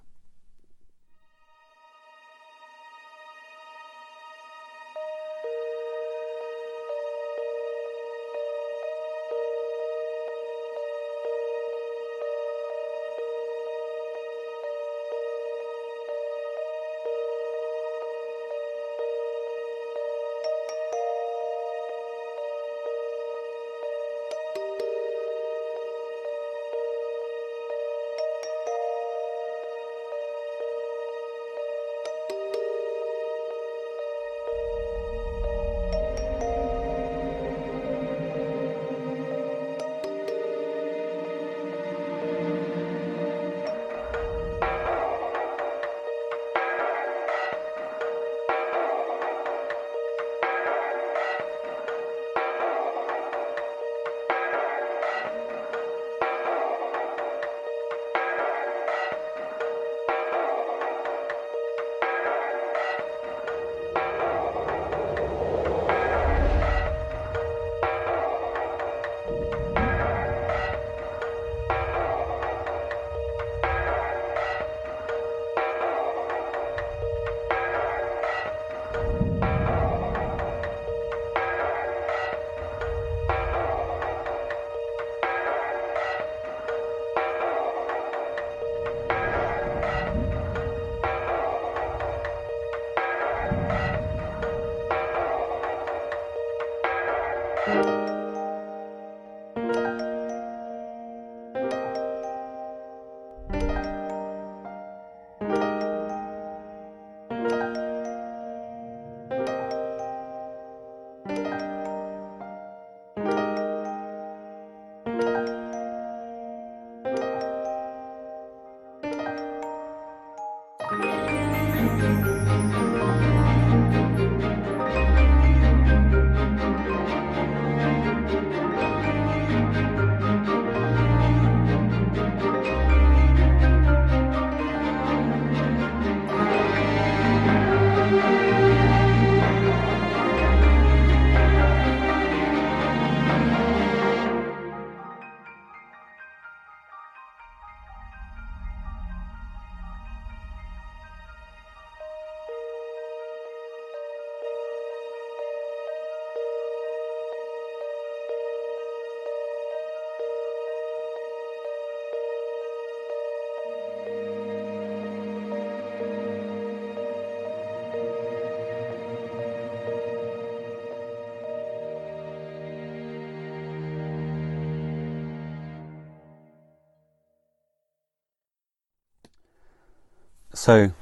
So, 180.65 180.93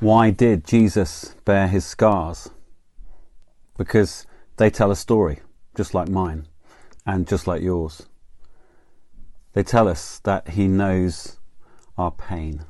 why 0.00 0.30
did 0.30 0.66
Jesus 0.66 1.36
bear 1.44 1.68
his 1.68 1.84
scars? 1.84 2.50
Because 3.76 4.26
they 4.56 4.70
tell 4.70 4.90
a 4.90 4.96
story, 4.96 5.38
just 5.76 5.94
like 5.94 6.08
mine 6.08 6.48
and 7.06 7.24
just 7.24 7.46
like 7.46 7.62
yours. 7.62 8.08
They 9.52 9.62
tell 9.62 9.86
us 9.86 10.18
that 10.24 10.48
he 10.48 10.66
knows 10.66 11.38
our 11.96 12.10
pain. 12.10 12.64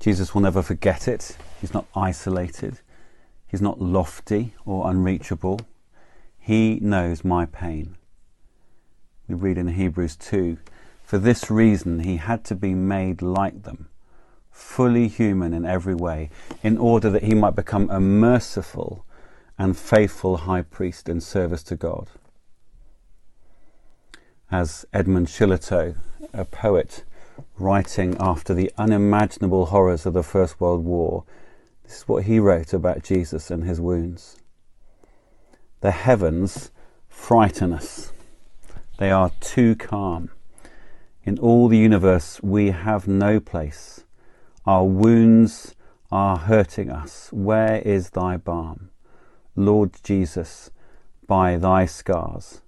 Jesus 0.00 0.34
will 0.34 0.42
never 0.42 0.62
forget 0.62 1.06
it. 1.06 1.36
He's 1.60 1.72
not 1.72 1.86
isolated. 1.94 2.80
He's 3.46 3.62
not 3.62 3.80
lofty 3.80 4.54
or 4.66 4.90
unreachable. 4.90 5.60
He 6.40 6.80
knows 6.80 7.24
my 7.24 7.46
pain. 7.46 7.94
We 9.28 9.36
read 9.36 9.58
in 9.58 9.68
Hebrews 9.68 10.16
2 10.16 10.58
For 11.04 11.18
this 11.18 11.52
reason 11.52 12.00
he 12.00 12.16
had 12.16 12.44
to 12.46 12.56
be 12.56 12.74
made 12.74 13.22
like 13.22 13.62
them 13.62 13.90
fully 14.54 15.08
human 15.08 15.52
in 15.52 15.66
every 15.66 15.96
way, 15.96 16.30
in 16.62 16.78
order 16.78 17.10
that 17.10 17.24
he 17.24 17.34
might 17.34 17.56
become 17.56 17.90
a 17.90 17.98
merciful 17.98 19.04
and 19.58 19.76
faithful 19.76 20.38
high 20.38 20.62
priest 20.62 21.08
in 21.08 21.20
service 21.20 21.62
to 21.64 21.74
God. 21.74 22.08
As 24.52 24.86
Edmund 24.92 25.26
Shillito, 25.26 25.96
a 26.32 26.44
poet 26.44 27.02
writing 27.58 28.16
after 28.20 28.54
the 28.54 28.70
unimaginable 28.78 29.66
horrors 29.66 30.06
of 30.06 30.14
the 30.14 30.22
First 30.22 30.60
World 30.60 30.84
War, 30.84 31.24
this 31.82 31.98
is 31.98 32.08
what 32.08 32.24
he 32.24 32.38
wrote 32.38 32.72
about 32.72 33.02
Jesus 33.02 33.50
and 33.50 33.64
his 33.64 33.80
wounds. 33.80 34.36
The 35.80 35.90
heavens 35.90 36.70
frighten 37.08 37.72
us. 37.72 38.12
They 38.98 39.10
are 39.10 39.32
too 39.40 39.74
calm. 39.74 40.30
In 41.24 41.40
all 41.40 41.66
the 41.66 41.78
universe, 41.78 42.40
we 42.40 42.70
have 42.70 43.08
no 43.08 43.40
place. 43.40 44.03
Our 44.66 44.84
wounds 44.86 45.74
are 46.10 46.38
hurting 46.38 46.90
us. 46.90 47.28
Where 47.32 47.82
is 47.82 48.10
thy 48.10 48.38
balm? 48.38 48.88
Lord 49.54 49.92
Jesus, 50.02 50.70
by 51.26 51.58
thy 51.58 51.84
scars 51.84 52.62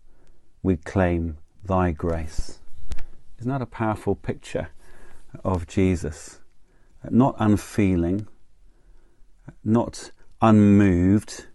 we 0.62 0.76
claim 0.76 1.38
thy 1.64 1.92
grace. 1.92 2.58
Isn't 3.38 3.50
that 3.50 3.62
a 3.62 3.66
powerful 3.66 4.14
picture 4.14 4.68
of 5.42 5.66
Jesus? 5.66 6.40
Not 7.08 7.34
unfeeling, 7.38 8.26
not 9.64 10.10
unmoved 10.42 11.46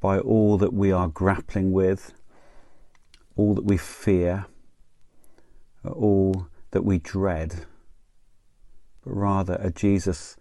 by 0.00 0.18
all 0.18 0.58
that 0.58 0.72
we 0.72 0.90
are 0.90 1.06
grappling 1.06 1.70
with, 1.70 2.12
all 3.36 3.54
that 3.54 3.64
we 3.64 3.76
fear, 3.76 4.46
all 5.84 6.48
that 6.72 6.84
we 6.84 6.98
dread 6.98 7.66
but 9.04 9.14
rather 9.14 9.58
a 9.60 9.70
Jesus 9.70 10.36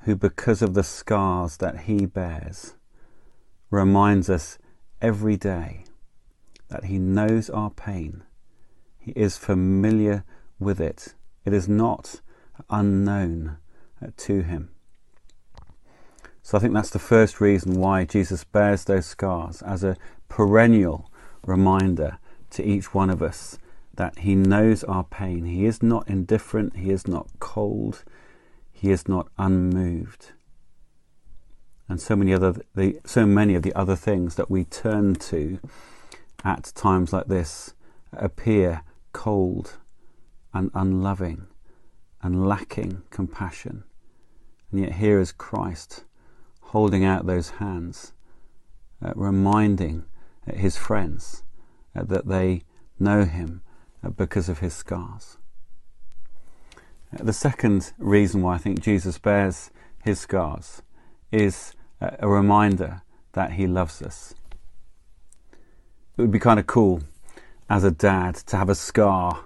who, 0.00 0.16
because 0.16 0.62
of 0.62 0.74
the 0.74 0.82
scars 0.82 1.58
that 1.58 1.80
he 1.80 2.06
bears, 2.06 2.74
reminds 3.70 4.28
us 4.28 4.58
every 5.00 5.36
day 5.36 5.84
that 6.68 6.84
he 6.84 6.98
knows 6.98 7.48
our 7.50 7.70
pain. 7.70 8.22
He 8.98 9.12
is 9.12 9.36
familiar 9.36 10.24
with 10.58 10.80
it. 10.80 11.14
It 11.44 11.52
is 11.52 11.68
not 11.68 12.20
unknown 12.68 13.58
uh, 14.02 14.08
to 14.16 14.42
him. 14.42 14.70
So 16.42 16.58
I 16.58 16.60
think 16.60 16.74
that's 16.74 16.90
the 16.90 16.98
first 16.98 17.40
reason 17.40 17.74
why 17.74 18.04
Jesus 18.04 18.44
bears 18.44 18.84
those 18.84 19.06
scars 19.06 19.62
as 19.62 19.84
a 19.84 19.96
perennial 20.28 21.10
reminder 21.44 22.18
to 22.50 22.64
each 22.64 22.92
one 22.92 23.10
of 23.10 23.22
us 23.22 23.58
that 23.94 24.20
He 24.20 24.34
knows 24.34 24.84
our 24.84 25.04
pain. 25.04 25.44
He 25.44 25.66
is 25.66 25.82
not 25.82 26.08
indifferent, 26.08 26.76
He 26.76 26.90
is 26.90 27.06
not 27.06 27.28
cold, 27.38 28.04
He 28.72 28.90
is 28.90 29.08
not 29.08 29.28
unmoved. 29.38 30.32
And 31.88 32.00
so 32.00 32.14
many 32.14 32.32
other 32.32 32.54
the, 32.74 33.00
so 33.04 33.26
many 33.26 33.54
of 33.54 33.62
the 33.62 33.74
other 33.74 33.96
things 33.96 34.36
that 34.36 34.50
we 34.50 34.64
turn 34.64 35.14
to 35.16 35.58
at 36.44 36.72
times 36.74 37.12
like 37.12 37.26
this 37.26 37.74
appear 38.12 38.82
cold 39.12 39.78
and 40.54 40.70
unloving 40.74 41.46
and 42.22 42.46
lacking 42.46 43.02
compassion. 43.10 43.84
And 44.70 44.80
yet 44.80 44.92
here 44.94 45.18
is 45.18 45.32
Christ 45.32 46.04
holding 46.60 47.04
out 47.04 47.26
those 47.26 47.50
hands, 47.50 48.12
uh, 49.04 49.12
reminding 49.16 50.04
his 50.46 50.76
friends 50.76 51.42
uh, 51.96 52.04
that 52.04 52.28
they 52.28 52.62
know 52.98 53.24
him 53.24 53.62
because 54.16 54.48
of 54.48 54.60
his 54.60 54.74
scars. 54.74 55.36
The 57.12 57.32
second 57.32 57.92
reason 57.98 58.42
why 58.42 58.54
I 58.54 58.58
think 58.58 58.80
Jesus 58.80 59.18
bears 59.18 59.70
his 60.04 60.20
scars 60.20 60.82
is 61.32 61.74
a 62.00 62.28
reminder 62.28 63.02
that 63.32 63.52
he 63.52 63.66
loves 63.66 64.00
us. 64.00 64.34
It 66.16 66.22
would 66.22 66.30
be 66.30 66.38
kind 66.38 66.60
of 66.60 66.66
cool 66.66 67.02
as 67.68 67.84
a 67.84 67.90
dad 67.90 68.34
to 68.34 68.56
have 68.56 68.68
a 68.68 68.74
scar 68.74 69.44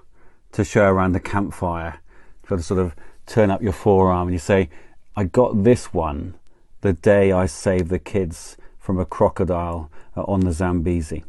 to 0.52 0.64
show 0.64 0.84
around 0.84 1.12
the 1.12 1.20
campfire, 1.20 2.00
to 2.48 2.62
sort 2.62 2.80
of 2.80 2.94
turn 3.26 3.50
up 3.50 3.62
your 3.62 3.72
forearm 3.72 4.28
and 4.28 4.34
you 4.34 4.38
say, 4.38 4.68
I 5.16 5.24
got 5.24 5.64
this 5.64 5.92
one 5.92 6.34
the 6.80 6.92
day 6.92 7.32
I 7.32 7.46
saved 7.46 7.88
the 7.88 7.98
kids 7.98 8.56
from 8.78 8.98
a 8.98 9.06
crocodile 9.06 9.90
on 10.16 10.40
the 10.40 10.52
Zambezi. 10.52 11.24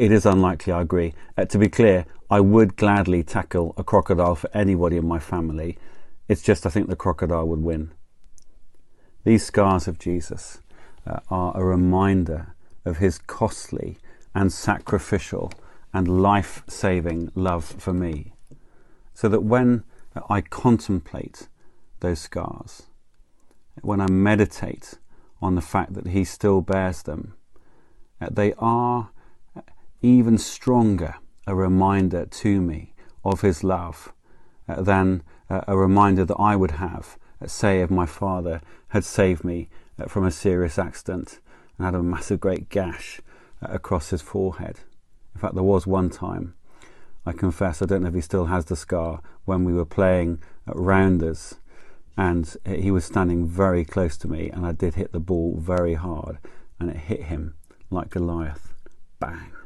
It 0.00 0.12
is 0.12 0.24
unlikely, 0.24 0.72
I 0.72 0.80
agree. 0.80 1.12
Uh, 1.36 1.44
to 1.44 1.58
be 1.58 1.68
clear, 1.68 2.06
I 2.30 2.40
would 2.40 2.76
gladly 2.76 3.22
tackle 3.22 3.74
a 3.76 3.84
crocodile 3.84 4.34
for 4.34 4.48
anybody 4.54 4.96
in 4.96 5.06
my 5.06 5.18
family. 5.18 5.76
It's 6.26 6.40
just 6.40 6.64
I 6.64 6.70
think 6.70 6.88
the 6.88 6.96
crocodile 6.96 7.46
would 7.48 7.60
win. 7.60 7.90
These 9.24 9.44
scars 9.44 9.86
of 9.86 9.98
Jesus 9.98 10.62
uh, 11.06 11.20
are 11.28 11.54
a 11.54 11.62
reminder 11.62 12.54
of 12.86 12.96
his 12.96 13.18
costly 13.18 13.98
and 14.34 14.50
sacrificial 14.50 15.52
and 15.92 16.22
life 16.22 16.62
saving 16.66 17.30
love 17.34 17.66
for 17.66 17.92
me. 17.92 18.32
So 19.12 19.28
that 19.28 19.42
when 19.42 19.84
I 20.30 20.40
contemplate 20.40 21.48
those 21.98 22.20
scars, 22.20 22.84
when 23.82 24.00
I 24.00 24.06
meditate 24.06 24.94
on 25.42 25.56
the 25.56 25.60
fact 25.60 25.92
that 25.92 26.06
he 26.06 26.24
still 26.24 26.62
bears 26.62 27.02
them, 27.02 27.34
uh, 28.18 28.28
they 28.30 28.54
are 28.56 29.10
even 30.02 30.38
stronger 30.38 31.16
a 31.46 31.54
reminder 31.54 32.26
to 32.26 32.60
me 32.60 32.94
of 33.24 33.42
his 33.42 33.62
love 33.62 34.12
uh, 34.68 34.80
than 34.80 35.22
uh, 35.48 35.62
a 35.66 35.76
reminder 35.76 36.24
that 36.24 36.36
I 36.38 36.56
would 36.56 36.72
have, 36.72 37.18
uh, 37.42 37.46
say, 37.46 37.80
if 37.80 37.90
my 37.90 38.06
father 38.06 38.60
had 38.88 39.04
saved 39.04 39.44
me 39.44 39.68
uh, 39.98 40.06
from 40.06 40.24
a 40.24 40.30
serious 40.30 40.78
accident 40.78 41.40
and 41.76 41.84
had 41.84 41.94
a 41.94 42.02
massive 42.02 42.40
great 42.40 42.68
gash 42.68 43.20
uh, 43.62 43.68
across 43.70 44.10
his 44.10 44.22
forehead. 44.22 44.80
In 45.34 45.40
fact, 45.40 45.54
there 45.54 45.62
was 45.62 45.86
one 45.86 46.08
time, 46.08 46.54
I 47.26 47.32
confess, 47.32 47.82
I 47.82 47.86
don't 47.86 48.02
know 48.02 48.08
if 48.08 48.14
he 48.14 48.20
still 48.20 48.46
has 48.46 48.66
the 48.66 48.76
scar, 48.76 49.20
when 49.44 49.64
we 49.64 49.72
were 49.72 49.84
playing 49.84 50.40
at 50.66 50.76
rounders 50.76 51.56
and 52.16 52.56
he 52.66 52.90
was 52.90 53.04
standing 53.04 53.46
very 53.46 53.84
close 53.84 54.16
to 54.18 54.28
me 54.28 54.50
and 54.50 54.66
I 54.66 54.72
did 54.72 54.94
hit 54.94 55.12
the 55.12 55.20
ball 55.20 55.56
very 55.58 55.94
hard 55.94 56.38
and 56.78 56.90
it 56.90 56.96
hit 56.96 57.24
him 57.24 57.54
like 57.90 58.10
Goliath. 58.10 58.74
Bang 59.18 59.59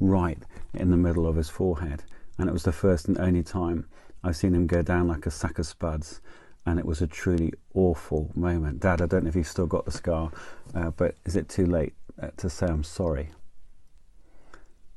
right 0.00 0.38
in 0.72 0.90
the 0.90 0.96
middle 0.96 1.26
of 1.26 1.36
his 1.36 1.48
forehead. 1.48 2.02
And 2.38 2.48
it 2.48 2.52
was 2.52 2.64
the 2.64 2.72
first 2.72 3.06
and 3.06 3.18
only 3.18 3.42
time 3.42 3.86
I've 4.22 4.36
seen 4.36 4.54
him 4.54 4.66
go 4.66 4.82
down 4.82 5.08
like 5.08 5.26
a 5.26 5.30
sack 5.30 5.58
of 5.58 5.66
spuds 5.66 6.20
and 6.66 6.78
it 6.78 6.86
was 6.86 7.02
a 7.02 7.06
truly 7.06 7.52
awful 7.74 8.30
moment. 8.34 8.80
Dad, 8.80 9.02
I 9.02 9.06
don't 9.06 9.24
know 9.24 9.28
if 9.28 9.36
you've 9.36 9.46
still 9.46 9.66
got 9.66 9.84
the 9.84 9.90
scar, 9.90 10.30
uh, 10.74 10.90
but 10.90 11.14
is 11.24 11.36
it 11.36 11.48
too 11.48 11.66
late 11.66 11.94
uh, 12.20 12.28
to 12.38 12.48
say 12.48 12.66
I'm 12.66 12.84
sorry? 12.84 13.30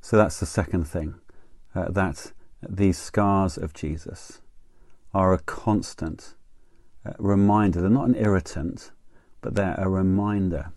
So 0.02 0.16
that's 0.16 0.40
the 0.40 0.46
second 0.46 0.86
thing 0.86 1.16
uh, 1.76 1.90
that 1.90 2.32
these 2.68 2.98
scars 2.98 3.58
of 3.58 3.74
Jesus 3.74 4.40
are 5.14 5.34
a 5.34 5.40
constant 5.40 6.36
uh, 7.06 7.12
reminder. 7.20 7.82
They're 7.82 7.90
not 7.90 8.08
an 8.08 8.16
irritant, 8.16 8.92
but 9.42 9.56
they're 9.56 9.76
a 9.78 9.90
reminder 9.90 10.72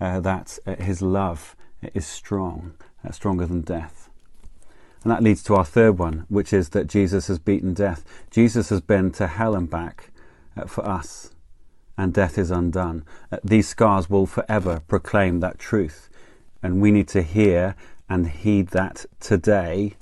uh, 0.00 0.20
that 0.20 0.58
his 0.78 1.02
love 1.02 1.56
is 1.92 2.06
strong, 2.06 2.74
uh, 3.04 3.10
stronger 3.10 3.46
than 3.46 3.60
death. 3.60 4.08
And 5.02 5.10
that 5.10 5.22
leads 5.22 5.42
to 5.44 5.54
our 5.54 5.64
third 5.64 5.98
one, 5.98 6.24
which 6.28 6.52
is 6.52 6.70
that 6.70 6.86
Jesus 6.86 7.26
has 7.26 7.38
beaten 7.38 7.74
death. 7.74 8.04
Jesus 8.30 8.70
has 8.70 8.80
been 8.80 9.10
to 9.12 9.26
hell 9.26 9.54
and 9.54 9.68
back 9.68 10.10
uh, 10.56 10.64
for 10.64 10.86
us, 10.88 11.30
and 11.98 12.14
death 12.14 12.38
is 12.38 12.50
undone. 12.50 13.04
Uh, 13.30 13.36
these 13.44 13.68
scars 13.68 14.08
will 14.08 14.26
forever 14.26 14.80
proclaim 14.88 15.40
that 15.40 15.58
truth, 15.58 16.08
and 16.62 16.80
we 16.80 16.90
need 16.90 17.08
to 17.08 17.22
hear 17.22 17.76
and 18.08 18.28
heed 18.28 18.68
that 18.68 19.04
today 19.20 19.94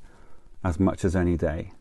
as 0.63 0.79
much 0.79 1.05
as 1.05 1.17
any 1.17 1.37
day. 1.37 1.73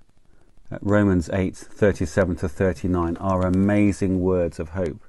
Romans 0.82 1.30
8 1.34 1.56
37 1.56 2.38
to 2.38 2.50
39 2.50 3.18
are 3.18 3.46
amazing 3.46 4.22
words 4.22 4.60
of 4.60 4.70
hope 4.70 5.04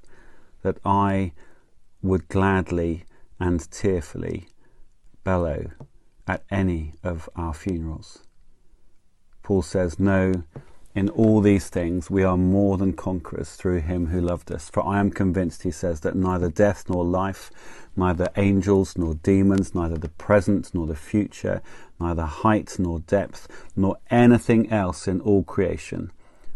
that 0.62 0.78
I 0.84 1.32
would 2.02 2.28
gladly 2.28 3.04
and 3.38 3.70
tearfully 3.70 4.48
bellow 5.24 5.70
at 6.26 6.44
any 6.50 6.94
of 7.02 7.28
our 7.36 7.54
funerals. 7.54 8.22
Paul 9.42 9.62
says, 9.62 9.98
No, 9.98 10.44
in 10.94 11.08
all 11.08 11.40
these 11.40 11.68
things 11.68 12.10
we 12.10 12.22
are 12.22 12.36
more 12.36 12.76
than 12.76 12.92
conquerors 12.92 13.54
through 13.54 13.80
him 13.80 14.06
who 14.06 14.20
loved 14.20 14.52
us. 14.52 14.68
For 14.68 14.86
I 14.86 15.00
am 15.00 15.10
convinced, 15.10 15.62
he 15.62 15.70
says, 15.70 16.00
that 16.00 16.14
neither 16.14 16.50
death 16.50 16.84
nor 16.88 17.04
life, 17.04 17.50
neither 17.96 18.28
angels 18.36 18.96
nor 18.96 19.14
demons, 19.14 19.74
neither 19.74 19.96
the 19.96 20.08
present 20.08 20.70
nor 20.74 20.86
the 20.86 20.94
future, 20.94 21.62
neither 21.98 22.24
height 22.24 22.76
nor 22.78 23.00
depth, 23.00 23.48
nor 23.74 23.96
anything 24.10 24.70
else 24.70 25.08
in 25.08 25.20
all 25.20 25.42
creation 25.42 26.12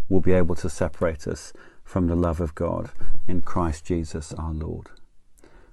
will 0.08 0.20
be 0.20 0.32
able 0.32 0.54
to 0.54 0.68
separate 0.68 1.26
us 1.26 1.52
from 1.82 2.06
the 2.06 2.16
love 2.16 2.40
of 2.40 2.54
God 2.54 2.90
in 3.26 3.40
Christ 3.40 3.84
Jesus 3.84 4.32
our 4.34 4.52
Lord. 4.52 4.88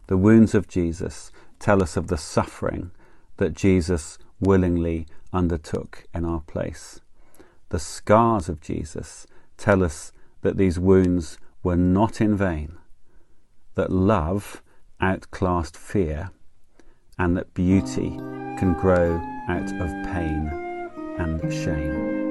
The 0.07 0.17
wounds 0.17 0.55
of 0.55 0.67
Jesus 0.67 1.31
tell 1.59 1.81
us 1.81 1.97
of 1.97 2.07
the 2.07 2.17
suffering 2.17 2.91
that 3.37 3.53
Jesus 3.53 4.17
willingly 4.39 5.07
undertook 5.31 6.05
in 6.13 6.25
our 6.25 6.41
place. 6.41 7.01
The 7.69 7.79
scars 7.79 8.49
of 8.49 8.61
Jesus 8.61 9.25
tell 9.57 9.83
us 9.83 10.11
that 10.41 10.57
these 10.57 10.77
wounds 10.77 11.37
were 11.63 11.77
not 11.77 12.21
in 12.21 12.35
vain, 12.35 12.77
that 13.75 13.91
love 13.91 14.61
outclassed 15.01 15.77
fear, 15.77 16.31
and 17.17 17.35
that 17.37 17.53
beauty 17.53 18.11
can 18.57 18.73
grow 18.79 19.15
out 19.47 19.71
of 19.81 20.13
pain 20.13 20.49
and 21.17 21.53
shame. 21.53 22.22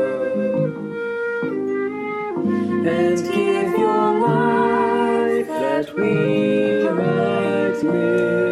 And 2.88 3.18
give 3.34 3.72
your 3.80 4.20
life 4.20 5.48
that 5.48 5.96
we 5.96 6.90
might 6.90 7.84
live. 7.84 8.51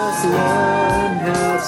Us 0.00 0.24
learn 0.26 1.18
how 1.26 1.58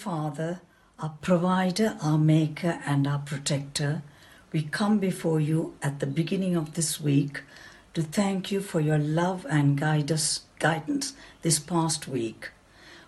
Father, 0.00 0.62
our 0.98 1.12
provider, 1.20 1.98
our 2.00 2.16
maker, 2.16 2.80
and 2.86 3.06
our 3.06 3.18
protector, 3.18 4.00
we 4.50 4.62
come 4.62 4.98
before 4.98 5.40
you 5.40 5.74
at 5.82 6.00
the 6.00 6.06
beginning 6.06 6.56
of 6.56 6.72
this 6.72 6.98
week 6.98 7.42
to 7.92 8.02
thank 8.02 8.50
you 8.50 8.62
for 8.62 8.80
your 8.80 8.96
love 8.96 9.44
and 9.50 9.78
guide 9.78 10.10
us, 10.10 10.40
guidance 10.58 11.12
this 11.42 11.58
past 11.58 12.08
week, 12.08 12.48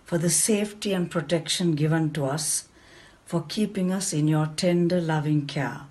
for 0.05 0.18
the 0.18 0.28
safety 0.28 0.93
and 0.93 1.11
protection 1.11 1.74
given 1.74 2.12
to 2.12 2.26
us, 2.26 2.68
for 3.24 3.43
keeping 3.49 3.90
us 3.90 4.12
in 4.12 4.28
your 4.28 4.51
tender, 4.55 5.01
loving 5.01 5.47
care, 5.47 5.86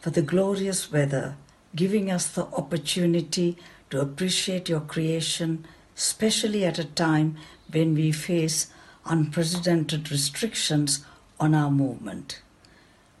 for 0.00 0.10
the 0.10 0.22
glorious 0.22 0.90
weather, 0.90 1.36
giving 1.76 2.10
us 2.10 2.26
the 2.26 2.46
opportunity 2.46 3.56
to 3.90 4.00
appreciate 4.00 4.68
your 4.68 4.80
creation, 4.80 5.64
especially 5.96 6.64
at 6.64 6.80
a 6.80 6.84
time 6.84 7.36
when 7.70 7.94
we 7.94 8.10
face 8.10 8.66
unprecedented 9.08 10.10
restrictions 10.10 11.04
on 11.38 11.54
our 11.54 11.70
movement. 11.70 12.40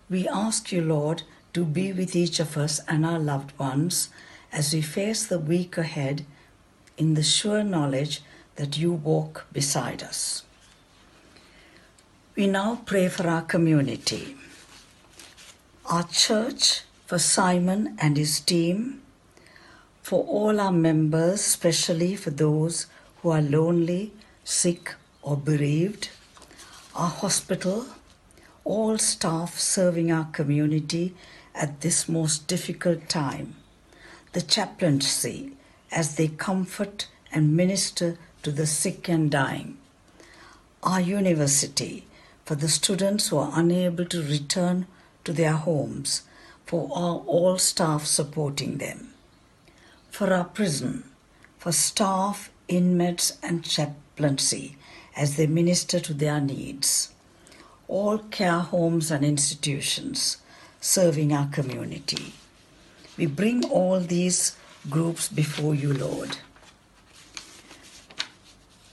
We 0.08 0.28
ask 0.28 0.72
you, 0.72 0.82
Lord, 0.82 1.22
to 1.52 1.64
be 1.64 1.92
with 1.92 2.14
each 2.14 2.38
of 2.38 2.56
us 2.56 2.80
and 2.86 3.04
our 3.04 3.18
loved 3.18 3.58
ones 3.58 4.08
as 4.52 4.72
we 4.72 4.82
face 4.82 5.26
the 5.26 5.38
week 5.38 5.76
ahead 5.76 6.24
in 6.96 7.14
the 7.14 7.22
sure 7.22 7.62
knowledge 7.62 8.22
that 8.56 8.78
you 8.78 8.92
walk 8.92 9.46
beside 9.52 10.02
us. 10.02 10.44
We 12.34 12.46
now 12.46 12.82
pray 12.84 13.08
for 13.08 13.26
our 13.26 13.42
community, 13.42 14.36
our 15.86 16.04
church, 16.04 16.82
for 17.06 17.18
Simon 17.18 17.96
and 18.00 18.16
his 18.16 18.40
team, 18.40 19.00
for 20.02 20.24
all 20.24 20.60
our 20.60 20.72
members, 20.72 21.40
especially 21.40 22.16
for 22.16 22.30
those 22.30 22.86
who 23.22 23.30
are 23.30 23.42
lonely, 23.42 24.12
sick, 24.44 24.94
or 25.26 25.36
bereaved, 25.36 26.08
our 26.94 27.10
hospital, 27.10 27.84
all 28.64 28.96
staff 28.96 29.58
serving 29.58 30.12
our 30.12 30.26
community 30.26 31.14
at 31.52 31.80
this 31.80 32.08
most 32.08 32.46
difficult 32.46 33.08
time, 33.08 33.56
the 34.34 34.40
chaplaincy 34.40 35.50
as 35.90 36.14
they 36.14 36.28
comfort 36.28 37.08
and 37.32 37.56
minister 37.56 38.16
to 38.44 38.52
the 38.52 38.66
sick 38.66 39.08
and 39.08 39.28
dying, 39.32 39.76
our 40.84 41.00
university 41.00 42.06
for 42.44 42.54
the 42.54 42.68
students 42.68 43.28
who 43.28 43.36
are 43.36 43.50
unable 43.54 44.04
to 44.04 44.22
return 44.22 44.86
to 45.24 45.32
their 45.32 45.54
homes, 45.54 46.22
for 46.64 46.88
our, 46.94 47.16
all 47.26 47.58
staff 47.58 48.06
supporting 48.06 48.78
them, 48.78 49.12
for 50.08 50.32
our 50.32 50.44
prison, 50.44 51.02
for 51.58 51.72
staff, 51.72 52.48
inmates, 52.68 53.36
and 53.42 53.64
chaplaincy 53.64 54.76
as 55.16 55.36
they 55.36 55.46
minister 55.46 55.98
to 56.00 56.14
their 56.14 56.40
needs, 56.40 57.12
all 57.88 58.18
care 58.18 58.58
homes 58.58 59.10
and 59.10 59.24
institutions 59.24 60.38
serving 60.80 61.32
our 61.32 61.46
community. 61.48 62.32
We 63.16 63.26
bring 63.26 63.64
all 63.64 64.00
these 64.00 64.56
groups 64.90 65.28
before 65.28 65.74
you, 65.74 65.92
Lord. 65.92 66.38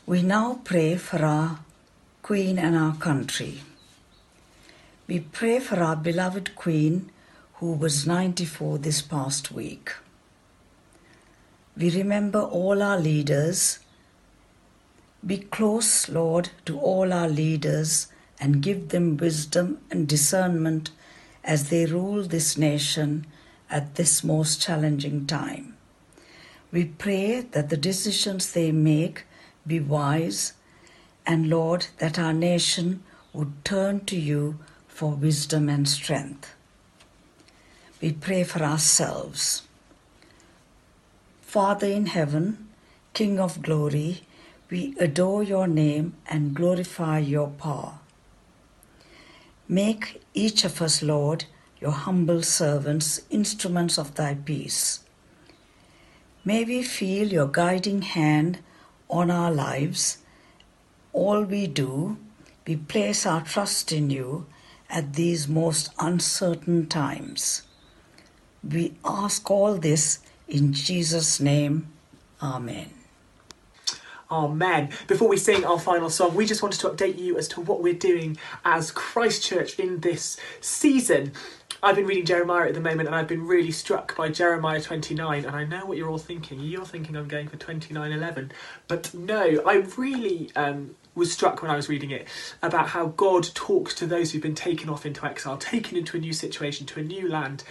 We 0.05 0.21
now 0.21 0.59
pray 0.63 0.95
for 0.95 1.23
our 1.23 1.59
Queen 2.21 2.57
and 2.57 2.75
our 2.75 2.95
country. 2.95 3.61
We 5.07 5.19
pray 5.19 5.59
for 5.59 5.83
our 5.83 5.95
beloved 5.95 6.55
Queen 6.55 7.11
who 7.55 7.73
was 7.73 8.07
94 8.07 8.77
this 8.79 9.01
past 9.01 9.51
week. 9.51 9.91
We 11.75 11.89
remember 11.89 12.39
all 12.39 12.81
our 12.81 12.99
leaders. 12.99 13.79
Be 15.25 15.37
close, 15.37 16.09
Lord, 16.09 16.49
to 16.65 16.77
all 16.79 17.13
our 17.13 17.29
leaders 17.29 18.07
and 18.39 18.61
give 18.61 18.89
them 18.89 19.15
wisdom 19.15 19.79
and 19.89 20.07
discernment 20.07 20.91
as 21.43 21.69
they 21.69 21.85
rule 21.85 22.23
this 22.23 22.57
nation 22.57 23.25
at 23.69 23.95
this 23.95 24.23
most 24.23 24.61
challenging 24.61 25.25
time. 25.25 25.77
We 26.71 26.85
pray 26.85 27.41
that 27.41 27.69
the 27.69 27.77
decisions 27.77 28.51
they 28.51 28.71
make 28.71 29.25
be 29.65 29.79
wise, 29.79 30.53
and 31.25 31.49
Lord, 31.49 31.87
that 31.99 32.19
our 32.19 32.33
nation 32.33 33.03
would 33.31 33.63
turn 33.63 34.05
to 34.05 34.17
you 34.17 34.59
for 34.87 35.11
wisdom 35.11 35.69
and 35.69 35.87
strength. 35.87 36.53
We 38.01 38.11
pray 38.11 38.43
for 38.43 38.61
ourselves. 38.61 39.61
Father 41.41 41.87
in 41.87 42.07
heaven, 42.07 42.67
King 43.13 43.39
of 43.39 43.61
glory, 43.61 44.23
we 44.73 44.95
adore 44.99 45.43
your 45.43 45.67
name 45.67 46.15
and 46.27 46.55
glorify 46.55 47.19
your 47.19 47.47
power. 47.47 47.99
Make 49.67 50.19
each 50.33 50.63
of 50.63 50.81
us, 50.81 51.03
Lord, 51.03 51.45
your 51.79 51.91
humble 51.91 52.41
servants, 52.41 53.21
instruments 53.29 53.99
of 53.99 54.15
thy 54.15 54.33
peace. 54.33 55.01
May 56.43 56.63
we 56.63 56.81
feel 56.81 57.27
your 57.27 57.45
guiding 57.45 58.01
hand 58.01 58.61
on 59.11 59.29
our 59.29 59.51
lives. 59.51 60.17
All 61.11 61.43
we 61.43 61.67
do, 61.67 62.17
we 62.65 62.75
place 62.77 63.27
our 63.27 63.41
trust 63.41 63.91
in 63.91 64.09
you 64.09 64.47
at 64.89 65.13
these 65.13 65.47
most 65.47 65.91
uncertain 65.99 66.87
times. 66.87 67.61
We 68.67 68.95
ask 69.05 69.51
all 69.51 69.77
this 69.77 70.17
in 70.47 70.73
Jesus' 70.73 71.39
name. 71.39 71.89
Amen. 72.41 73.02
Amen. 74.33 74.89
Before 75.05 75.27
we 75.27 75.37
sing 75.37 75.63
our 75.63 75.79
final 75.79 76.09
song, 76.09 76.33
we 76.33 76.47
just 76.47 76.63
wanted 76.63 76.79
to 76.79 76.89
update 76.89 77.19
you 77.19 77.37
as 77.37 77.47
to 77.49 77.61
what 77.61 77.83
we're 77.83 77.93
doing 77.93 78.35
as 78.65 78.89
Christchurch 78.89 79.77
in 79.77 79.99
this 79.99 80.37
season. 80.59 81.33
I've 81.83 81.97
been 81.97 82.07
reading 82.07 82.25
Jeremiah 82.25 82.69
at 82.69 82.73
the 82.73 82.81
moment 82.81 83.05
and 83.05 83.15
I've 83.15 83.27
been 83.27 83.45
really 83.45 83.69
struck 83.69 84.17
by 84.17 84.29
Jeremiah 84.29 84.81
29 84.81 85.45
and 85.45 85.55
I 85.55 85.65
know 85.65 85.85
what 85.85 85.97
you're 85.97 86.09
all 86.09 86.17
thinking. 86.17 86.59
You're 86.61 86.83
thinking 86.83 87.15
I'm 87.15 87.27
going 87.27 87.47
for 87.47 87.57
29:11. 87.57 88.49
But 88.87 89.13
no, 89.13 89.61
I 89.67 89.85
really 89.97 90.51
um, 90.55 90.95
was 91.13 91.31
struck 91.31 91.61
when 91.61 91.69
I 91.69 91.75
was 91.75 91.87
reading 91.87 92.09
it 92.09 92.27
about 92.63 92.87
how 92.87 93.09
God 93.09 93.47
talks 93.53 93.93
to 93.95 94.07
those 94.07 94.31
who've 94.31 94.41
been 94.41 94.55
taken 94.55 94.89
off 94.89 95.05
into 95.05 95.23
exile, 95.27 95.57
taken 95.57 95.95
into 95.95 96.17
a 96.17 96.19
new 96.19 96.33
situation, 96.33 96.87
to 96.87 96.99
a 96.99 97.03
new 97.03 97.29
land, 97.29 97.63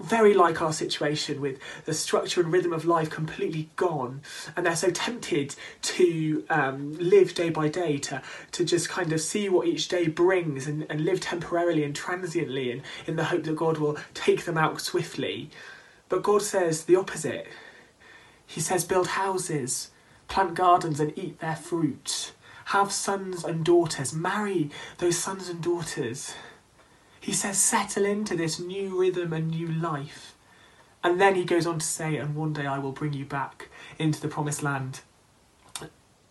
very 0.00 0.34
like 0.34 0.60
our 0.60 0.72
situation 0.72 1.40
with 1.40 1.58
the 1.84 1.94
structure 1.94 2.40
and 2.40 2.52
rhythm 2.52 2.72
of 2.72 2.84
life 2.84 3.08
completely 3.08 3.70
gone 3.76 4.20
and 4.56 4.66
they're 4.66 4.74
so 4.74 4.90
tempted 4.90 5.54
to 5.80 6.44
um, 6.50 6.96
live 6.98 7.34
day 7.34 7.50
by 7.50 7.68
day 7.68 7.98
to 7.98 8.20
to 8.50 8.64
just 8.64 8.88
kind 8.88 9.12
of 9.12 9.20
see 9.20 9.48
what 9.48 9.66
each 9.66 9.88
day 9.88 10.08
brings 10.08 10.66
and, 10.66 10.86
and 10.90 11.04
live 11.04 11.20
temporarily 11.20 11.84
and 11.84 11.94
transiently 11.94 12.70
and 12.70 12.82
in 13.06 13.16
the 13.16 13.24
hope 13.24 13.44
that 13.44 13.56
god 13.56 13.78
will 13.78 13.96
take 14.14 14.44
them 14.44 14.58
out 14.58 14.80
swiftly. 14.80 15.50
But 16.08 16.22
god 16.22 16.42
says 16.42 16.84
the 16.84 16.96
opposite. 16.96 17.46
He 18.46 18.60
says 18.60 18.84
build 18.84 19.08
houses 19.08 19.90
plant 20.32 20.54
gardens 20.54 20.98
and 20.98 21.12
eat 21.18 21.38
their 21.40 21.56
fruit. 21.56 22.32
Have 22.66 22.90
sons 22.90 23.44
and 23.44 23.62
daughters. 23.62 24.14
Marry 24.14 24.70
those 24.96 25.18
sons 25.18 25.50
and 25.50 25.62
daughters 25.62 26.34
he 27.22 27.32
says, 27.32 27.56
settle 27.56 28.04
into 28.04 28.36
this 28.36 28.58
new 28.58 29.00
rhythm 29.00 29.32
and 29.32 29.50
new 29.50 29.68
life. 29.68 30.34
And 31.04 31.20
then 31.20 31.36
he 31.36 31.44
goes 31.44 31.66
on 31.66 31.78
to 31.78 31.86
say, 31.86 32.16
and 32.16 32.34
one 32.34 32.52
day 32.52 32.66
I 32.66 32.78
will 32.78 32.92
bring 32.92 33.12
you 33.12 33.24
back 33.24 33.68
into 33.98 34.20
the 34.20 34.28
promised 34.28 34.62
land. 34.62 35.00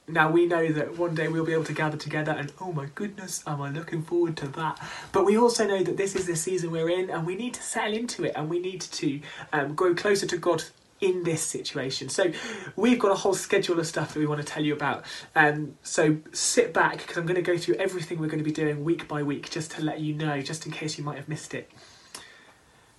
Now 0.08 0.30
we 0.30 0.46
know 0.46 0.70
that 0.74 0.98
one 0.98 1.16
day 1.16 1.30
we'll 1.30 1.46
be 1.46 1.54
able 1.54 1.64
to 1.66 1.74
gather 1.74 1.96
together, 1.96 2.34
and 2.34 2.52
oh 2.60 2.74
my 2.74 2.88
goodness, 2.94 3.42
am 3.48 3.62
I 3.62 3.70
looking 3.70 4.04
forward 4.04 4.36
to 4.38 4.48
that. 4.50 4.78
But 5.14 5.26
we 5.26 5.38
also 5.38 5.66
know 5.66 5.82
that 5.84 5.96
this 5.96 6.16
is 6.16 6.28
the 6.28 6.36
season 6.36 6.72
we're 6.72 6.90
in, 6.90 7.10
and 7.10 7.26
we 7.26 7.36
need 7.36 7.54
to 7.54 7.64
settle 7.64 7.94
into 7.94 8.26
it, 8.26 8.34
and 8.36 8.50
we 8.50 8.60
need 8.60 8.82
to 8.82 9.22
um, 9.54 9.74
grow 9.74 9.96
closer 9.96 10.26
to 10.28 10.38
God 10.38 10.64
in 11.02 11.24
this 11.24 11.42
situation. 11.42 12.08
So 12.10 12.32
we've 12.76 13.00
got 13.00 13.12
a 13.12 13.16
whole 13.16 13.34
schedule 13.34 13.80
of 13.80 13.88
stuff 13.88 14.14
that 14.14 14.20
we 14.20 14.28
want 14.28 14.40
to 14.40 14.48
tell 14.48 14.64
you 14.64 14.74
about. 14.74 15.04
Um, 15.36 15.76
so 15.84 16.18
sit 16.32 16.74
back 16.74 17.00
because 17.00 17.18
I'm 17.18 17.26
going 17.26 17.36
to 17.36 17.42
go 17.42 17.58
through 17.58 17.76
everything 17.76 18.20
we're 18.20 18.28
going 18.28 18.40
to 18.40 18.46
be 18.46 18.52
doing 18.52 18.84
week 18.84 19.08
by 19.08 19.24
week 19.24 19.50
just 19.50 19.72
to 19.72 19.84
let 19.84 20.00
you 20.00 20.14
know, 20.14 20.42
just 20.42 20.66
in 20.66 20.72
case 20.72 20.98
you 20.98 21.04
might 21.04 21.18
have 21.18 21.28
missed 21.28 21.54
it. 21.54 21.70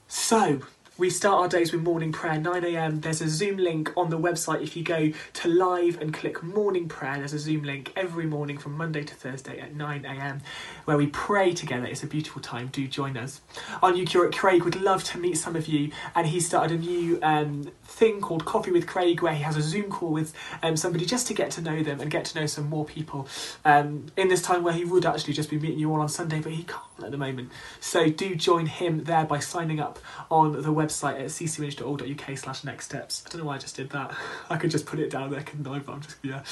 So, 0.09 0.61
we 0.99 1.09
start 1.09 1.41
our 1.41 1.49
days 1.49 1.73
with 1.73 1.81
morning 1.81 2.13
prayer, 2.13 2.39
9am. 2.39 3.01
There's 3.01 3.23
a 3.23 3.29
Zoom 3.29 3.57
link 3.57 3.91
on 3.97 4.11
the 4.11 4.19
website. 4.19 4.63
If 4.63 4.77
you 4.77 4.85
go 4.85 5.11
to 5.33 5.49
live 5.49 5.99
and 6.03 6.13
click 6.13 6.43
morning 6.43 6.87
prayer, 6.87 7.17
there's 7.17 7.33
a 7.33 7.39
Zoom 7.39 7.63
link 7.63 7.93
every 7.97 8.27
morning 8.27 8.59
from 8.59 8.77
Monday 8.77 9.03
to 9.03 9.15
Thursday 9.15 9.59
at 9.59 9.75
9am 9.75 10.43
where 10.85 10.99
we 10.99 11.07
pray 11.07 11.55
together. 11.55 11.87
It's 11.87 12.03
a 12.03 12.07
beautiful 12.07 12.43
time. 12.43 12.69
Do 12.73 12.87
join 12.87 13.17
us. 13.17 13.41
Our 13.83 13.93
new 13.93 14.05
curate 14.05 14.37
Craig 14.37 14.65
would 14.65 14.83
love 14.83 15.03
to 15.05 15.19
meet 15.19 15.39
some 15.39 15.57
of 15.57 15.67
you, 15.67 15.93
and 16.15 16.27
he 16.27 16.41
started 16.41 16.79
a 16.79 16.81
new 16.81 17.19
um, 17.23 17.71
thing 17.85 18.21
called 18.21 18.45
Coffee 18.45 18.71
with 18.71 18.87
Craig 18.87 19.23
where 19.23 19.35
he 19.35 19.43
has 19.45 19.57
a 19.57 19.63
Zoom 19.63 19.91
call 19.91 20.13
with 20.13 20.35
um, 20.63 20.77
somebody 20.77 21.07
just 21.07 21.27
to 21.29 21.35
get 21.35 21.51
to 21.53 21.63
know 21.63 21.83
them 21.83 22.01
and 22.01 22.11
get 22.11 22.27
to 22.27 22.39
know 22.39 22.47
some 22.47 22.69
more 22.69 22.85
people 22.85 23.27
um, 23.65 24.07
in 24.19 24.29
this 24.29 24.43
time 24.43 24.63
where 24.63 24.75
he 24.75 24.85
would 24.85 25.07
actually 25.07 25.33
just 25.33 25.49
be 25.49 25.59
meeting 25.59 25.79
you 25.79 25.91
all 25.91 26.01
on 26.03 26.09
Sunday, 26.11 26.41
but 26.41 26.53
he 26.53 26.65
can't 26.65 26.83
at 27.03 27.11
the 27.11 27.17
moment. 27.17 27.51
So 27.81 28.11
do 28.11 28.35
join 28.35 28.67
him 28.67 29.05
there 29.05 29.25
by 29.25 29.39
signing 29.39 29.81
up 29.81 29.99
on 30.31 30.53
the 30.53 30.69
website 30.69 30.82
at 30.85 31.27
ccwinch.org.uk 31.27 32.39
slash 32.39 32.65
next 32.65 32.87
steps. 32.87 33.23
I 33.27 33.31
don't 33.31 33.43
know 33.43 33.47
why 33.47 33.57
I 33.57 33.59
just 33.59 33.77
did 33.77 33.91
that. 33.91 34.15
I 34.51 34.57
could 34.57 34.71
just 34.71 34.87
put 34.87 34.99
it 34.99 35.11
down 35.11 35.31
there, 35.31 35.43
couldn't 35.43 35.67
I? 35.67 35.79
But 35.79 35.93
I'm 35.93 36.01
just, 36.01 36.17
yeah. 36.23 36.43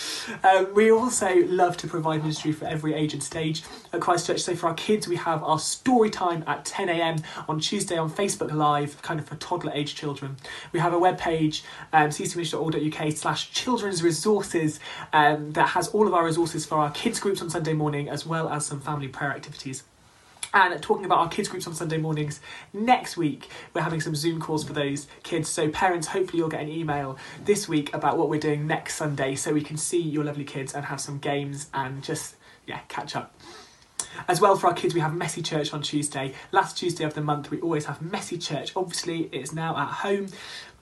Um, 0.45 0.74
we 0.74 0.91
also 0.91 1.35
love 1.47 1.76
to 1.78 1.89
provide 1.89 2.22
ministry 2.22 2.53
for 2.53 2.66
every 2.66 2.95
age 2.95 3.12
and 3.12 3.22
stage 3.22 3.62
at 3.93 4.01
Christchurch. 4.01 4.41
So 4.41 4.55
for 4.55 4.68
our 4.68 4.74
kids, 4.74 5.09
we 5.09 5.16
have 5.16 5.43
our 5.43 5.59
story 5.59 6.11
time 6.11 6.45
at 6.47 6.64
10am 6.64 7.22
on 7.49 7.61
Tuesday 7.61 7.97
on 7.97 8.11
Facebook 8.11 8.53
Live, 8.53 9.01
kind 9.03 9.20
of 9.20 9.26
for 9.26 9.37
toddler 9.37 9.72
age 9.74 9.95
children. 9.95 10.37
We 10.72 10.81
have 10.81 10.93
a 10.93 10.99
webpage, 10.99 11.62
um, 11.93 12.11
ccwinch.org.uk 12.11 13.12
slash 13.12 13.51
children's 13.51 14.03
resources 14.03 14.81
um, 15.12 15.53
that 15.53 15.70
has 15.70 15.89
all 15.89 16.07
of 16.07 16.14
our 16.14 16.24
resources 16.24 16.66
for 16.66 16.76
our 16.76 16.91
kids 16.91 17.20
groups 17.20 17.43
on 17.43 17.51
Sunday 17.51 17.72
morning 17.72 18.09
as 18.09 18.26
well 18.26 18.49
as 18.49 18.66
some 18.66 18.81
family 18.81 19.09
prayer 19.09 19.31
activities. 19.33 19.85
And 20.53 20.82
talking 20.82 21.05
about 21.05 21.18
our 21.18 21.28
kids 21.28 21.48
groups 21.48 21.66
on 21.68 21.74
Sunday 21.74 21.96
mornings, 21.98 22.40
next 22.72 23.16
week 23.16 23.48
we're 23.72 23.82
having 23.82 24.01
some 24.01 24.16
Zoom 24.16 24.40
calls 24.40 24.64
for 24.64 24.72
those 24.72 25.07
kids. 25.22 25.48
So 25.48 25.68
parents, 25.68 26.09
hopefully 26.09 26.38
you'll 26.38 26.48
get 26.48 26.62
an 26.62 26.68
email 26.68 27.16
this 27.44 27.68
week 27.68 27.94
about 27.94 28.18
what 28.18 28.28
we're 28.28 28.40
doing 28.40 28.66
next 28.66 28.96
Sunday, 28.96 29.36
so 29.36 29.53
we 29.53 29.62
can 29.62 29.76
see 29.76 30.01
your 30.01 30.24
lovely 30.24 30.44
kids 30.44 30.74
and 30.74 30.86
have 30.86 31.01
some 31.01 31.18
games 31.18 31.68
and 31.72 32.03
just 32.03 32.34
yeah 32.66 32.80
catch 32.88 33.14
up. 33.14 33.34
As 34.26 34.40
well 34.40 34.57
for 34.57 34.66
our 34.66 34.74
kids, 34.74 34.92
we 34.92 35.01
have 35.01 35.14
Messy 35.14 35.40
Church 35.40 35.72
on 35.72 35.82
Tuesday. 35.82 36.34
Last 36.51 36.76
Tuesday 36.76 37.05
of 37.05 37.14
the 37.14 37.20
month, 37.20 37.51
we 37.51 37.61
always 37.61 37.84
have 37.84 38.03
Messy 38.03 38.36
Church. 38.36 38.72
Obviously, 38.74 39.28
it's 39.32 39.53
now 39.53 39.76
at 39.76 39.88
home, 39.88 40.28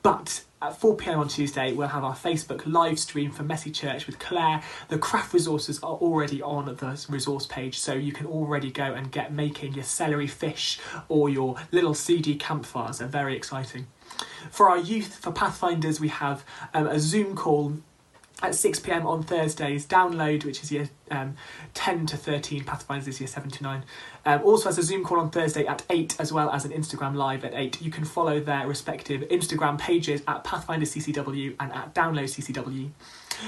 but 0.03 0.45
at 0.61 0.77
4 0.77 0.97
pm 0.97 1.21
on 1.21 1.29
Tuesday, 1.29 1.73
we'll 1.73 1.89
have 1.89 2.03
our 2.03 2.15
Facebook 2.15 2.63
live 2.67 2.99
stream 2.99 3.31
for 3.31 3.45
Messy 3.45 3.71
Church 3.71 4.07
with 4.07 4.19
Claire. 4.19 4.63
The 4.89 4.99
craft 4.99 5.33
resources 5.33 5.79
are 5.83 5.95
already 5.95 6.43
on 6.43 6.65
the 6.67 7.07
resource 7.09 7.47
page, 7.47 7.79
so 7.79 7.95
you 7.95 8.13
can 8.13 8.27
already 8.27 8.71
go 8.71 8.93
and 8.93 9.13
get 9.13 9.33
making 9.33 9.75
your 9.75 9.85
celery 9.85 10.27
fish 10.27 10.81
or 11.09 11.29
your 11.29 11.57
little 11.71 11.95
CD 11.95 12.35
campfires. 12.35 12.99
They're 12.99 13.09
very 13.09 13.37
exciting. 13.37 13.87
For 14.51 14.69
our 14.69 14.79
youth, 14.79 15.17
for 15.17 15.31
Pathfinders, 15.31 16.01
we 16.01 16.09
have 16.09 16.45
um, 16.75 16.87
a 16.89 16.99
Zoom 16.99 17.37
call 17.37 17.75
at 18.43 18.55
6 18.55 18.81
pm 18.81 19.07
on 19.07 19.23
Thursdays. 19.23 19.87
Download, 19.87 20.45
which 20.45 20.63
is 20.63 20.71
year 20.71 20.89
um, 21.11 21.37
10 21.75 22.07
to 22.07 22.17
13, 22.17 22.65
Pathfinders 22.65 23.21
year 23.21 23.27
7 23.27 23.51
to 23.51 23.63
9. 23.63 23.85
Um, 24.25 24.43
also 24.45 24.69
has 24.69 24.79
a 24.79 24.83
Zoom 24.83 25.05
call 25.05 25.19
on 25.19 25.31
Thursday 25.31 25.67
at 25.67 25.83
8, 25.91 26.17
as 26.21 26.33
well 26.33 26.51
as 26.51 26.65
an 26.65 26.73
Instagram 26.73 27.15
live 27.15 27.45
at 27.45 27.55
8. 27.55 27.83
You 27.83 27.91
can 27.91 28.05
follow 28.05 28.41
their 28.41 28.67
respective 28.67 29.23
Instagram 29.23 29.79
pages 29.79 30.23
at 30.29 30.45
Pathfinder 30.45 30.87
CCW 30.87 31.55
and 31.59 31.73
at 31.73 31.95
Download 31.95 32.25
CCW. 32.25 32.91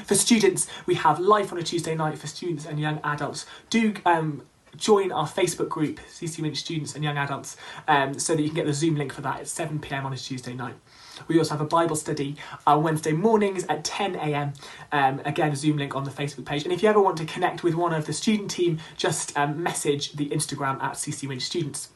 For 0.06 0.14
students, 0.14 0.68
we 0.86 0.94
have 0.94 1.18
life 1.18 1.52
on 1.52 1.58
a 1.58 1.62
Tuesday 1.62 1.94
night 1.94 2.18
for 2.18 2.26
students 2.26 2.64
and 2.66 2.78
young 2.78 3.00
adults. 3.02 3.46
Do 3.70 3.94
um, 4.06 4.42
join 4.76 5.12
our 5.12 5.26
Facebook 5.26 5.68
group, 5.68 6.00
CC 6.08 6.56
Students 6.56 6.94
and 6.94 7.04
Young 7.04 7.18
Adults, 7.18 7.56
um, 7.88 8.18
so 8.18 8.34
that 8.34 8.42
you 8.42 8.48
can 8.48 8.56
get 8.56 8.66
the 8.66 8.72
Zoom 8.72 8.96
link 8.96 9.12
for 9.12 9.20
that 9.22 9.40
at 9.40 9.48
7 9.48 9.78
pm 9.80 10.06
on 10.06 10.12
a 10.12 10.16
Tuesday 10.16 10.54
night. 10.54 10.74
We 11.28 11.38
also 11.38 11.50
have 11.54 11.60
a 11.60 11.66
Bible 11.66 11.96
study 11.96 12.36
on 12.66 12.82
Wednesday 12.82 13.12
mornings 13.12 13.64
at 13.68 13.84
10 13.84 14.16
a.m. 14.16 14.52
Um, 14.92 15.20
again, 15.24 15.54
Zoom 15.54 15.76
link 15.76 15.94
on 15.94 16.04
the 16.04 16.10
Facebook 16.10 16.44
page. 16.44 16.64
And 16.64 16.72
if 16.72 16.82
you 16.82 16.88
ever 16.88 17.00
want 17.00 17.16
to 17.18 17.24
connect 17.24 17.62
with 17.62 17.74
one 17.74 17.92
of 17.92 18.06
the 18.06 18.12
student 18.12 18.50
team, 18.50 18.78
just 18.96 19.36
um, 19.36 19.62
message 19.62 20.12
the 20.12 20.28
Instagram 20.30 20.82
at 20.82 20.92
CC 20.92 21.28
Winch 21.28 21.42
Students. 21.42 21.90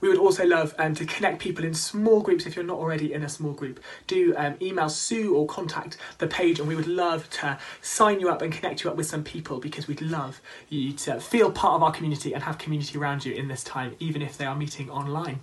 We 0.00 0.08
would 0.08 0.18
also 0.18 0.44
love 0.44 0.74
um, 0.78 0.94
to 0.94 1.06
connect 1.06 1.38
people 1.38 1.64
in 1.64 1.74
small 1.74 2.20
groups 2.20 2.46
if 2.46 2.56
you're 2.56 2.64
not 2.64 2.78
already 2.78 3.12
in 3.12 3.22
a 3.22 3.28
small 3.28 3.52
group. 3.52 3.80
Do 4.06 4.34
um, 4.36 4.56
email 4.60 4.88
Sue 4.88 5.34
or 5.34 5.46
contact 5.46 5.96
the 6.18 6.26
page, 6.26 6.58
and 6.58 6.68
we 6.68 6.76
would 6.76 6.86
love 6.86 7.28
to 7.30 7.58
sign 7.80 8.20
you 8.20 8.28
up 8.28 8.42
and 8.42 8.52
connect 8.52 8.84
you 8.84 8.90
up 8.90 8.96
with 8.96 9.06
some 9.06 9.24
people 9.24 9.58
because 9.58 9.88
we'd 9.88 10.00
love 10.02 10.40
you 10.68 10.92
to 10.92 11.20
feel 11.20 11.50
part 11.50 11.74
of 11.74 11.82
our 11.82 11.92
community 11.92 12.34
and 12.34 12.42
have 12.42 12.58
community 12.58 12.98
around 12.98 13.24
you 13.24 13.34
in 13.34 13.48
this 13.48 13.64
time, 13.64 13.96
even 13.98 14.22
if 14.22 14.36
they 14.36 14.44
are 14.44 14.56
meeting 14.56 14.90
online. 14.90 15.40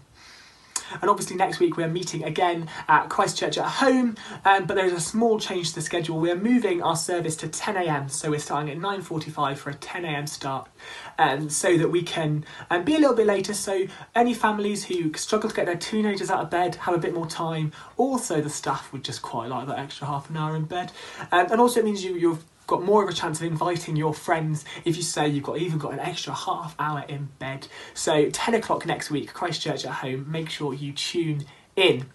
And 1.01 1.09
obviously, 1.09 1.35
next 1.35 1.59
week 1.59 1.77
we're 1.77 1.87
meeting 1.87 2.23
again 2.23 2.69
at 2.87 3.09
Christchurch 3.09 3.57
at 3.57 3.65
home, 3.65 4.15
um, 4.45 4.65
but 4.65 4.75
there 4.75 4.85
is 4.85 4.93
a 4.93 4.99
small 4.99 5.39
change 5.39 5.69
to 5.69 5.75
the 5.75 5.81
schedule. 5.81 6.19
We're 6.19 6.35
moving 6.35 6.81
our 6.81 6.95
service 6.95 7.35
to 7.37 7.47
10 7.47 7.77
a.m., 7.77 8.09
so 8.09 8.29
we're 8.29 8.39
starting 8.39 8.71
at 8.71 8.77
9:45 8.77 9.57
for 9.57 9.69
a 9.69 9.75
10 9.75 10.05
a.m. 10.05 10.27
start, 10.27 10.69
um, 11.17 11.49
so 11.49 11.77
that 11.77 11.89
we 11.89 12.01
can 12.01 12.45
um, 12.69 12.83
be 12.83 12.95
a 12.95 12.99
little 12.99 13.15
bit 13.15 13.27
later. 13.27 13.53
So 13.53 13.87
any 14.15 14.33
families 14.33 14.85
who 14.85 15.13
struggle 15.13 15.49
to 15.49 15.55
get 15.55 15.65
their 15.65 15.75
teenagers 15.75 16.29
out 16.29 16.41
of 16.41 16.49
bed 16.49 16.75
have 16.75 16.95
a 16.95 16.99
bit 16.99 17.13
more 17.13 17.27
time. 17.27 17.71
Also, 17.97 18.41
the 18.41 18.49
staff 18.49 18.91
would 18.93 19.03
just 19.03 19.21
quite 19.21 19.49
like 19.49 19.67
that 19.67 19.79
extra 19.79 20.07
half 20.07 20.29
an 20.29 20.37
hour 20.37 20.55
in 20.55 20.65
bed, 20.65 20.91
um, 21.31 21.47
and 21.51 21.59
also 21.59 21.79
it 21.79 21.85
means 21.85 22.03
you 22.03 22.15
you've 22.15 22.43
got 22.67 22.83
more 22.83 23.03
of 23.03 23.09
a 23.09 23.13
chance 23.13 23.39
of 23.39 23.47
inviting 23.47 23.95
your 23.95 24.13
friends 24.13 24.65
if 24.85 24.95
you 24.95 25.03
say 25.03 25.27
you've 25.27 25.43
got 25.43 25.57
even 25.57 25.79
got 25.79 25.93
an 25.93 25.99
extra 25.99 26.33
half 26.33 26.75
hour 26.79 27.05
in 27.07 27.29
bed. 27.39 27.67
So 27.93 28.29
10 28.29 28.55
o'clock 28.55 28.85
next 28.85 29.11
week, 29.11 29.33
Christchurch 29.33 29.85
at 29.85 29.91
home. 29.91 30.31
Make 30.31 30.49
sure 30.49 30.73
you 30.73 30.93
tune 30.93 31.45
in. 31.75 32.05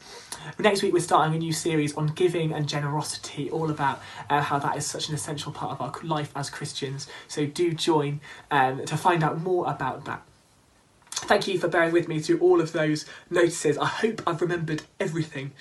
Next 0.59 0.83
week, 0.83 0.93
we're 0.93 1.01
starting 1.01 1.35
a 1.35 1.39
new 1.39 1.53
series 1.53 1.95
on 1.97 2.09
giving 2.09 2.53
and 2.53 2.69
generosity, 2.69 3.51
all 3.51 3.71
about 3.71 4.01
uh, 4.31 4.41
how 4.41 4.59
that 4.59 4.77
is 4.77 4.87
such 4.87 5.09
an 5.09 5.15
essential 5.15 5.53
part 5.53 5.73
of 5.73 5.81
our 5.81 5.93
life 6.03 6.33
as 6.37 6.49
Christians. 6.49 7.09
So 7.27 7.47
do 7.47 7.73
join 7.73 8.21
um, 8.51 8.85
to 8.85 8.97
find 8.97 9.23
out 9.23 9.41
more 9.41 9.69
about 9.69 10.05
that. 10.05 10.23
Thank 11.21 11.47
you 11.49 11.59
for 11.59 11.69
bearing 11.69 11.93
with 11.93 12.09
me 12.09 12.21
through 12.21 12.41
all 12.41 12.61
of 12.61 12.73
those 12.73 13.05
notices. 13.31 13.77
I 13.79 13.87
hope 13.87 14.23
I've 14.27 14.41
remembered 14.41 14.83
everything. 14.99 15.53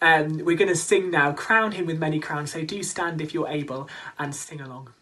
Um, 0.00 0.38
we're 0.44 0.56
going 0.56 0.68
to 0.68 0.76
sing 0.76 1.10
now, 1.10 1.32
Crown 1.32 1.72
Him 1.72 1.86
with 1.86 1.98
Many 1.98 2.20
Crowns. 2.20 2.52
So 2.52 2.64
do 2.64 2.82
stand 2.82 3.20
if 3.20 3.32
you're 3.32 3.48
able 3.48 3.88
and 4.18 4.34
sing 4.34 4.60
along. 4.60 4.92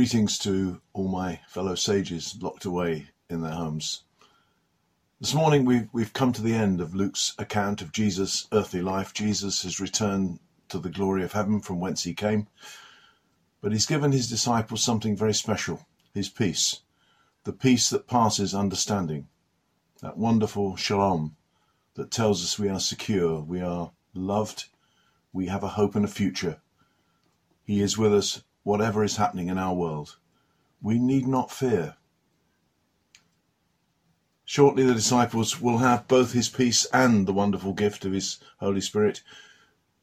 Greetings 0.00 0.38
to 0.38 0.80
all 0.94 1.08
my 1.08 1.38
fellow 1.46 1.74
sages 1.74 2.34
locked 2.40 2.64
away 2.64 3.06
in 3.28 3.42
their 3.42 3.52
homes. 3.52 4.04
This 5.20 5.34
morning 5.34 5.66
we've, 5.66 5.90
we've 5.92 6.14
come 6.14 6.32
to 6.32 6.40
the 6.40 6.54
end 6.54 6.80
of 6.80 6.94
Luke's 6.94 7.34
account 7.38 7.82
of 7.82 7.92
Jesus' 7.92 8.48
earthly 8.50 8.80
life. 8.80 9.12
Jesus 9.12 9.62
has 9.62 9.78
returned 9.78 10.38
to 10.70 10.78
the 10.78 10.88
glory 10.88 11.22
of 11.22 11.32
heaven 11.32 11.60
from 11.60 11.80
whence 11.80 12.02
he 12.02 12.14
came, 12.14 12.48
but 13.60 13.72
he's 13.72 13.84
given 13.84 14.10
his 14.10 14.30
disciples 14.30 14.82
something 14.82 15.14
very 15.14 15.34
special 15.34 15.86
his 16.14 16.30
peace, 16.30 16.80
the 17.44 17.52
peace 17.52 17.90
that 17.90 18.08
passes 18.08 18.54
understanding, 18.54 19.28
that 20.00 20.16
wonderful 20.16 20.76
shalom 20.76 21.36
that 21.92 22.10
tells 22.10 22.42
us 22.42 22.58
we 22.58 22.70
are 22.70 22.80
secure, 22.80 23.40
we 23.40 23.60
are 23.60 23.92
loved, 24.14 24.64
we 25.30 25.48
have 25.48 25.62
a 25.62 25.68
hope 25.68 25.94
and 25.94 26.06
a 26.06 26.08
future. 26.08 26.62
He 27.64 27.82
is 27.82 27.98
with 27.98 28.14
us 28.14 28.42
whatever 28.62 29.02
is 29.04 29.16
happening 29.16 29.48
in 29.48 29.58
our 29.58 29.74
world. 29.74 30.16
We 30.82 30.98
need 30.98 31.26
not 31.26 31.50
fear. 31.50 31.96
Shortly, 34.44 34.84
the 34.84 34.94
disciples 34.94 35.60
will 35.60 35.78
have 35.78 36.08
both 36.08 36.32
his 36.32 36.48
peace 36.48 36.84
and 36.92 37.26
the 37.26 37.32
wonderful 37.32 37.72
gift 37.72 38.04
of 38.04 38.12
his 38.12 38.38
Holy 38.58 38.80
Spirit. 38.80 39.22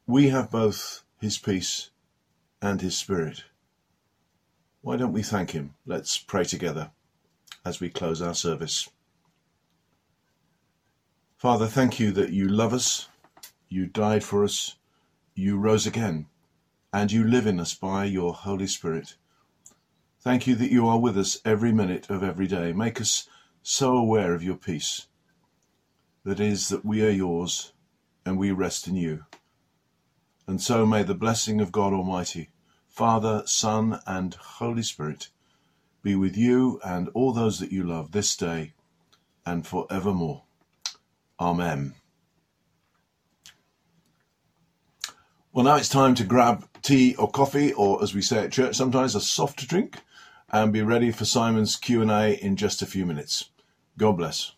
We 0.06 0.30
have 0.30 0.50
both 0.50 1.02
his 1.20 1.36
peace 1.36 1.90
and 2.62 2.80
his 2.80 2.96
Spirit. 2.96 3.44
Why 4.80 4.96
don't 4.96 5.12
we 5.12 5.22
thank 5.22 5.50
him? 5.50 5.74
Let's 5.84 6.18
pray 6.18 6.44
together 6.44 6.90
as 7.64 7.80
we 7.80 7.90
close 7.90 8.22
our 8.22 8.34
service. 8.34 8.88
Father, 11.36 11.66
thank 11.66 12.00
you 12.00 12.10
that 12.12 12.30
you 12.32 12.48
love 12.48 12.72
us, 12.72 13.08
you 13.68 13.86
died 13.86 14.24
for 14.24 14.44
us, 14.44 14.76
you 15.34 15.58
rose 15.58 15.86
again, 15.86 16.26
and 16.92 17.12
you 17.12 17.24
live 17.24 17.46
in 17.46 17.60
us 17.60 17.74
by 17.74 18.04
your 18.04 18.32
Holy 18.32 18.66
Spirit. 18.66 19.16
Thank 20.20 20.46
you 20.46 20.54
that 20.56 20.70
you 20.72 20.86
are 20.88 20.98
with 20.98 21.16
us 21.16 21.38
every 21.44 21.72
minute 21.72 22.10
of 22.10 22.22
every 22.22 22.46
day. 22.46 22.72
Make 22.72 23.00
us 23.00 23.28
so 23.62 23.96
aware 23.96 24.34
of 24.34 24.42
your 24.42 24.56
peace. 24.56 25.06
That 26.24 26.40
is, 26.40 26.68
that 26.68 26.84
we 26.84 27.06
are 27.06 27.10
yours 27.10 27.72
and 28.24 28.38
we 28.38 28.50
rest 28.50 28.86
in 28.86 28.96
you. 28.96 29.24
And 30.46 30.60
so 30.60 30.86
may 30.86 31.02
the 31.02 31.14
blessing 31.14 31.60
of 31.60 31.72
God 31.72 31.92
Almighty, 31.92 32.50
Father, 32.88 33.42
Son, 33.46 34.00
and 34.06 34.34
Holy 34.34 34.82
Spirit 34.82 35.28
be 36.02 36.14
with 36.14 36.36
you 36.36 36.80
and 36.84 37.08
all 37.14 37.32
those 37.32 37.58
that 37.60 37.72
you 37.72 37.84
love 37.84 38.12
this 38.12 38.36
day 38.36 38.72
and 39.44 39.66
forevermore. 39.66 40.42
Amen. 41.38 41.94
Well, 45.52 45.64
now 45.64 45.76
it's 45.76 45.88
time 45.88 46.14
to 46.16 46.24
grab 46.24 46.67
tea 46.82 47.14
or 47.16 47.30
coffee, 47.30 47.72
or 47.72 48.02
as 48.02 48.14
we 48.14 48.22
say 48.22 48.44
at 48.44 48.52
church 48.52 48.76
sometimes, 48.76 49.14
a 49.14 49.20
soft 49.20 49.68
drink, 49.68 49.98
and 50.50 50.72
be 50.72 50.82
ready 50.82 51.10
for 51.10 51.24
Simon's 51.24 51.76
Q&A 51.76 52.34
in 52.34 52.56
just 52.56 52.82
a 52.82 52.86
few 52.86 53.04
minutes. 53.04 53.50
God 53.96 54.12
bless. 54.12 54.52